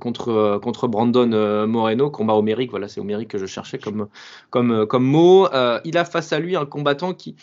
[0.00, 4.08] contre, contre Brandon Moreno, combat homérique, voilà, c'est homérique que je cherchais comme,
[4.50, 5.48] comme, comme mot.
[5.84, 7.36] il a face à lui un combattant qui,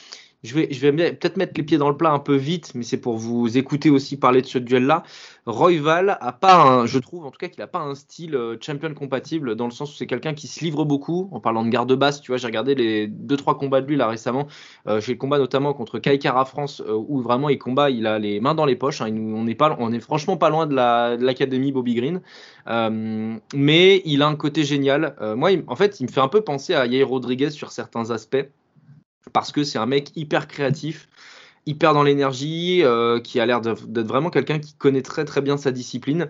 [0.44, 0.68] je vais,
[1.14, 3.90] peut-être mettre les pieds dans le plat un peu vite, mais c'est pour vous écouter
[3.90, 5.04] aussi parler de ce duel-là.
[5.46, 8.58] Royval a pas un, je trouve en tout cas qu'il n'a pas un style euh,
[8.60, 11.30] champion compatible dans le sens où c'est quelqu'un qui se livre beaucoup.
[11.32, 13.96] En parlant de garde basse, tu vois, j'ai regardé les deux trois combats de lui
[13.96, 14.48] là récemment.
[14.88, 18.06] Euh, j'ai le combat notamment contre Kai Kara France euh, où vraiment il combat, il
[18.06, 19.02] a les mains dans les poches.
[19.02, 19.16] Hein.
[19.16, 20.76] on n'est est franchement pas loin de
[21.24, 22.22] l'académie Bobby Green,
[23.54, 25.16] mais il a un côté génial.
[25.38, 28.46] moi, en fait, il me fait un peu penser à Yair Rodriguez sur certains aspects
[29.32, 31.08] parce que c'est un mec hyper créatif,
[31.66, 35.56] hyper dans l'énergie, euh, qui a l'air d'être vraiment quelqu'un qui connaît très très bien
[35.58, 36.28] sa discipline,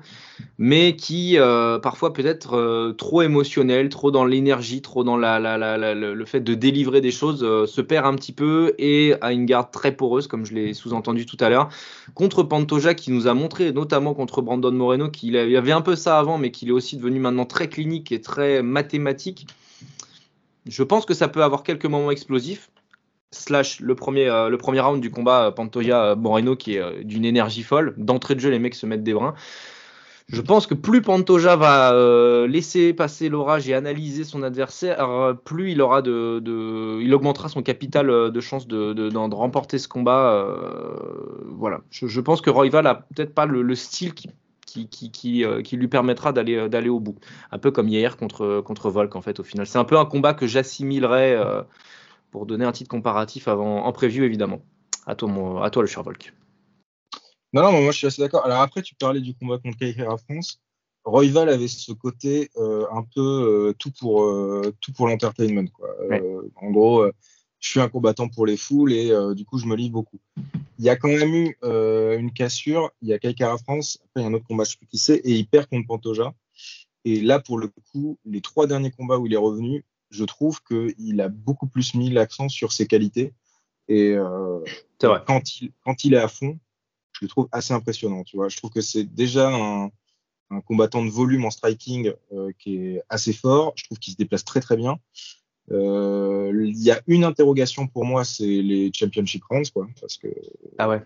[0.60, 6.26] mais qui euh, parfois peut être euh, trop émotionnel, trop dans l'énergie, trop dans le
[6.26, 9.92] fait de délivrer des choses, se perd un petit peu et a une garde très
[9.92, 11.70] poreuse, comme je l'ai sous-entendu tout à l'heure.
[12.14, 16.20] Contre Pantoja, qui nous a montré, notamment contre Brandon Moreno, qu'il avait un peu ça
[16.20, 19.48] avant, mais qu'il est aussi devenu maintenant très clinique et très mathématique.
[20.68, 22.70] Je pense que ça peut avoir quelques moments explosifs
[23.34, 27.26] slash le premier, euh, le premier round du combat euh, Pantoja-Moreno qui est euh, d'une
[27.26, 27.94] énergie folle.
[27.98, 29.34] D'entrée de jeu, les mecs se mettent des brins.
[30.30, 31.94] Je pense que plus Pantoja va
[32.48, 36.42] laisser passer l'orage et analyser son adversaire, plus il aura de,
[37.02, 40.48] il augmentera son capital de chance de, de, remporter ce combat.
[41.50, 41.82] voilà.
[41.92, 44.30] Je, pense que Royval a peut-être pas le, style qui,
[44.66, 47.18] qui, qui, qui, lui permettra d'aller d'aller au bout.
[47.52, 49.68] Un peu comme hier contre, contre Volk en fait au final.
[49.68, 51.38] C'est un peu un combat que j'assimilerais
[52.34, 54.60] pour donner un titre comparatif avant, en preview évidemment.
[55.06, 56.34] À toi, à toi le cher Volk.
[57.54, 58.44] Non, non, moi je suis assez d'accord.
[58.44, 59.78] Alors après, tu parlais du combat contre
[60.12, 60.60] à France.
[61.06, 65.70] Royval avait ce côté euh, un peu euh, tout pour euh, tout pour l'entertainment.
[66.56, 67.06] en gros,
[67.60, 70.20] je suis un combattant pour les foules et du coup, je me livre beaucoup.
[70.80, 72.90] Il y a quand même eu une cassure.
[73.04, 74.00] Il y a à France.
[74.06, 75.68] Après, il y a un autre combat, je sais plus qui c'est, et il perd
[75.68, 76.34] contre Pantoja.
[77.06, 80.62] Et là, pour le coup, les trois derniers combats où il est revenu, je trouve
[80.64, 83.34] qu'il a beaucoup plus mis l'accent sur ses qualités.
[83.88, 84.60] Et euh,
[85.00, 86.60] Quand, il, quand il est à fond,
[87.14, 88.24] je le trouve assez impressionnant.
[88.24, 88.48] Tu vois.
[88.48, 89.90] Je trouve que c'est déjà un,
[90.68, 93.74] combattant de volume en striking euh, qui est assez fort.
[93.76, 95.00] Je trouve qu'il se déplace très très bien.
[95.72, 100.28] Euh, il y a une interrogation pour moi, c'est les championship rounds, quoi, parce que.
[100.78, 101.02] Ah ouais.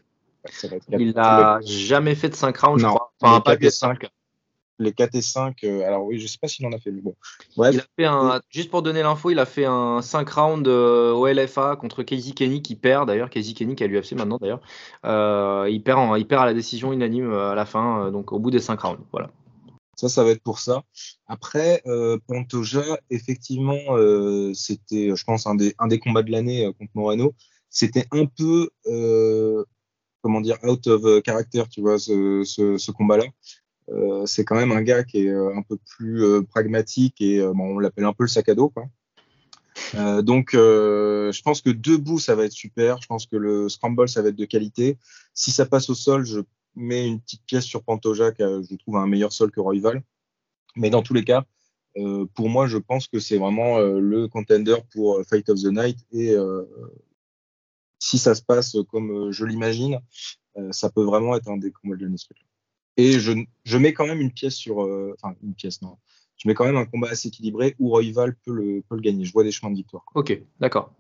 [0.90, 3.14] il n'a jamais fait de 5 rounds, je crois.
[3.22, 4.06] Enfin, pas de 5
[4.80, 5.64] les 4 et 5.
[5.64, 7.16] Euh, alors oui, je sais pas s'il en a fait, mais bon.
[7.58, 11.12] Il a fait un, juste pour donner l'info, il a fait un 5 rounds euh,
[11.12, 13.30] au LFA contre Casey Kenny qui perd d'ailleurs.
[13.30, 14.62] Casey Kenny qui a l'UFC maintenant d'ailleurs.
[15.06, 18.52] Euh, il, perd il perd à la décision unanime à la fin, donc au bout
[18.52, 19.04] des 5 rounds.
[19.12, 19.30] Voilà.
[19.96, 20.84] Ça, ça va être pour ça.
[21.26, 21.82] Après,
[22.28, 23.80] Pantoja, effectivement,
[24.54, 27.34] c'était, je pense, un des, un des combats de l'année contre Moreno.
[27.70, 28.70] C'était un peu,
[30.22, 33.26] comment dire, out of character, tu vois, ce, ce combat-là.
[33.90, 37.42] Euh, c'est quand même un gars qui est euh, un peu plus euh, pragmatique et
[37.42, 38.74] on l'appelle un peu le sac à dos.
[39.94, 43.02] Donc, je pense que debout, ça va être super.
[43.02, 44.98] Je pense que le scramble, ça va être de qualité.
[45.34, 46.42] Si ça passe au sol, je
[46.76, 50.04] mets une petite pièce sur Pantoja, je trouve un meilleur sol que Royval.
[50.76, 51.46] Mais dans tous les cas,
[52.34, 56.00] pour moi, je pense que c'est vraiment le contender pour Fight of the Night.
[56.12, 56.36] Et
[58.00, 60.00] si ça se passe comme je l'imagine,
[60.72, 62.18] ça peut vraiment être un des combats de l'année.
[62.98, 63.32] Et je,
[63.64, 64.84] je, mets quand même une pièce sur.
[64.84, 65.98] Euh, enfin, une pièce, non.
[66.38, 69.26] Je mets quand même un combat assez équilibré où Royval peut le, peut le gagner.
[69.26, 70.04] Je vois des chemins de victoire.
[70.14, 70.92] Ok, d'accord.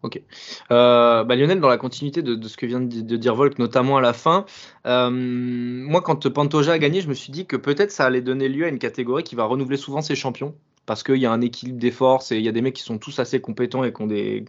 [0.71, 4.01] Euh, bah Lionel, dans la continuité de, ce que vient de, dire Volk, notamment à
[4.01, 4.45] la fin,
[4.87, 8.49] euh, moi, quand Pantoja a gagné, je me suis dit que peut-être ça allait donner
[8.49, 10.55] lieu à une catégorie qui va renouveler souvent ses champions.
[10.87, 12.83] Parce qu'il y a un équilibre des forces et il y a des mecs qui
[12.83, 14.45] sont tous assez compétents et qui ont des,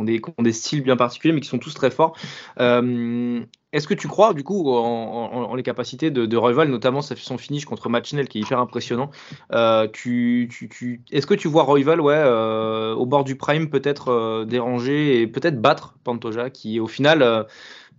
[0.00, 2.16] ont des, des styles bien particuliers, mais qui sont tous très forts.
[2.58, 3.40] Euh,
[3.72, 7.64] est-ce que tu crois, du coup, en, les capacités de, de Royval, notamment son finish
[7.64, 9.10] contre Machinel qui est hyper impressionnant
[9.52, 15.26] euh, Est-ce que tu vois Royval ouais, euh, au bord du prime peut-être déranger et
[15.28, 17.46] peut-être battre Pantoja qui, au final,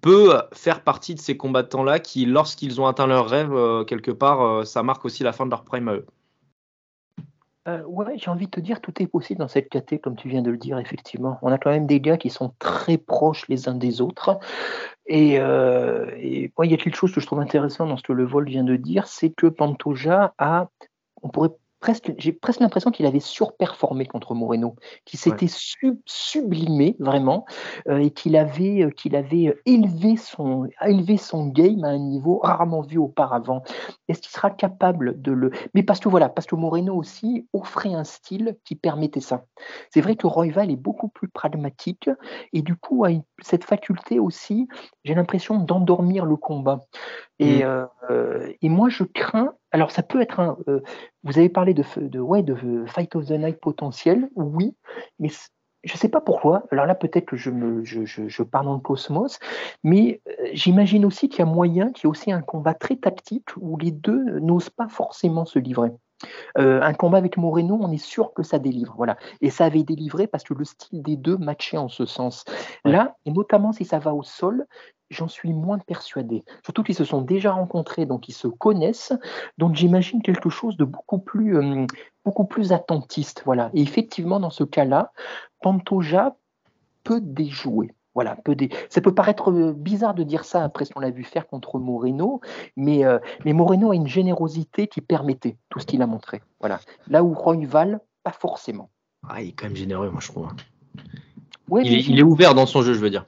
[0.01, 4.83] peut faire partie de ces combattants-là qui, lorsqu'ils ont atteint leur rêve, quelque part, ça
[4.83, 6.05] marque aussi la fin de leur prime à eux?
[7.67, 7.83] Euh,
[8.15, 10.49] j'ai envie de te dire, tout est possible dans cette caté, comme tu viens de
[10.49, 11.37] le dire, effectivement.
[11.41, 14.39] On a quand même des gars qui sont très proches les uns des autres.
[15.05, 18.25] Et, euh, il y a quelque chose que je trouve intéressant dans ce que le
[18.25, 20.69] vol vient de dire, c'est que Pantoja a,
[21.21, 21.51] on pourrait
[22.17, 24.75] j'ai presque l'impression qu'il avait surperformé contre Moreno,
[25.05, 25.49] qu'il s'était
[26.05, 27.45] sublimé vraiment
[27.87, 31.97] euh, et qu'il avait, euh, qu'il avait euh, élevé, son, élevé son game à un
[31.97, 33.63] niveau rarement vu auparavant.
[34.07, 35.51] Est-ce qu'il sera capable de le.
[35.73, 39.45] Mais parce que voilà, parce que Moreno aussi offrait un style qui permettait ça.
[39.89, 42.09] C'est vrai que Royval est beaucoup plus pragmatique
[42.53, 43.09] et du coup a
[43.41, 44.67] cette faculté aussi,
[45.03, 46.81] j'ai l'impression, d'endormir le combat.
[47.39, 47.87] Et, mmh.
[48.61, 50.57] et moi, je crains alors ça peut être un.
[50.67, 50.81] Euh,
[51.23, 54.75] vous avez parlé de, de, ouais, de Fight of the Night potentiel, oui,
[55.19, 55.29] mais
[55.83, 56.63] je ne sais pas pourquoi.
[56.71, 59.39] Alors là, peut-être que je, me, je, je, je parle en cosmos,
[59.83, 62.95] mais euh, j'imagine aussi qu'il y a moyen qu'il y ait aussi un combat très
[62.95, 65.91] tactique où les deux n'osent pas forcément se livrer.
[66.59, 68.93] Euh, un combat avec Moreno, on est sûr que ça délivre.
[68.95, 69.17] Voilà.
[69.41, 72.45] Et ça avait délivré parce que le style des deux matchait en ce sens.
[72.85, 74.67] Là, et notamment si ça va au sol,
[75.11, 76.43] j'en suis moins persuadé.
[76.63, 79.13] Surtout qu'ils se sont déjà rencontrés, donc ils se connaissent.
[79.57, 81.85] Donc j'imagine quelque chose de beaucoup plus, euh,
[82.25, 83.43] beaucoup plus attentiste.
[83.45, 83.69] Voilà.
[83.73, 85.11] Et effectivement, dans ce cas-là,
[85.61, 86.35] Pantoja
[87.03, 87.93] peut déjouer.
[88.13, 88.57] Voilà, peut
[88.89, 91.79] ça peut paraître euh, bizarre de dire ça après ce qu'on l'a vu faire contre
[91.79, 92.41] Moreno,
[92.75, 96.41] mais, euh, mais Moreno a une générosité qui permettait tout ce qu'il a montré.
[96.59, 96.81] Voilà.
[97.07, 98.89] Là où Royval, pas forcément.
[99.29, 100.47] Ah, il est quand même généreux, moi je trouve.
[101.83, 103.23] il, est, ouvert dans son jeu, je veux dire.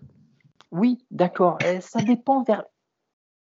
[0.73, 1.59] Oui, d'accord.
[1.63, 2.63] Euh, ça dépend vers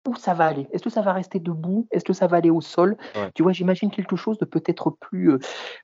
[0.07, 0.69] où ça va aller.
[0.71, 1.89] Est-ce que ça va rester debout?
[1.91, 2.97] Est-ce que ça va aller au sol?
[3.35, 5.39] Tu vois, j'imagine quelque chose de peut-être plus, euh,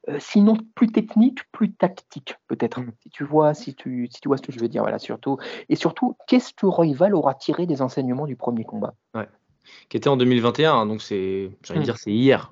[0.09, 2.81] euh, sinon plus technique, plus tactique, peut-être.
[2.81, 2.93] Mm.
[3.03, 5.39] Si tu vois, si tu, si tu vois ce que je veux dire, voilà, surtout.
[5.69, 8.95] Et surtout, qu'est-ce que Royval aura tiré des enseignements du premier combat?
[9.15, 9.27] Ouais.
[9.89, 11.85] Qui était en 2021, hein, donc c'est, j'ai envie mm.
[11.85, 12.51] dire, c'est hier.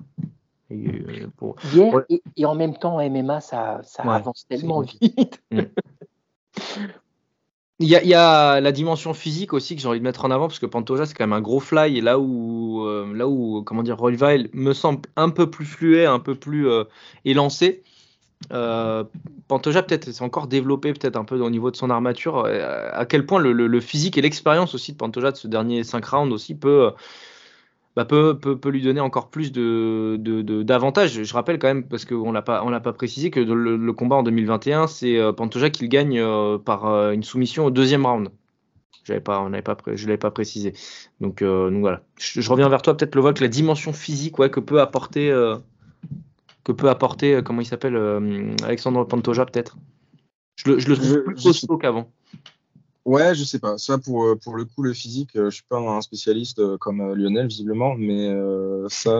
[0.69, 2.01] Hier
[2.35, 5.41] et, en même temps, MMA, ça, ça avance tellement vite.
[5.51, 5.61] Mm.
[7.81, 10.59] Il y, a, la dimension physique aussi que j'ai envie de mettre en avant parce
[10.59, 13.81] que Pantoja c'est quand même un gros fly et là où euh, là où comment
[13.81, 16.83] dire Royval me semble un peu plus fluet, un peu plus euh,
[17.25, 17.81] élancé.
[18.53, 19.03] Euh,
[19.47, 22.45] Pantoja peut-être c'est encore développé peut-être un peu au niveau de son armature.
[22.45, 26.33] à quel point le, physique et l'expérience aussi de Pantoja de ce dernier 5 rounds
[26.33, 26.91] aussi peut
[27.95, 30.17] bah, peut, peut, lui donner encore plus de,
[30.63, 31.17] d'avantages.
[31.17, 33.93] De, je rappelle quand même, parce qu'on l'a pas, on l'a pas précisé, que le,
[33.93, 37.71] combat en 2021, c'est euh, Pantoja qui le gagne euh, par euh, une soumission au
[37.71, 38.29] deuxième round.
[39.03, 40.73] J'avais pas, on n'avait pas, je l'avais pas précisé.
[41.19, 42.03] Donc, donc voilà.
[42.17, 45.31] Je, reviens vers toi, peut-être le voit que la dimension physique, ouais, que peut apporter,
[46.63, 47.97] que peut apporter, comment il s'appelle,
[48.63, 49.75] Alexandre Pantoja, peut-être?
[50.55, 52.11] Je le, je le trouve plus costaud qu'avant.
[53.05, 53.77] Ouais, je sais pas.
[53.79, 56.77] Ça, pour, euh, pour le coup, le physique, euh, je suis pas un spécialiste euh,
[56.77, 58.29] comme Lionel, visiblement, mais
[58.89, 59.11] ça.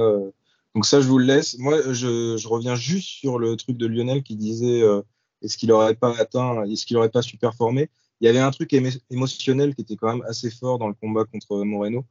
[0.75, 1.57] donc, ça, je vous le laisse.
[1.57, 4.81] Moi, je, je reviens juste sur le truc de Lionel qui disait
[5.41, 7.89] est-ce qu'il aurait pas atteint, est-ce qu'il aurait pas su performer?
[8.21, 8.71] Il y avait un truc
[9.09, 12.05] émotionnel qui était quand même assez fort dans le combat contre Moreno.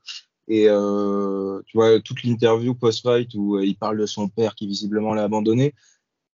[0.49, 5.25] Et tu vois, toute l'interview post-fight où il parle de son père qui visiblement l'a
[5.25, 5.75] abandonné,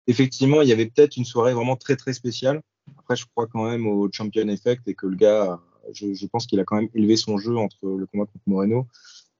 [0.06, 2.62] effectivement, il y avait peut-être une soirée vraiment très très spéciale.
[2.98, 5.61] Après, je crois quand même au Champion Effect et que le gars,
[5.93, 8.86] je, pense qu'il a quand même élevé son jeu entre le combat contre Moreno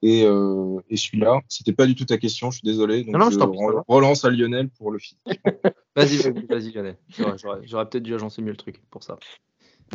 [0.03, 1.41] et, euh, et celui-là.
[1.49, 3.05] C'était pas du tout ta question, je suis désolé.
[3.05, 3.39] Donc je
[3.89, 5.19] relance à Lionel pour le film.
[5.97, 6.99] vas-y, vas-y, Lionel.
[7.09, 9.19] J'aurais peut-être dû agencer mieux le truc pour ça.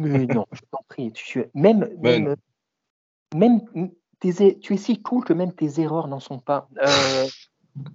[0.02, 1.12] Mais non, je t'en prie.
[1.14, 2.36] Tu, même, même,
[3.36, 3.62] même
[4.20, 6.70] tes, tu es si cool que même tes erreurs n'en sont pas.
[6.82, 7.28] Euh,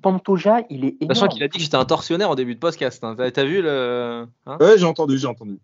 [0.03, 1.15] Pantoja, il est énorme.
[1.15, 3.03] Sachant qu'il a dit que j'étais un tortionnaire en début de podcast.
[3.05, 3.17] Hein.
[3.33, 4.27] T'as vu le.
[4.47, 5.59] Hein ouais, j'ai entendu, j'ai entendu.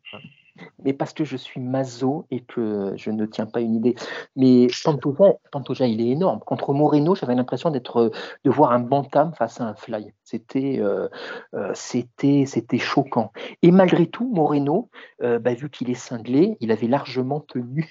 [0.84, 3.94] Mais parce que je suis mazo et que je ne tiens pas une idée.
[4.36, 6.40] Mais Pantoja, Pantoja il est énorme.
[6.40, 8.12] Contre Moreno, j'avais l'impression d'être,
[8.44, 10.12] de voir un bantam face à un fly.
[10.24, 11.08] C'était, euh,
[11.54, 13.32] euh, c'était, c'était choquant.
[13.62, 14.90] Et malgré tout, Moreno,
[15.22, 17.88] euh, bah, vu qu'il est cinglé, il avait largement tenu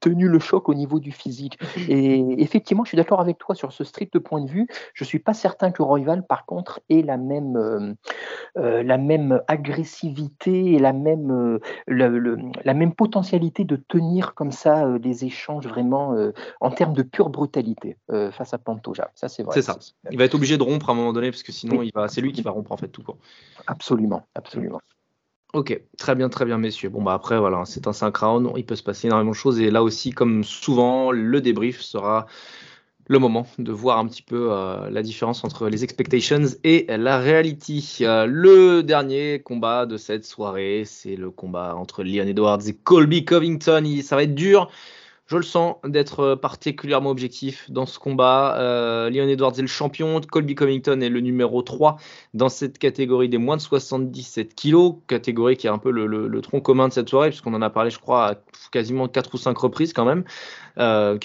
[0.00, 1.58] tenu le choc au niveau du physique.
[1.88, 4.66] Et effectivement, je suis d'accord avec toi sur ce strict point de vue.
[4.94, 7.94] Je suis pas certain que Royval, par contre, ait la même, euh,
[8.56, 14.98] euh, la même agressivité et la même, euh, la même potentialité de tenir comme ça
[14.98, 16.14] des échanges vraiment
[16.60, 17.96] en termes de pure brutalité
[18.32, 19.10] face à Pantoja.
[19.14, 19.54] Ça, c'est vrai.
[19.54, 19.78] C'est ça.
[20.10, 22.08] Il va être obligé de rompre à un moment donné parce que sinon, il va,
[22.08, 23.02] c'est lui qui va rompre en fait tout.
[23.02, 23.16] Quoi.
[23.66, 24.80] Absolument, absolument.
[25.54, 26.90] Ok, très bien, très bien, messieurs.
[26.90, 29.58] Bon, bah après, voilà, c'est un 5 rounds, il peut se passer énormément de choses.
[29.60, 32.26] Et là aussi, comme souvent, le débrief sera
[33.06, 37.18] le moment de voir un petit peu euh, la différence entre les expectations et la
[37.18, 38.00] reality.
[38.02, 43.24] Euh, le dernier combat de cette soirée, c'est le combat entre Leon Edwards et Colby
[43.24, 43.82] Covington.
[44.02, 44.70] ça va être dur.
[45.28, 48.56] Je le sens d'être euh, particulièrement objectif dans ce combat.
[48.58, 51.98] Euh, Leon Edwards est le champion, Colby Covington est le numéro 3
[52.32, 56.62] dans cette catégorie des moins de 77 kilos, catégorie qui est un peu le, tronc
[56.62, 58.34] commun de cette soirée, puisqu'on en a parlé, je crois, à
[58.72, 60.24] quasiment 4 ou 5 reprises quand même,
[60.78, 61.18] euh,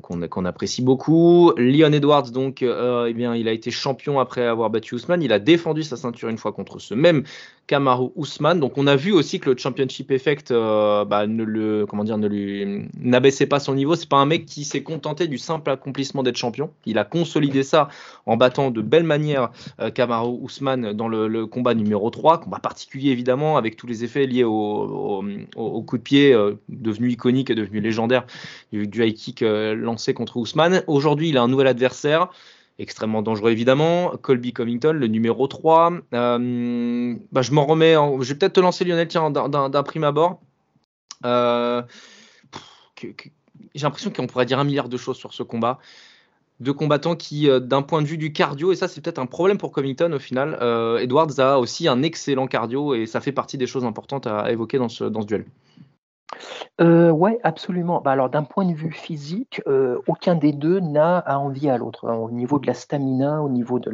[0.00, 1.52] qu'on apprécie beaucoup.
[1.56, 5.22] Leon Edwards, donc, eh bien, il a été champion après avoir battu Ousmane.
[5.22, 7.24] Il a défendu sa ceinture une fois contre ce même
[7.70, 8.58] Kamaru Ousmane.
[8.58, 12.26] Donc on a vu aussi que le Championship Effect euh, bah, le comment dire ne
[12.26, 13.94] lui n'abaissait pas son niveau.
[13.94, 16.72] C'est pas un mec qui s'est contenté du simple accomplissement d'être champion.
[16.84, 17.86] Il a consolidé ça
[18.26, 23.12] en battant de belle manière euh, Kamaru Ousmane dans le, combat numéro 3, combat particulier
[23.12, 25.22] évidemment avec tous les effets liés au,
[25.86, 28.26] coup de pied euh, devenu iconique et devenu légendaire
[28.72, 30.82] du, high kick lancé contre Ousmane.
[30.88, 32.30] Aujourd'hui, il a un nouvel adversaire.
[32.80, 34.12] Extrêmement dangereux évidemment.
[34.22, 35.92] Colby Covington, le numéro 3.
[36.14, 37.94] Euh, bah, je m'en remets.
[37.94, 40.40] Je vais peut-être te lancer Lionel tiens, d'un prime abord.
[41.24, 41.82] Euh,
[43.02, 45.78] j'ai l'impression qu'on pourrait dire un milliard de choses sur ce combat.
[46.60, 49.26] Deux combattants qui, euh, d'un point de vue du cardio, et ça c'est peut-être un
[49.26, 50.54] problème pour Covington au final,
[51.00, 54.78] Edwards a aussi un excellent cardio et ça fait partie des choses importantes à, évoquer
[54.78, 55.46] dans ce, dans ce duel.
[56.80, 58.00] Euh, ouais, absolument.
[58.00, 61.78] Bah, alors d'un point de vue physique, euh, aucun des deux n'a à envier à
[61.78, 62.08] l'autre.
[62.08, 62.14] Hein.
[62.14, 63.90] Au niveau de la stamina, au niveau de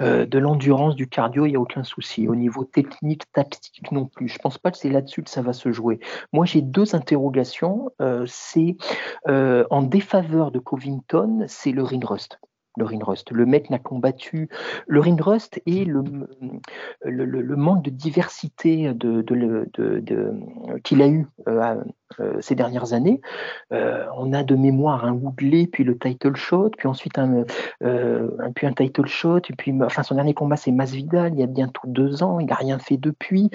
[0.00, 2.28] euh, l'endurance, du cardio, il n'y a aucun souci.
[2.28, 4.28] Au niveau technique, tactique non plus.
[4.28, 5.98] Je pense pas que c'est là-dessus que ça va se jouer.
[6.32, 7.90] Moi, j'ai deux interrogations.
[8.26, 8.76] c'est
[9.26, 12.38] en défaveur de Covington, c'est le ring rust
[12.76, 13.30] le Rinrust.
[13.30, 14.48] Le mec n'a combattu.
[14.86, 16.02] Le Rinrust et le,
[17.56, 18.92] manque de diversité
[20.84, 21.76] qu'il a eu euh,
[22.20, 23.20] euh, ces dernières années.
[23.72, 27.44] Euh, on a de mémoire un Woodley, puis le title shot, puis ensuite un,
[28.76, 32.38] title shot, puis enfin, son dernier combat c'est Masvidal, il y a bientôt deux ans,
[32.38, 33.50] il n'a rien fait depuis.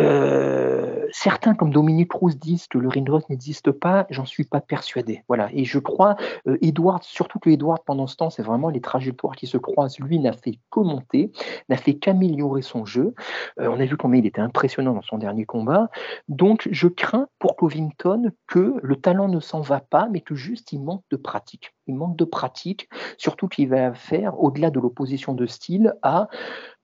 [0.00, 4.06] Euh, certains, comme Dominique Cruz, disent que le Rindrot n'existe pas.
[4.10, 5.24] J'en suis pas persuadé.
[5.28, 5.48] Voilà.
[5.52, 6.16] Et je crois,
[6.46, 9.98] euh, Edward, surtout que Edward, pendant ce temps, c'est vraiment les trajectoires qui se croisent.
[9.98, 11.32] Lui n'a fait que monter,
[11.68, 13.14] n'a fait qu'améliorer son jeu.
[13.60, 15.90] Euh, on a vu combien il était impressionnant dans son dernier combat.
[16.28, 20.72] Donc, je crains pour Covington que le talent ne s'en va pas, mais que juste
[20.72, 21.74] il manque de pratique.
[21.86, 26.28] Il manque de pratique, surtout qu'il va faire, au-delà de l'opposition de style, à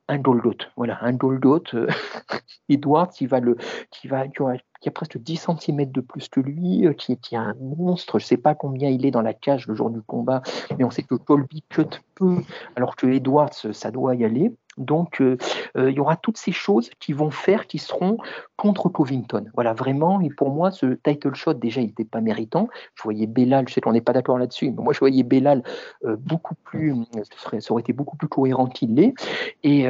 [0.08, 0.56] un Goldot.
[0.76, 1.62] Voilà, un Goldot.
[1.74, 1.88] Euh,
[2.68, 3.56] Edward qui va le,
[3.90, 4.42] qui va, qui,
[4.88, 8.18] a, presque 10 cm de plus que lui, euh, qui, est un monstre.
[8.18, 10.42] Je ne sais pas combien il est dans la cage le jour du combat,
[10.78, 12.36] mais on sait que Colby cut peu,
[12.76, 14.52] alors que Edwards, ça doit y aller.
[14.78, 15.36] Donc, euh,
[15.76, 18.18] euh, il y aura toutes ces choses qui vont faire, qui seront
[18.56, 19.46] contre Covington.
[19.54, 20.20] Voilà, vraiment.
[20.20, 22.68] Et pour moi, ce title shot, déjà, il n'était pas méritant.
[22.94, 25.62] Je voyais Bellal, je sais qu'on n'est pas d'accord là-dessus, mais moi, je voyais Bellal
[26.04, 26.94] euh, beaucoup plus,
[27.40, 29.14] ça aurait été beaucoup plus cohérent qu'il l'est.
[29.62, 29.86] Et,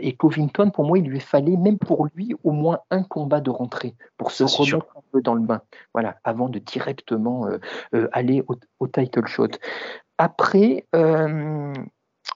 [0.00, 3.50] et, Covington, pour moi, il lui fallait, même pour lui, au moins un combat de
[3.50, 5.60] rentrée pour se remettre un peu dans le bain.
[5.94, 7.48] Voilà, avant de directement
[8.12, 9.48] aller au, au, title shot.
[10.18, 10.86] Après,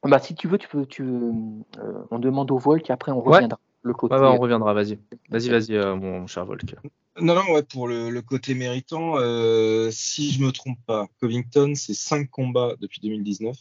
[0.08, 3.20] bah, si tu veux, tu peux, tu, euh, on demande au Volk et après on
[3.20, 3.58] reviendra.
[3.82, 4.14] Le côté...
[4.14, 4.98] on reviendra, vas-y.
[5.28, 6.76] Vas-y, vas-y, euh, mon cher Volk.
[7.20, 11.94] Non, non, ouais, pour le, côté méritant, euh, si je me trompe pas, Covington, c'est
[11.94, 13.56] 5 combats depuis 2019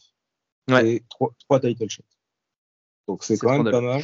[0.83, 2.03] et 3, title shots.
[3.07, 4.03] Donc c'est quand même pas mal.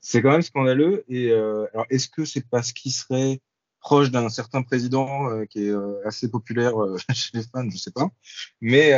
[0.00, 1.04] C'est quand même scandaleux.
[1.08, 3.40] Et alors, est-ce que c'est parce qu'il serait
[3.80, 6.74] proche d'un certain président qui est assez populaire
[7.12, 8.08] chez les fans, je sais pas.
[8.60, 8.92] Mais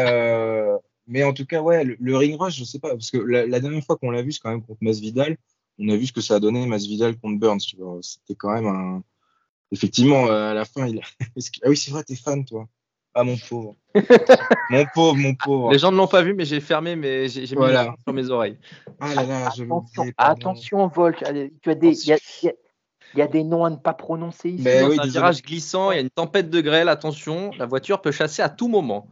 [1.09, 3.82] mais en tout cas, ouais, le, ring rush, je sais pas, parce que la, dernière
[3.82, 5.36] fois qu'on l'a vu, c'est quand même contre Masvidal.
[5.78, 7.60] On a vu ce que ça a donné Masvidal contre Burns.
[7.60, 9.02] Tu vois, c'était quand même un.
[9.70, 11.01] Effectivement, euh, à la fin, il.
[11.62, 12.68] ah oui, c'est vrai, t'es fan, toi.
[13.14, 13.74] Ah mon pauvre.
[14.70, 15.72] mon pauvre, mon pauvre.
[15.72, 17.94] Les gens ne l'ont pas vu, mais j'ai fermé, mais j'ai mis voilà.
[18.05, 18.59] sur mes oreilles.
[19.01, 21.24] Ah là là, je attention, attention Volk.
[21.62, 22.09] Tu as des.
[23.14, 24.62] Il y, a, des noms à ne pas prononcer ici.
[24.62, 28.02] Mais oui, un virage glissant, il y a une tempête de grêle, attention, la voiture
[28.02, 29.09] peut chasser à tout moment.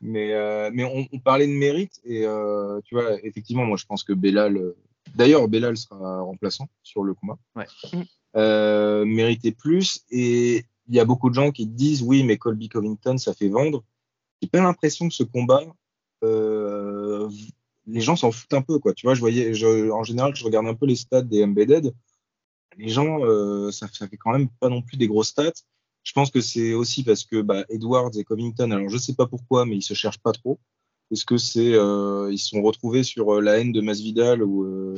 [0.00, 4.04] Mais, euh, mais on, parlait de mérite et euh, tu vois, effectivement, moi je pense
[4.04, 4.76] que Bellal, euh,
[5.14, 7.38] d'ailleurs, Bellal sera remplaçant sur le combat.
[7.56, 9.04] Ouais.
[9.04, 13.16] méritait plus et il y a beaucoup de gens qui disent oui, mais Colby Covington,
[13.16, 13.84] ça fait vendre.
[14.42, 15.62] J'ai pas l'impression que ce combat,
[17.86, 18.94] les gens s'en foutent un peu, quoi.
[18.94, 19.52] Tu vois, je voyais,
[19.92, 21.94] en général, je regarde un peu les stats des Embedded.
[22.76, 23.20] Les gens,
[23.70, 25.52] ça, ça fait quand même pas non plus des grosses stats.
[26.04, 29.26] Je pense que c'est aussi parce que bah, Edwards et Covington, alors je sais pas
[29.26, 30.60] pourquoi, mais ils se cherchent pas trop.
[31.10, 34.64] Est-ce que c'est euh, ils se sont retrouvés sur euh, la haine de Masvidal ou
[34.64, 34.96] euh...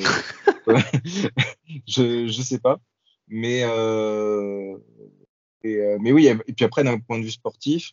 [1.87, 2.81] je je sais pas.
[3.29, 4.77] Mais euh,
[5.63, 7.93] et, euh, mais oui et puis après d'un point de vue sportif,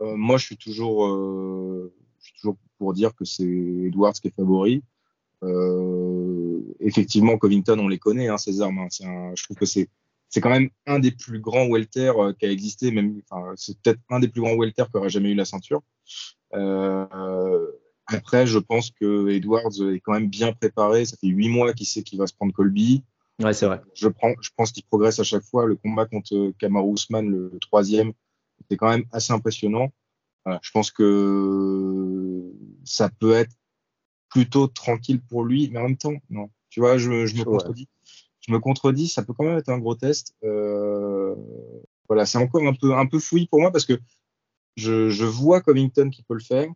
[0.00, 4.82] moi je suis toujours je suis toujours pour dire que c'est Edwards qui est favori.
[6.80, 8.78] effectivement, Covington, on les connaît, hein, ces armes.
[8.78, 8.88] Hein.
[9.04, 9.88] Un, je trouve que c'est
[10.32, 13.78] c'est quand même un des plus grands welter euh, qui a existé, même, enfin, c'est
[13.80, 15.82] peut-être un des plus grands welter qui aurait jamais eu la ceinture.
[16.54, 17.66] Euh,
[18.06, 21.04] après, je pense que Edwards est quand même bien préparé.
[21.04, 23.04] Ça fait huit mois qu'il sait qu'il va se prendre Colby.
[23.42, 23.82] Ouais, c'est vrai.
[23.94, 25.66] Je, prends, je pense qu'il progresse à chaque fois.
[25.66, 28.12] Le combat contre Kamaru Usman, le troisième,
[28.64, 29.92] était quand même assez impressionnant.
[30.46, 32.50] Voilà, je pense que
[32.84, 33.54] ça peut être
[34.30, 36.48] plutôt tranquille pour lui, mais en même temps, non.
[36.70, 37.86] Tu vois, je, je me contredis
[38.46, 40.34] je me contredis, ça peut quand même être un gros test.
[40.44, 41.34] Euh,
[42.08, 43.94] voilà, c'est encore un peu, un peu fouillis pour moi parce que
[44.76, 46.68] je, je, vois Covington qui peut le faire,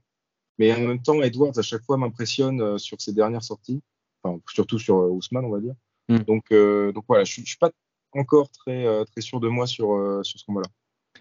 [0.59, 3.83] mais en même temps, Edwards à chaque fois m'impressionne euh, sur ses dernières sorties,
[4.23, 5.75] enfin, surtout sur euh, Ousmane, on va dire.
[6.09, 6.19] Hmm.
[6.19, 7.73] Donc, donc voilà, je, je suis pas
[8.13, 10.69] encore très, très sûr de moi sur, sur ce combat-là.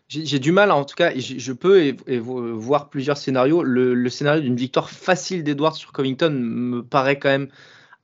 [0.07, 1.95] j'ai du mal, en tout cas, je peux
[2.53, 3.63] voir plusieurs scénarios.
[3.63, 7.49] Le, scénario d'une victoire facile d'Edwards sur Covington me paraît quand même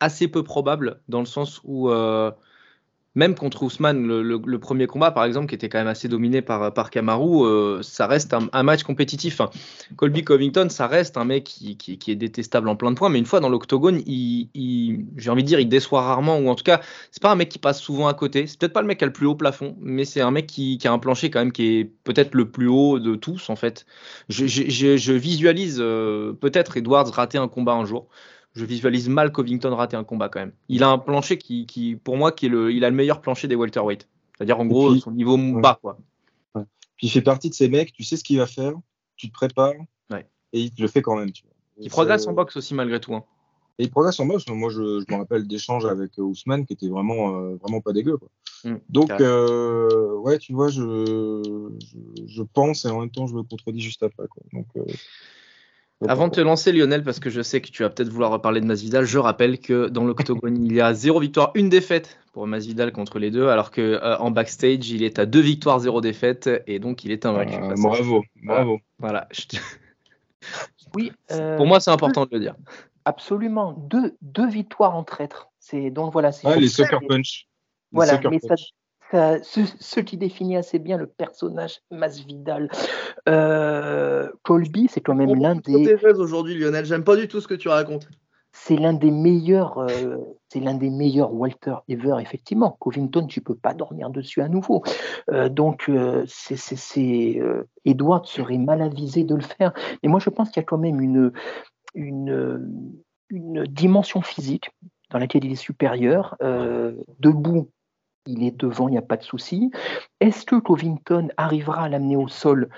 [0.02, 2.32] assez peu probable, dans le sens où euh,
[3.16, 6.74] même contre Ousmane, le, premier combat, par exemple, qui était quand même assez dominé par,
[6.74, 9.42] par Kamaru, euh, ça reste un, match compétitif.
[9.98, 13.26] Colby Covington, ça reste un mec qui, est détestable en plein de points, mais une
[13.26, 16.80] fois dans l'octogone, il, j'ai envie de dire, il déçoit rarement, ou en tout cas,
[17.12, 18.48] c'est pas un mec qui passe souvent à côté.
[18.48, 20.48] C'est peut-être pas le mec qui a le plus haut plafond, mais c'est un mec
[20.48, 23.58] qui, a un plancher quand même qui est peut-être le plus haut de tous, en
[23.58, 23.86] fait.
[24.30, 28.08] Je, visualise euh, peut-être Edwards rater un combat un jour
[28.54, 30.54] je visualise mal Covington rater un combat quand même.
[30.68, 33.48] Il a un plancher qui, pour moi, qui est le, il a le meilleur plancher
[33.48, 34.08] des welterweight.
[34.38, 35.98] C'est-à-dire en gros son niveau bas quoi.
[36.54, 38.74] Puis il fait partie de ces mecs, tu sais ce qu'il va faire,
[39.16, 39.74] tu te prépares
[40.54, 41.30] et il te le fait quand même.
[41.78, 43.16] Il progresse en boxe aussi malgré tout.
[43.16, 43.24] Hein.
[43.80, 44.48] Et il progresse en boxe.
[44.48, 48.18] Moi, je, me rappelle d'échanges avec euh, Ousmane qui était vraiment, euh, vraiment pas dégueu.
[48.64, 51.72] Mmh, Donc, euh, ouais, tu vois, je,
[52.28, 54.26] je, pense et en même temps, je me contredis juste après.
[54.54, 54.68] Donc,
[56.08, 58.62] avant de te lancer, Lionel, parce que je sais que tu vas peut-être vouloir reparler
[58.62, 62.48] de Masvidal, je rappelle que dans l'octogone, il y a zéro victoire, une défaite pour
[62.48, 66.02] Masvidal contre les deux, alors que euh, en backstage, il est à deux victoires, zéro
[66.02, 67.56] défaite, et donc il est invaincu.
[67.56, 68.80] Euh, bravo, bravo.
[69.00, 69.28] Voilà.
[70.96, 71.12] Oui.
[71.32, 72.56] Euh, pour moi, c'est important de le dire.
[73.06, 73.74] Absolument.
[73.74, 75.50] Deux, deux victoires en traître.
[75.60, 76.32] C'est donc voilà.
[76.44, 77.48] Ah, les soccer punch.
[77.92, 78.56] voilà, mais ça,
[79.12, 82.70] ce, qui définit assez bien le personnage Masvidal.
[83.28, 85.96] Euh, Colby, c'est quand même l'un des.
[86.18, 86.86] aujourd'hui, Lionel.
[86.86, 88.08] J'aime pas du tout ce que tu racontes.
[88.54, 90.18] C'est l'un des meilleurs, euh,
[90.50, 92.76] c'est l'un des meilleurs Walter ever, effectivement.
[92.82, 94.84] Covington, tu peux pas dormir dessus à nouveau.
[95.32, 95.90] Euh, donc,
[96.28, 97.42] c'est,
[97.86, 99.74] Edward serait mal avisé de le faire.
[100.04, 101.32] Mais moi, je pense qu'il y a quand même une,
[101.96, 102.84] une,
[103.30, 104.70] une dimension physique
[105.12, 106.36] dans laquelle il est supérieur.
[107.20, 107.70] debout,
[108.26, 109.72] il est devant, il n'y a pas de souci.
[110.20, 112.70] Est-ce que Covington arrivera à l'amener au sol?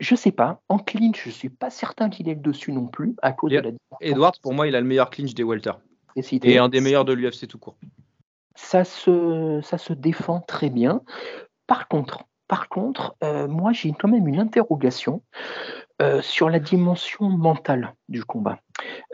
[0.00, 0.60] Je ne sais pas.
[0.68, 3.52] En clinch, je ne suis pas certain qu'il ait le dessus non plus, à cause
[3.52, 3.70] de la
[4.00, 5.72] Edwards, pour moi, il a le meilleur clinch des welter.
[6.16, 7.76] Et, un des meilleurs de l'UFC tout court.
[8.54, 11.02] Ça se, ça se défend très bien.
[11.66, 15.22] Par contre, par contre euh, moi, j'ai quand même une interrogation
[16.02, 18.58] euh, sur la dimension mentale du combat.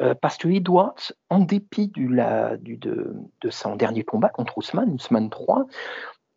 [0.01, 5.67] Euh, parce que Edwards, en dépit de, de, son dernier combat contre Ousmane, Ousmane 3,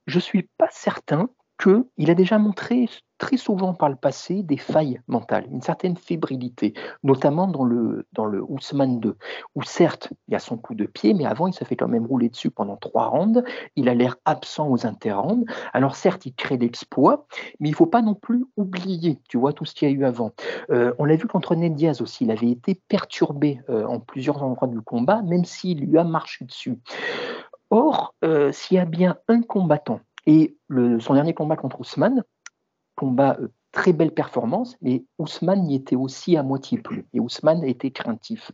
[0.05, 1.31] je ne suis pas certain
[1.61, 2.89] qu'il a déjà montré
[3.21, 6.73] très souvent par le passé des failles mentales, une certaine fébrilité,
[7.03, 9.15] notamment dans le, dans le Ousmane 2,
[9.53, 11.87] où certes, il y a son coup de pied, mais avant, il se fait quand
[11.87, 13.43] même rouler dessus pendant trois rounds,
[13.75, 17.27] il a l'air absent aux interrounds, alors certes, il crée l'exploit,
[17.59, 19.93] mais il ne faut pas non plus oublier, tu vois, tout ce qu'il y a
[19.93, 20.31] eu avant.
[20.71, 24.41] Euh, on l'a vu contre Ned Diaz aussi, il avait été perturbé euh, en plusieurs
[24.41, 26.79] endroits du combat, même s'il lui a marché dessus.
[27.69, 32.23] Or, euh, s'il y a bien un combattant et son dernier combat contre Ousmane,
[32.95, 37.05] combat euh, très belle performance, mais Ousmane y était aussi à moitié plus.
[37.13, 38.51] Et Ousmane était craintif.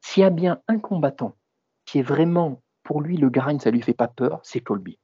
[0.00, 1.36] S'il y a bien un combattant
[1.84, 4.98] qui est vraiment, pour lui, le grind, ça lui fait pas peur, c'est Colby.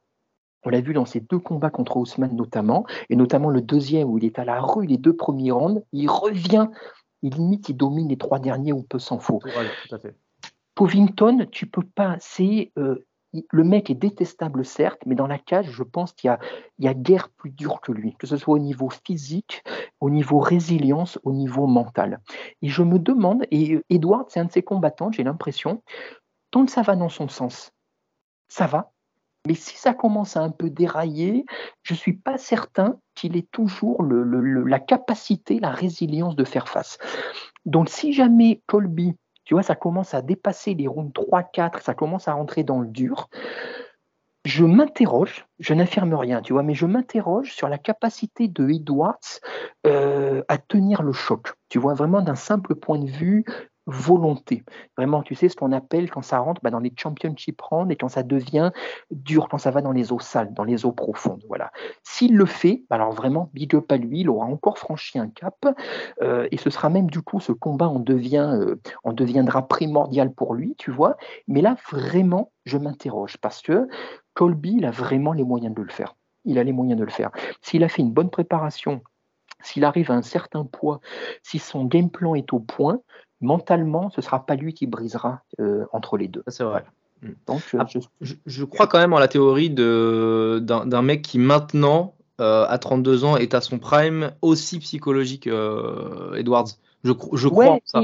[0.65, 4.19] On l'a vu dans ses deux combats contre Ousmane notamment, et notamment le deuxième où
[4.19, 6.69] il est à la rue les deux premiers rounds, il revient,
[7.23, 9.41] il limite, il domine les trois derniers, on peut s'en faut.
[10.75, 13.05] Covington, tu peux pas, c'est euh,
[13.51, 16.37] le mec est détestable, certes, mais dans la cage, je pense qu'il
[16.79, 19.63] y, a, guère plus dur que lui, que ce soit au niveau physique,
[20.01, 22.21] au niveau résilience, au niveau mental.
[22.61, 25.83] Et je me demande, et Edward, c'est un de ses combattants, j'ai l'impression,
[26.51, 27.73] tant que ça va dans son sens,
[28.49, 28.93] ça va.
[29.47, 31.45] Mais si ça commence à un peu dérailler,
[31.83, 36.99] je ne suis pas certain qu'il ait toujours la capacité, la résilience de faire face.
[37.65, 41.95] Donc si jamais Colby tu vois, ça commence à dépasser les rounds 3, 4, ça
[41.95, 43.29] commence à rentrer dans le dur.
[44.45, 49.21] Je m'interroge, je n'affirme rien, tu vois, mais je m'interroge sur la capacité de Edwards
[49.87, 51.53] euh, à tenir le choc.
[51.69, 53.45] Tu vois, vraiment d'un simple point de vue
[53.87, 54.65] volonté.
[54.97, 57.97] Vraiment, tu sais, ce qu'on appelle quand ça rentre bah, dans les championship rounds et
[57.97, 58.71] quand ça devient
[59.11, 61.43] dur, quand ça va dans les eaux sales, dans les eaux profondes.
[61.49, 61.73] Voilà.
[62.03, 65.29] S'il le fait, bah, alors vraiment, big up à lui, il aura encore franchi un
[65.29, 65.57] cap
[66.23, 70.33] euh, et ce sera même du coup, ce combat en, devient, euh, en deviendra primordial
[70.33, 71.17] pour lui, tu vois.
[71.49, 73.89] Mais là, vraiment, je m'interroge parce que
[74.35, 76.15] Colby, il a vraiment les moyens de le faire.
[76.45, 77.31] Il a les moyens de le faire.
[77.61, 79.03] S'il a fait une bonne préparation,
[79.63, 81.01] s'il arrive à un certain poids,
[81.43, 83.01] si son game plan est au point,
[83.43, 86.43] mentalement, ce ne sera pas lui qui brisera euh, entre les deux.
[86.47, 86.85] C'est vrai.
[87.21, 87.29] Mm.
[87.47, 87.87] Donc, euh, ah,
[88.47, 88.65] je...
[88.65, 93.55] crois quand même en la théorie d'un mec qui maintenant, euh, à 32 ans, est
[93.55, 95.49] à son prime aussi psychologique,
[96.37, 96.69] Edwards.
[97.05, 98.01] Je, je crois en ça.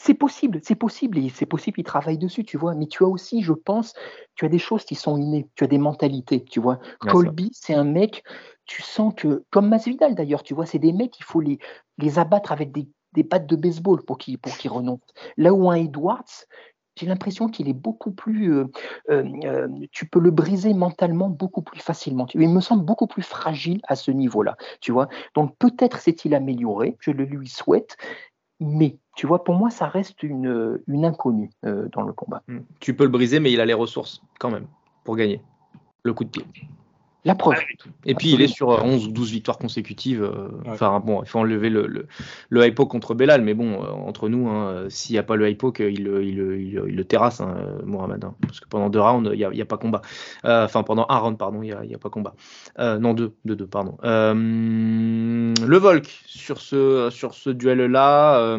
[0.00, 2.72] C'est possible, c'est possible, et c'est possible qu'il travaille dessus, tu vois.
[2.76, 3.94] Mais tu as aussi, je pense,
[4.36, 6.78] tu as des choses qui sont innées, tu as des mentalités, tu vois.
[7.00, 8.22] Colby, c'est un mec,
[8.64, 11.58] tu sens que, comme Masvidal d'ailleurs, tu vois, c'est des mecs, il faut les,
[11.98, 15.00] les abattre avec des, des battes de baseball pour qu'ils renoncent.
[15.36, 16.24] Là où un Edwards,
[16.98, 18.52] j'ai l'impression qu'il est beaucoup plus.
[18.54, 18.64] Euh,
[19.10, 22.26] euh, euh, tu peux le briser mentalement beaucoup plus facilement.
[22.34, 24.56] Il me semble beaucoup plus fragile à ce niveau-là.
[24.80, 25.08] Tu vois.
[25.34, 26.96] Donc peut-être s'est-il amélioré.
[27.00, 27.96] Je le lui souhaite.
[28.60, 32.42] Mais tu vois, pour moi, ça reste une, une inconnue dans le combat.
[32.48, 32.62] Hmm.
[32.80, 34.66] Tu peux le briser, mais il a les ressources quand même
[35.04, 35.40] pour gagner
[36.02, 36.44] le coup de pied.
[37.28, 37.58] La preuve.
[38.06, 40.22] Et puis il est sur 11 ou 12 victoires consécutives.
[40.22, 42.06] Euh, enfin bon, il faut enlever le, le,
[42.48, 45.46] le hypo contre Belal, mais bon, euh, entre nous, hein, s'il n'y a pas le
[45.50, 48.24] hypo, il, il, il, le terrasse, hein, Mohamed.
[48.24, 50.00] Hein, parce que pendant deux rounds, il n'y a, a, pas combat.
[50.46, 52.34] Euh, enfin, pendant un round, pardon, il n'y a, a, pas combat.
[52.78, 53.98] non, deux, deux, deux pardon.
[54.02, 58.56] le Volk, sur ce, sur ce duel-là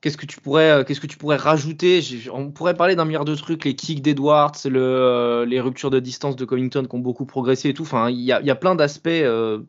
[0.00, 2.00] Qu'est-ce que tu pourrais, euh, qu'est-ce que tu pourrais rajouter?
[2.32, 6.36] On pourrait parler d'un milliard de trucs, les kicks d'Edwards, euh, les ruptures de distance
[6.36, 7.82] de Covington qui ont beaucoup progressé et tout.
[7.82, 9.60] Enfin, il y a, plein d'aspects euh,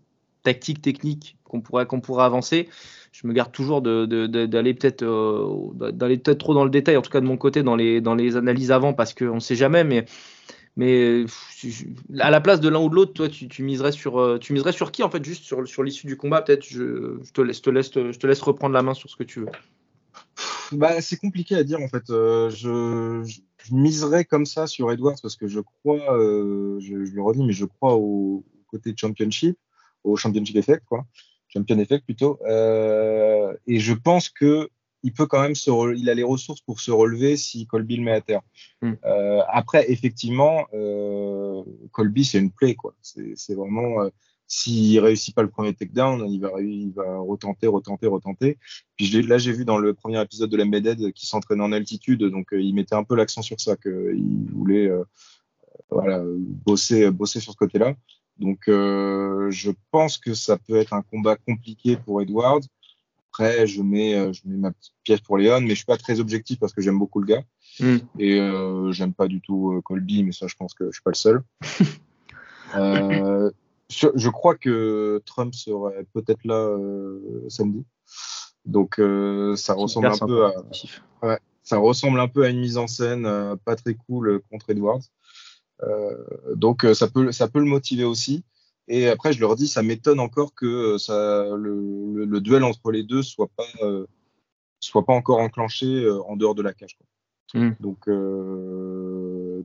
[0.44, 2.68] tactiques, techniques qu'on pourrait, qu'on pourrait avancer.
[3.14, 5.04] Je me garde toujours d'aller peut-être
[5.92, 8.72] d'aller peut-être trop dans le détail, en tout cas de mon côté, dans les, analyses
[8.72, 9.86] avant, parce qu'on ne sait jamais,
[10.76, 11.26] mais
[12.20, 14.40] à la place de l'un ou de l'autre, toi, tu, miserais sur,
[14.92, 16.42] qui en fait, juste sur, l'issue du combat?
[16.42, 19.48] Peut-être, je, je te laisse reprendre la main sur ce que tu veux
[20.74, 22.10] bah, c'est compliqué à dire en fait.
[22.10, 27.12] Euh, je, je, miserais comme ça sur Edwards parce que je crois, euh, je, je,
[27.14, 29.58] le redis, mais je crois au, côté championship,
[30.04, 31.06] au championship effect, quoi,
[31.48, 32.40] champion effect plutôt.
[32.48, 34.70] Euh, et je pense que
[35.04, 38.04] il peut quand même se, il a les ressources pour se relever si Colby le
[38.04, 38.42] met à terre.
[38.82, 38.94] Mm.
[39.06, 40.66] Euh, après, effectivement,
[41.92, 42.96] Colby c'est une play quoi.
[43.02, 44.10] C'est vraiment
[44.48, 48.58] s'il réussit pas le premier takedown, il va, il va retenter, retenter, retenter.
[48.96, 52.54] Puis là, j'ai vu dans le premier épisode de l'Embedded qu'il s'entraînait en altitude, donc
[52.54, 55.04] euh, il mettait un peu l'accent sur ça, qu'il voulait euh,
[55.90, 56.24] voilà,
[56.66, 57.94] bosser, bosser sur ce côté-là.
[58.40, 62.64] Donc, euh, je pense que ça peut être un combat compliqué pour Edward.
[63.32, 66.20] Après, je mets, je mets ma petite pièce pour Léon, mais je suis pas très
[66.20, 67.44] objectif parce que j'aime beaucoup le gars.
[67.80, 67.98] Mm.
[68.20, 71.12] Et euh, j'aime pas du tout Colby, mais ça, je pense que je suis pas
[71.12, 71.42] le seul.
[72.76, 73.52] euh,
[73.90, 77.86] je crois que Trump serait peut-être là euh, samedi.
[78.66, 80.54] Donc euh, ça ressemble un peu à
[81.24, 84.70] ouais, ça ressemble un peu à une mise en scène euh, pas très cool contre
[84.72, 85.04] Edwards.
[86.56, 88.44] Donc ça peut ça peut le motiver aussi.
[88.88, 92.92] Et après je leur dis ça m'étonne encore que ça le, le, le, duel entre
[92.92, 93.68] les deux soit pas
[94.80, 96.98] soit pas encore enclenché en dehors de la cage.
[96.98, 97.08] Quoi.
[97.54, 97.76] Mm.
[97.80, 98.08] Donc,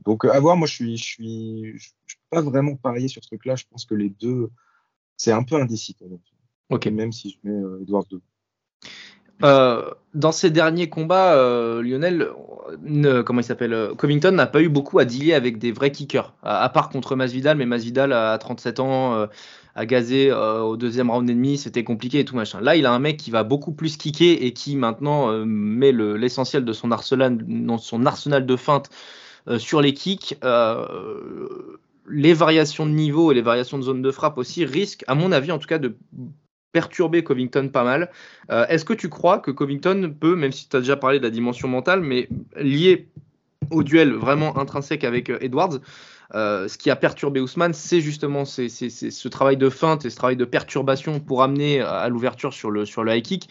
[0.05, 0.57] donc à voir.
[0.57, 3.55] Moi, je suis, je suis, je peux pas vraiment parier sur ce truc-là.
[3.55, 4.49] Je pense que les deux,
[5.17, 5.95] c'est un peu indécis.
[6.69, 6.85] Ok.
[6.87, 8.21] Même si je mets euh, Edward 2.
[9.43, 12.29] Euh, dans ces derniers combats, euh, Lionel,
[12.81, 16.33] ne, comment il s'appelle Covington n'a pas eu beaucoup à dealer avec des vrais kickers,
[16.43, 19.27] à, à part contre Masvidal, mais Masvidal à 37 ans, euh,
[19.75, 22.61] a gazé euh, au deuxième round et demi, c'était compliqué et tout machin.
[22.61, 26.63] Là, il a un mec qui va beaucoup plus kicker et qui maintenant met l'essentiel
[26.63, 27.37] de son arsenal,
[27.79, 28.89] son arsenal de feinte
[29.57, 30.37] sur les kicks.
[32.09, 35.31] les variations de niveau et les variations de zone de frappe aussi risquent, à mon
[35.31, 35.95] avis en tout cas, de
[36.71, 38.11] perturber Covington pas mal.
[38.49, 41.29] Est-ce que tu crois que Covington peut, même si tu as déjà parlé de la
[41.29, 43.07] dimension mentale, mais lié
[43.71, 45.79] au duel vraiment intrinsèque avec Edwards,
[46.35, 50.35] euh, ce qui a perturbé Ousmane, c'est justement ce travail de feinte et ce travail
[50.35, 53.49] de perturbation pour amener à l'ouverture sur le, sur le high kick.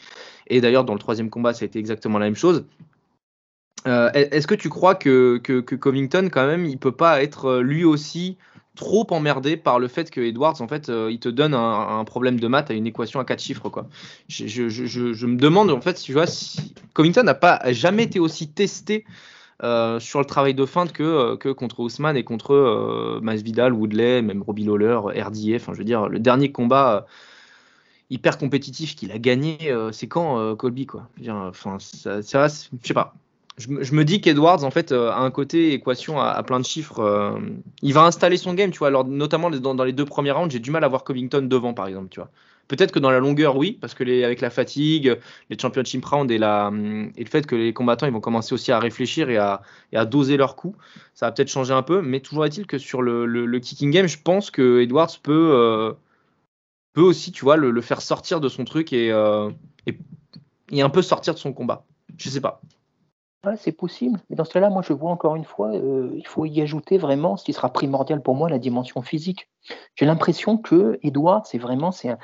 [0.48, 2.64] Et d'ailleurs, dans le troisième combat, ça a été exactement la même chose.
[3.86, 7.62] Euh, est-ce que tu crois que, que, Covington, quand même, il peut pas être euh,
[7.62, 8.36] lui aussi
[8.76, 12.40] trop emmerdé par le fait que Edwards, en fait, euh, il te donne un, problème
[12.40, 13.86] de maths à une équation à quatre chiffres, quoi.
[14.28, 19.04] Je, me demande, en fait, tu vois, si Covington n'a pas jamais été aussi testé
[19.60, 24.64] sur le travail de feinte que, que contre Ousmane et contre Masvidal, Woodley, même Robbie
[24.64, 25.56] Lawler, RDA.
[25.56, 27.06] Enfin, je veux dire, le dernier combat
[28.10, 31.08] hyper compétitif qu'il a gagné, c'est quand Colby quoi.
[31.28, 33.14] Enfin, ça, ça, je sais pas.
[33.58, 37.38] Je, me dis qu'Edwards en fait a un côté équation à, plein de chiffres.
[37.82, 38.88] il va installer son game, tu vois.
[38.88, 41.86] Alors notamment dans, les deux premiers rounds, j'ai du mal à voir Covington devant, par
[41.86, 42.30] exemple, tu vois.
[42.68, 45.18] Peut-être que dans la longueur, oui, parce que avec la fatigue,
[45.50, 46.70] les championship rounds et, la,
[47.16, 49.60] et le fait que les combattants ils vont commencer aussi à réfléchir et à,
[50.06, 50.78] doser leurs coups,
[51.14, 52.00] ça va peut-être changer un peu.
[52.00, 55.92] Mais toujours est-il que sur le, kicking game, je pense que Edwards peut, euh,
[56.94, 59.50] peut aussi, tu vois, le, faire sortir de son truc et, euh,
[59.86, 59.98] et,
[60.70, 61.84] et, un peu sortir de son combat.
[62.16, 62.62] Je sais pas.
[63.44, 64.20] Ouais, c'est possible.
[64.30, 66.96] Mais dans ce cas-là, moi, je vois encore une fois, euh, il faut y ajouter
[66.96, 69.50] vraiment ce qui sera primordial pour moi, la dimension physique.
[69.96, 72.18] J'ai l'impression que Edwards, c'est vraiment, c'est un,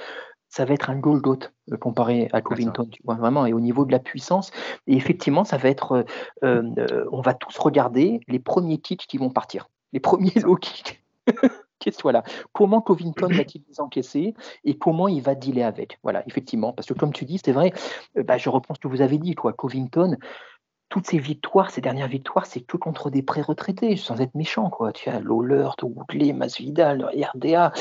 [0.49, 1.39] ça va être un Golgot
[1.73, 4.51] euh, comparé à Covington, tu vois, vraiment, et au niveau de la puissance.
[4.86, 6.05] Et effectivement, ça va être,
[6.43, 10.57] euh, euh, on va tous regarder les premiers kicks qui vont partir, les premiers low
[10.57, 11.03] kicks.
[12.03, 12.23] voilà.
[12.53, 14.35] Comment Covington va-t-il les encaisser
[14.65, 15.99] et comment il va dealer avec?
[16.03, 16.73] Voilà, effectivement.
[16.73, 17.73] Parce que comme tu dis, c'est vrai,
[18.15, 19.53] bah, je reprends ce que vous avez dit, quoi.
[19.53, 20.16] Covington,
[20.89, 24.93] toutes ces victoires, ces dernières victoires, c'est que contre des pré-retraités, sans être méchant, quoi.
[24.93, 27.73] Tu as Lawler, Woodley, Masvidal, RDA.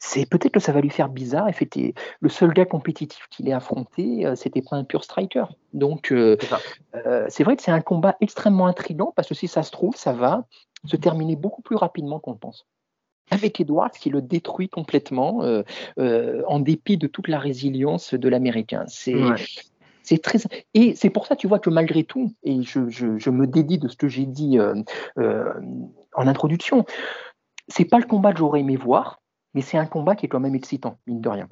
[0.00, 1.48] C'est peut-être que ça va lui faire bizarre.
[1.48, 5.44] Effectivement, le seul gars compétitif qu'il ait affronté, euh, c'était pas un pur striker.
[5.72, 6.36] Donc, euh,
[7.28, 10.12] c'est vrai que c'est un combat extrêmement intrigant parce que si ça se trouve, ça
[10.12, 10.44] va
[10.84, 12.66] se terminer beaucoup plus rapidement qu'on le pense
[13.30, 15.62] avec Edwards qui le détruit complètement euh,
[15.98, 18.84] euh, en dépit de toute la résilience de l'américain.
[18.86, 19.14] C'est
[20.08, 20.38] c'est très
[20.74, 23.88] et c'est pour ça tu vois que malgré tout et je, je, me dédie de
[23.88, 25.54] ce que j'ai dit euh,
[26.14, 26.84] en introduction,
[27.68, 29.20] c'est pas le combat que j'aurais aimé voir,
[29.54, 31.48] mais c'est un combat qui est quand même excitant mine de rien.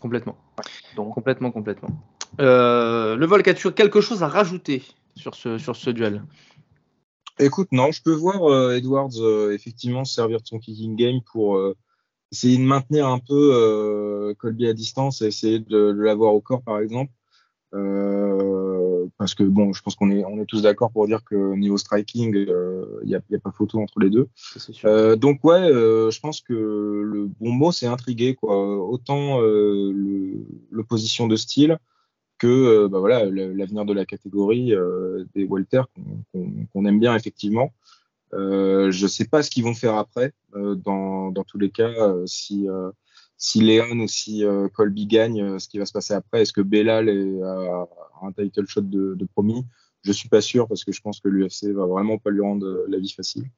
[0.00, 0.36] Complètement.
[0.96, 1.88] Donc complètement complètement.
[2.38, 4.82] le Volk a quelque chose à rajouter
[5.16, 6.22] sur ce sur ce duel?
[7.38, 11.56] Écoute, non, je peux voir euh, Edwards euh, effectivement servir de son kicking game pour
[11.56, 11.74] euh,
[12.30, 16.78] essayer de maintenir un peu Colby à distance et essayer de, l'avoir au corps, par
[16.78, 17.10] exemple.
[17.72, 21.78] Parce que bon, je pense qu'on est, on est tous d'accord pour dire que niveau
[21.78, 24.28] striking, il n'y a, a, pas photo entre les deux.
[25.16, 28.54] donc ouais, je pense que le bon mot c'est intrigué quoi.
[28.86, 29.40] Autant
[30.70, 31.78] l'opposition de style,
[32.42, 35.82] que euh, bah voilà l'avenir de la catégorie euh, des Walter
[36.72, 37.72] qu'on aime bien effectivement.
[38.34, 40.32] Euh, je ne sais pas ce qu'ils vont faire après.
[40.52, 41.92] dans, dans, tous les cas,
[42.26, 42.66] si
[43.44, 44.44] si Léon ou si
[44.74, 47.88] Colby gagne, ce qui va se passer après, est-ce que Bellal est, a
[48.22, 49.66] un title shot de, de promis?
[50.02, 52.84] Je suis pas sûr parce que je pense que l'UFC va vraiment pas lui rendre
[52.86, 53.50] la vie facile.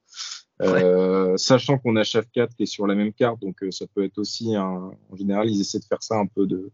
[1.37, 4.17] sachant qu'on a Chef 4 qui est sur la même carte, donc ça peut être
[4.17, 6.71] aussi un, en général ils essaient de faire ça un peu de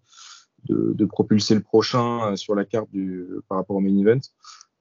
[0.70, 4.20] de, propulser le prochain euh, sur la carte du, par rapport au main event.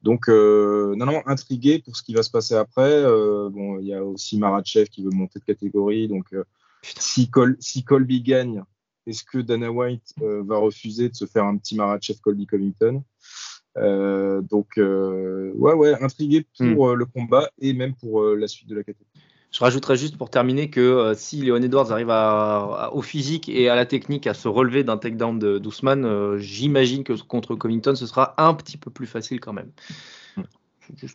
[0.02, 2.90] Donc, euh, non, non, intrigué pour ce qui va se passer après.
[2.90, 6.08] Euh, bon, il y a aussi Marachev qui veut monter de catégorie.
[6.08, 6.34] Donc,
[6.82, 8.62] si, Col si, Colby gagne,
[9.06, 13.02] est-ce que Dana White va refuser de se faire un petit Marachev Colby Covington?
[13.76, 16.94] Donc, ouais, ouais, intrigué pour hmm.
[16.94, 19.20] le combat et même pour la suite de la catégorie.
[19.50, 23.68] Je rajouterais juste pour terminer que euh, si Léon Edwards arrive à, au physique et
[23.68, 27.96] à la technique à se relever d'un takedown de d'Ousmane, euh, j'imagine que contre Covington,
[27.96, 29.72] ce sera un petit peu plus facile quand même.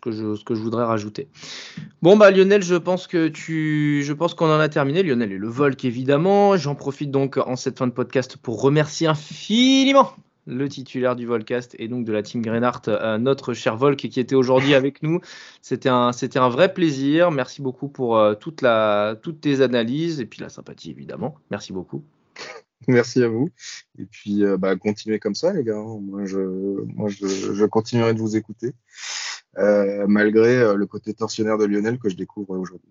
[0.02, 1.28] Que je, ce que je voudrais rajouter.
[2.02, 5.04] Bon bah Lionel, je pense que tu, je pense qu'on en a terminé.
[5.04, 6.58] Lionel et le Volk évidemment.
[6.58, 10.14] J'en profite donc en cette fin de podcast pour remercier infiniment
[10.48, 14.20] le titulaire du Volcast et donc de la team Greenhart, euh, notre cher Volk qui
[14.20, 15.20] était aujourd'hui avec nous.
[15.62, 17.32] C'était un, c'était un vrai plaisir.
[17.32, 21.36] Merci beaucoup pour euh, toute la, toutes tes analyses et puis la sympathie évidemment.
[21.52, 22.04] Merci beaucoup.
[22.88, 23.50] Merci à vous.
[23.98, 25.82] Et puis, euh, bah, continuez comme ça, les gars.
[25.82, 26.40] Moi, je,
[26.94, 28.74] moi, je, je continuerai de vous écouter,
[29.58, 32.90] malgré le côté torsionnaire de Lionel que je découvre aujourd'hui.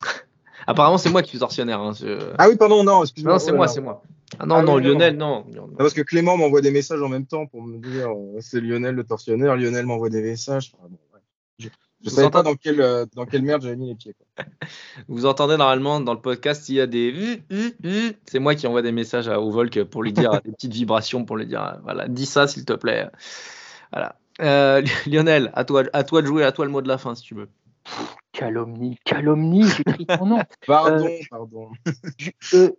[0.66, 1.80] Apparemment, c'est moi qui suis torsionnaire.
[1.80, 1.92] Hein,
[2.38, 3.34] ah oui, pardon, non, excuse-moi.
[3.34, 4.02] Non, c'est moi, c'est moi.
[4.38, 5.46] Ah non, ah non, Lionel, non.
[5.78, 8.94] Parce que Clément m'envoie des messages en même temps pour me dire euh, c'est Lionel
[8.94, 9.56] le torsionnaire.
[9.56, 10.72] Lionel m'envoie des messages.
[11.58, 14.14] Je ne sais pas dans quelle, euh, dans quelle merde j'avais mis les pieds.
[15.08, 17.42] Vous entendez normalement dans le podcast, il y a des.
[18.26, 21.36] C'est moi qui envoie des messages à Volk pour lui dire des petites vibrations, pour
[21.36, 23.08] lui dire voilà, dis ça s'il te plaît.
[23.92, 24.16] Voilà.
[24.40, 27.14] Euh, Lionel, à toi, à toi de jouer, à toi le mot de la fin
[27.14, 27.48] si tu veux.
[28.32, 30.38] Calomnie, calomnie, j'écris ton nom.
[30.66, 31.70] pardon, pardon.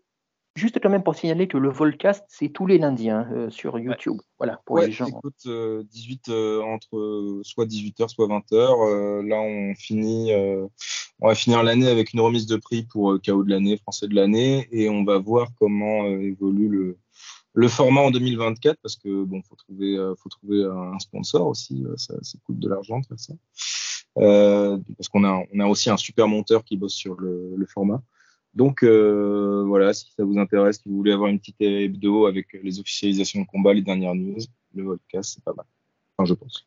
[0.56, 3.77] Juste quand même pour signaler que le Volcast, c'est tous les lundis hein, euh, sur
[3.77, 4.22] YouTube.
[4.38, 5.06] Voilà, pour les gens.
[5.06, 9.27] Écoute, 18, euh, entre soit 18h, soit 20h.
[9.27, 13.49] là, on finit, on va finir l'année avec une remise de prix pour KO de
[13.49, 16.98] l'année, français de l'année, et on va voir comment évolue le,
[17.56, 21.84] le format en 2024 parce que bon, faut trouver, faut trouver un sponsor aussi.
[21.98, 23.34] Ça, ça coûte de l'argent de faire ça.
[24.15, 28.03] parce qu'on a, on a aussi un super monteur qui bosse sur le, le format.
[28.56, 32.48] Donc euh, voilà, si ça vous intéresse, si vous voulez avoir une petite hebdo avec
[32.53, 34.40] les officialisations de combat, les dernières news,
[34.73, 35.65] le podcast, c'est pas mal.
[36.18, 36.65] Enfin, je pense.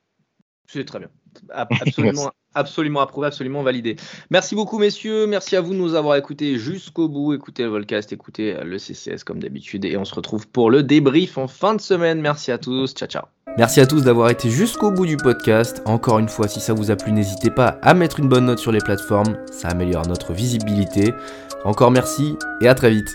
[0.71, 1.09] C'est très bien.
[1.51, 3.97] Absolument, absolument approuvé, absolument validé.
[4.31, 5.27] Merci beaucoup, messieurs.
[5.27, 7.33] Merci à vous de nous avoir écoutés jusqu'au bout.
[7.33, 9.85] Écoutez le Volcast, écoutez le CCS comme d'habitude.
[9.85, 12.21] Et on se retrouve pour le débrief en fin de semaine.
[12.21, 12.93] Merci à tous.
[12.93, 13.25] Ciao, ciao.
[13.57, 15.81] Merci à tous d'avoir été jusqu'au bout du podcast.
[15.85, 18.59] Encore une fois, si ça vous a plu, n'hésitez pas à mettre une bonne note
[18.59, 19.37] sur les plateformes.
[19.51, 21.13] Ça améliore notre visibilité.
[21.65, 23.09] Encore merci et à très vite.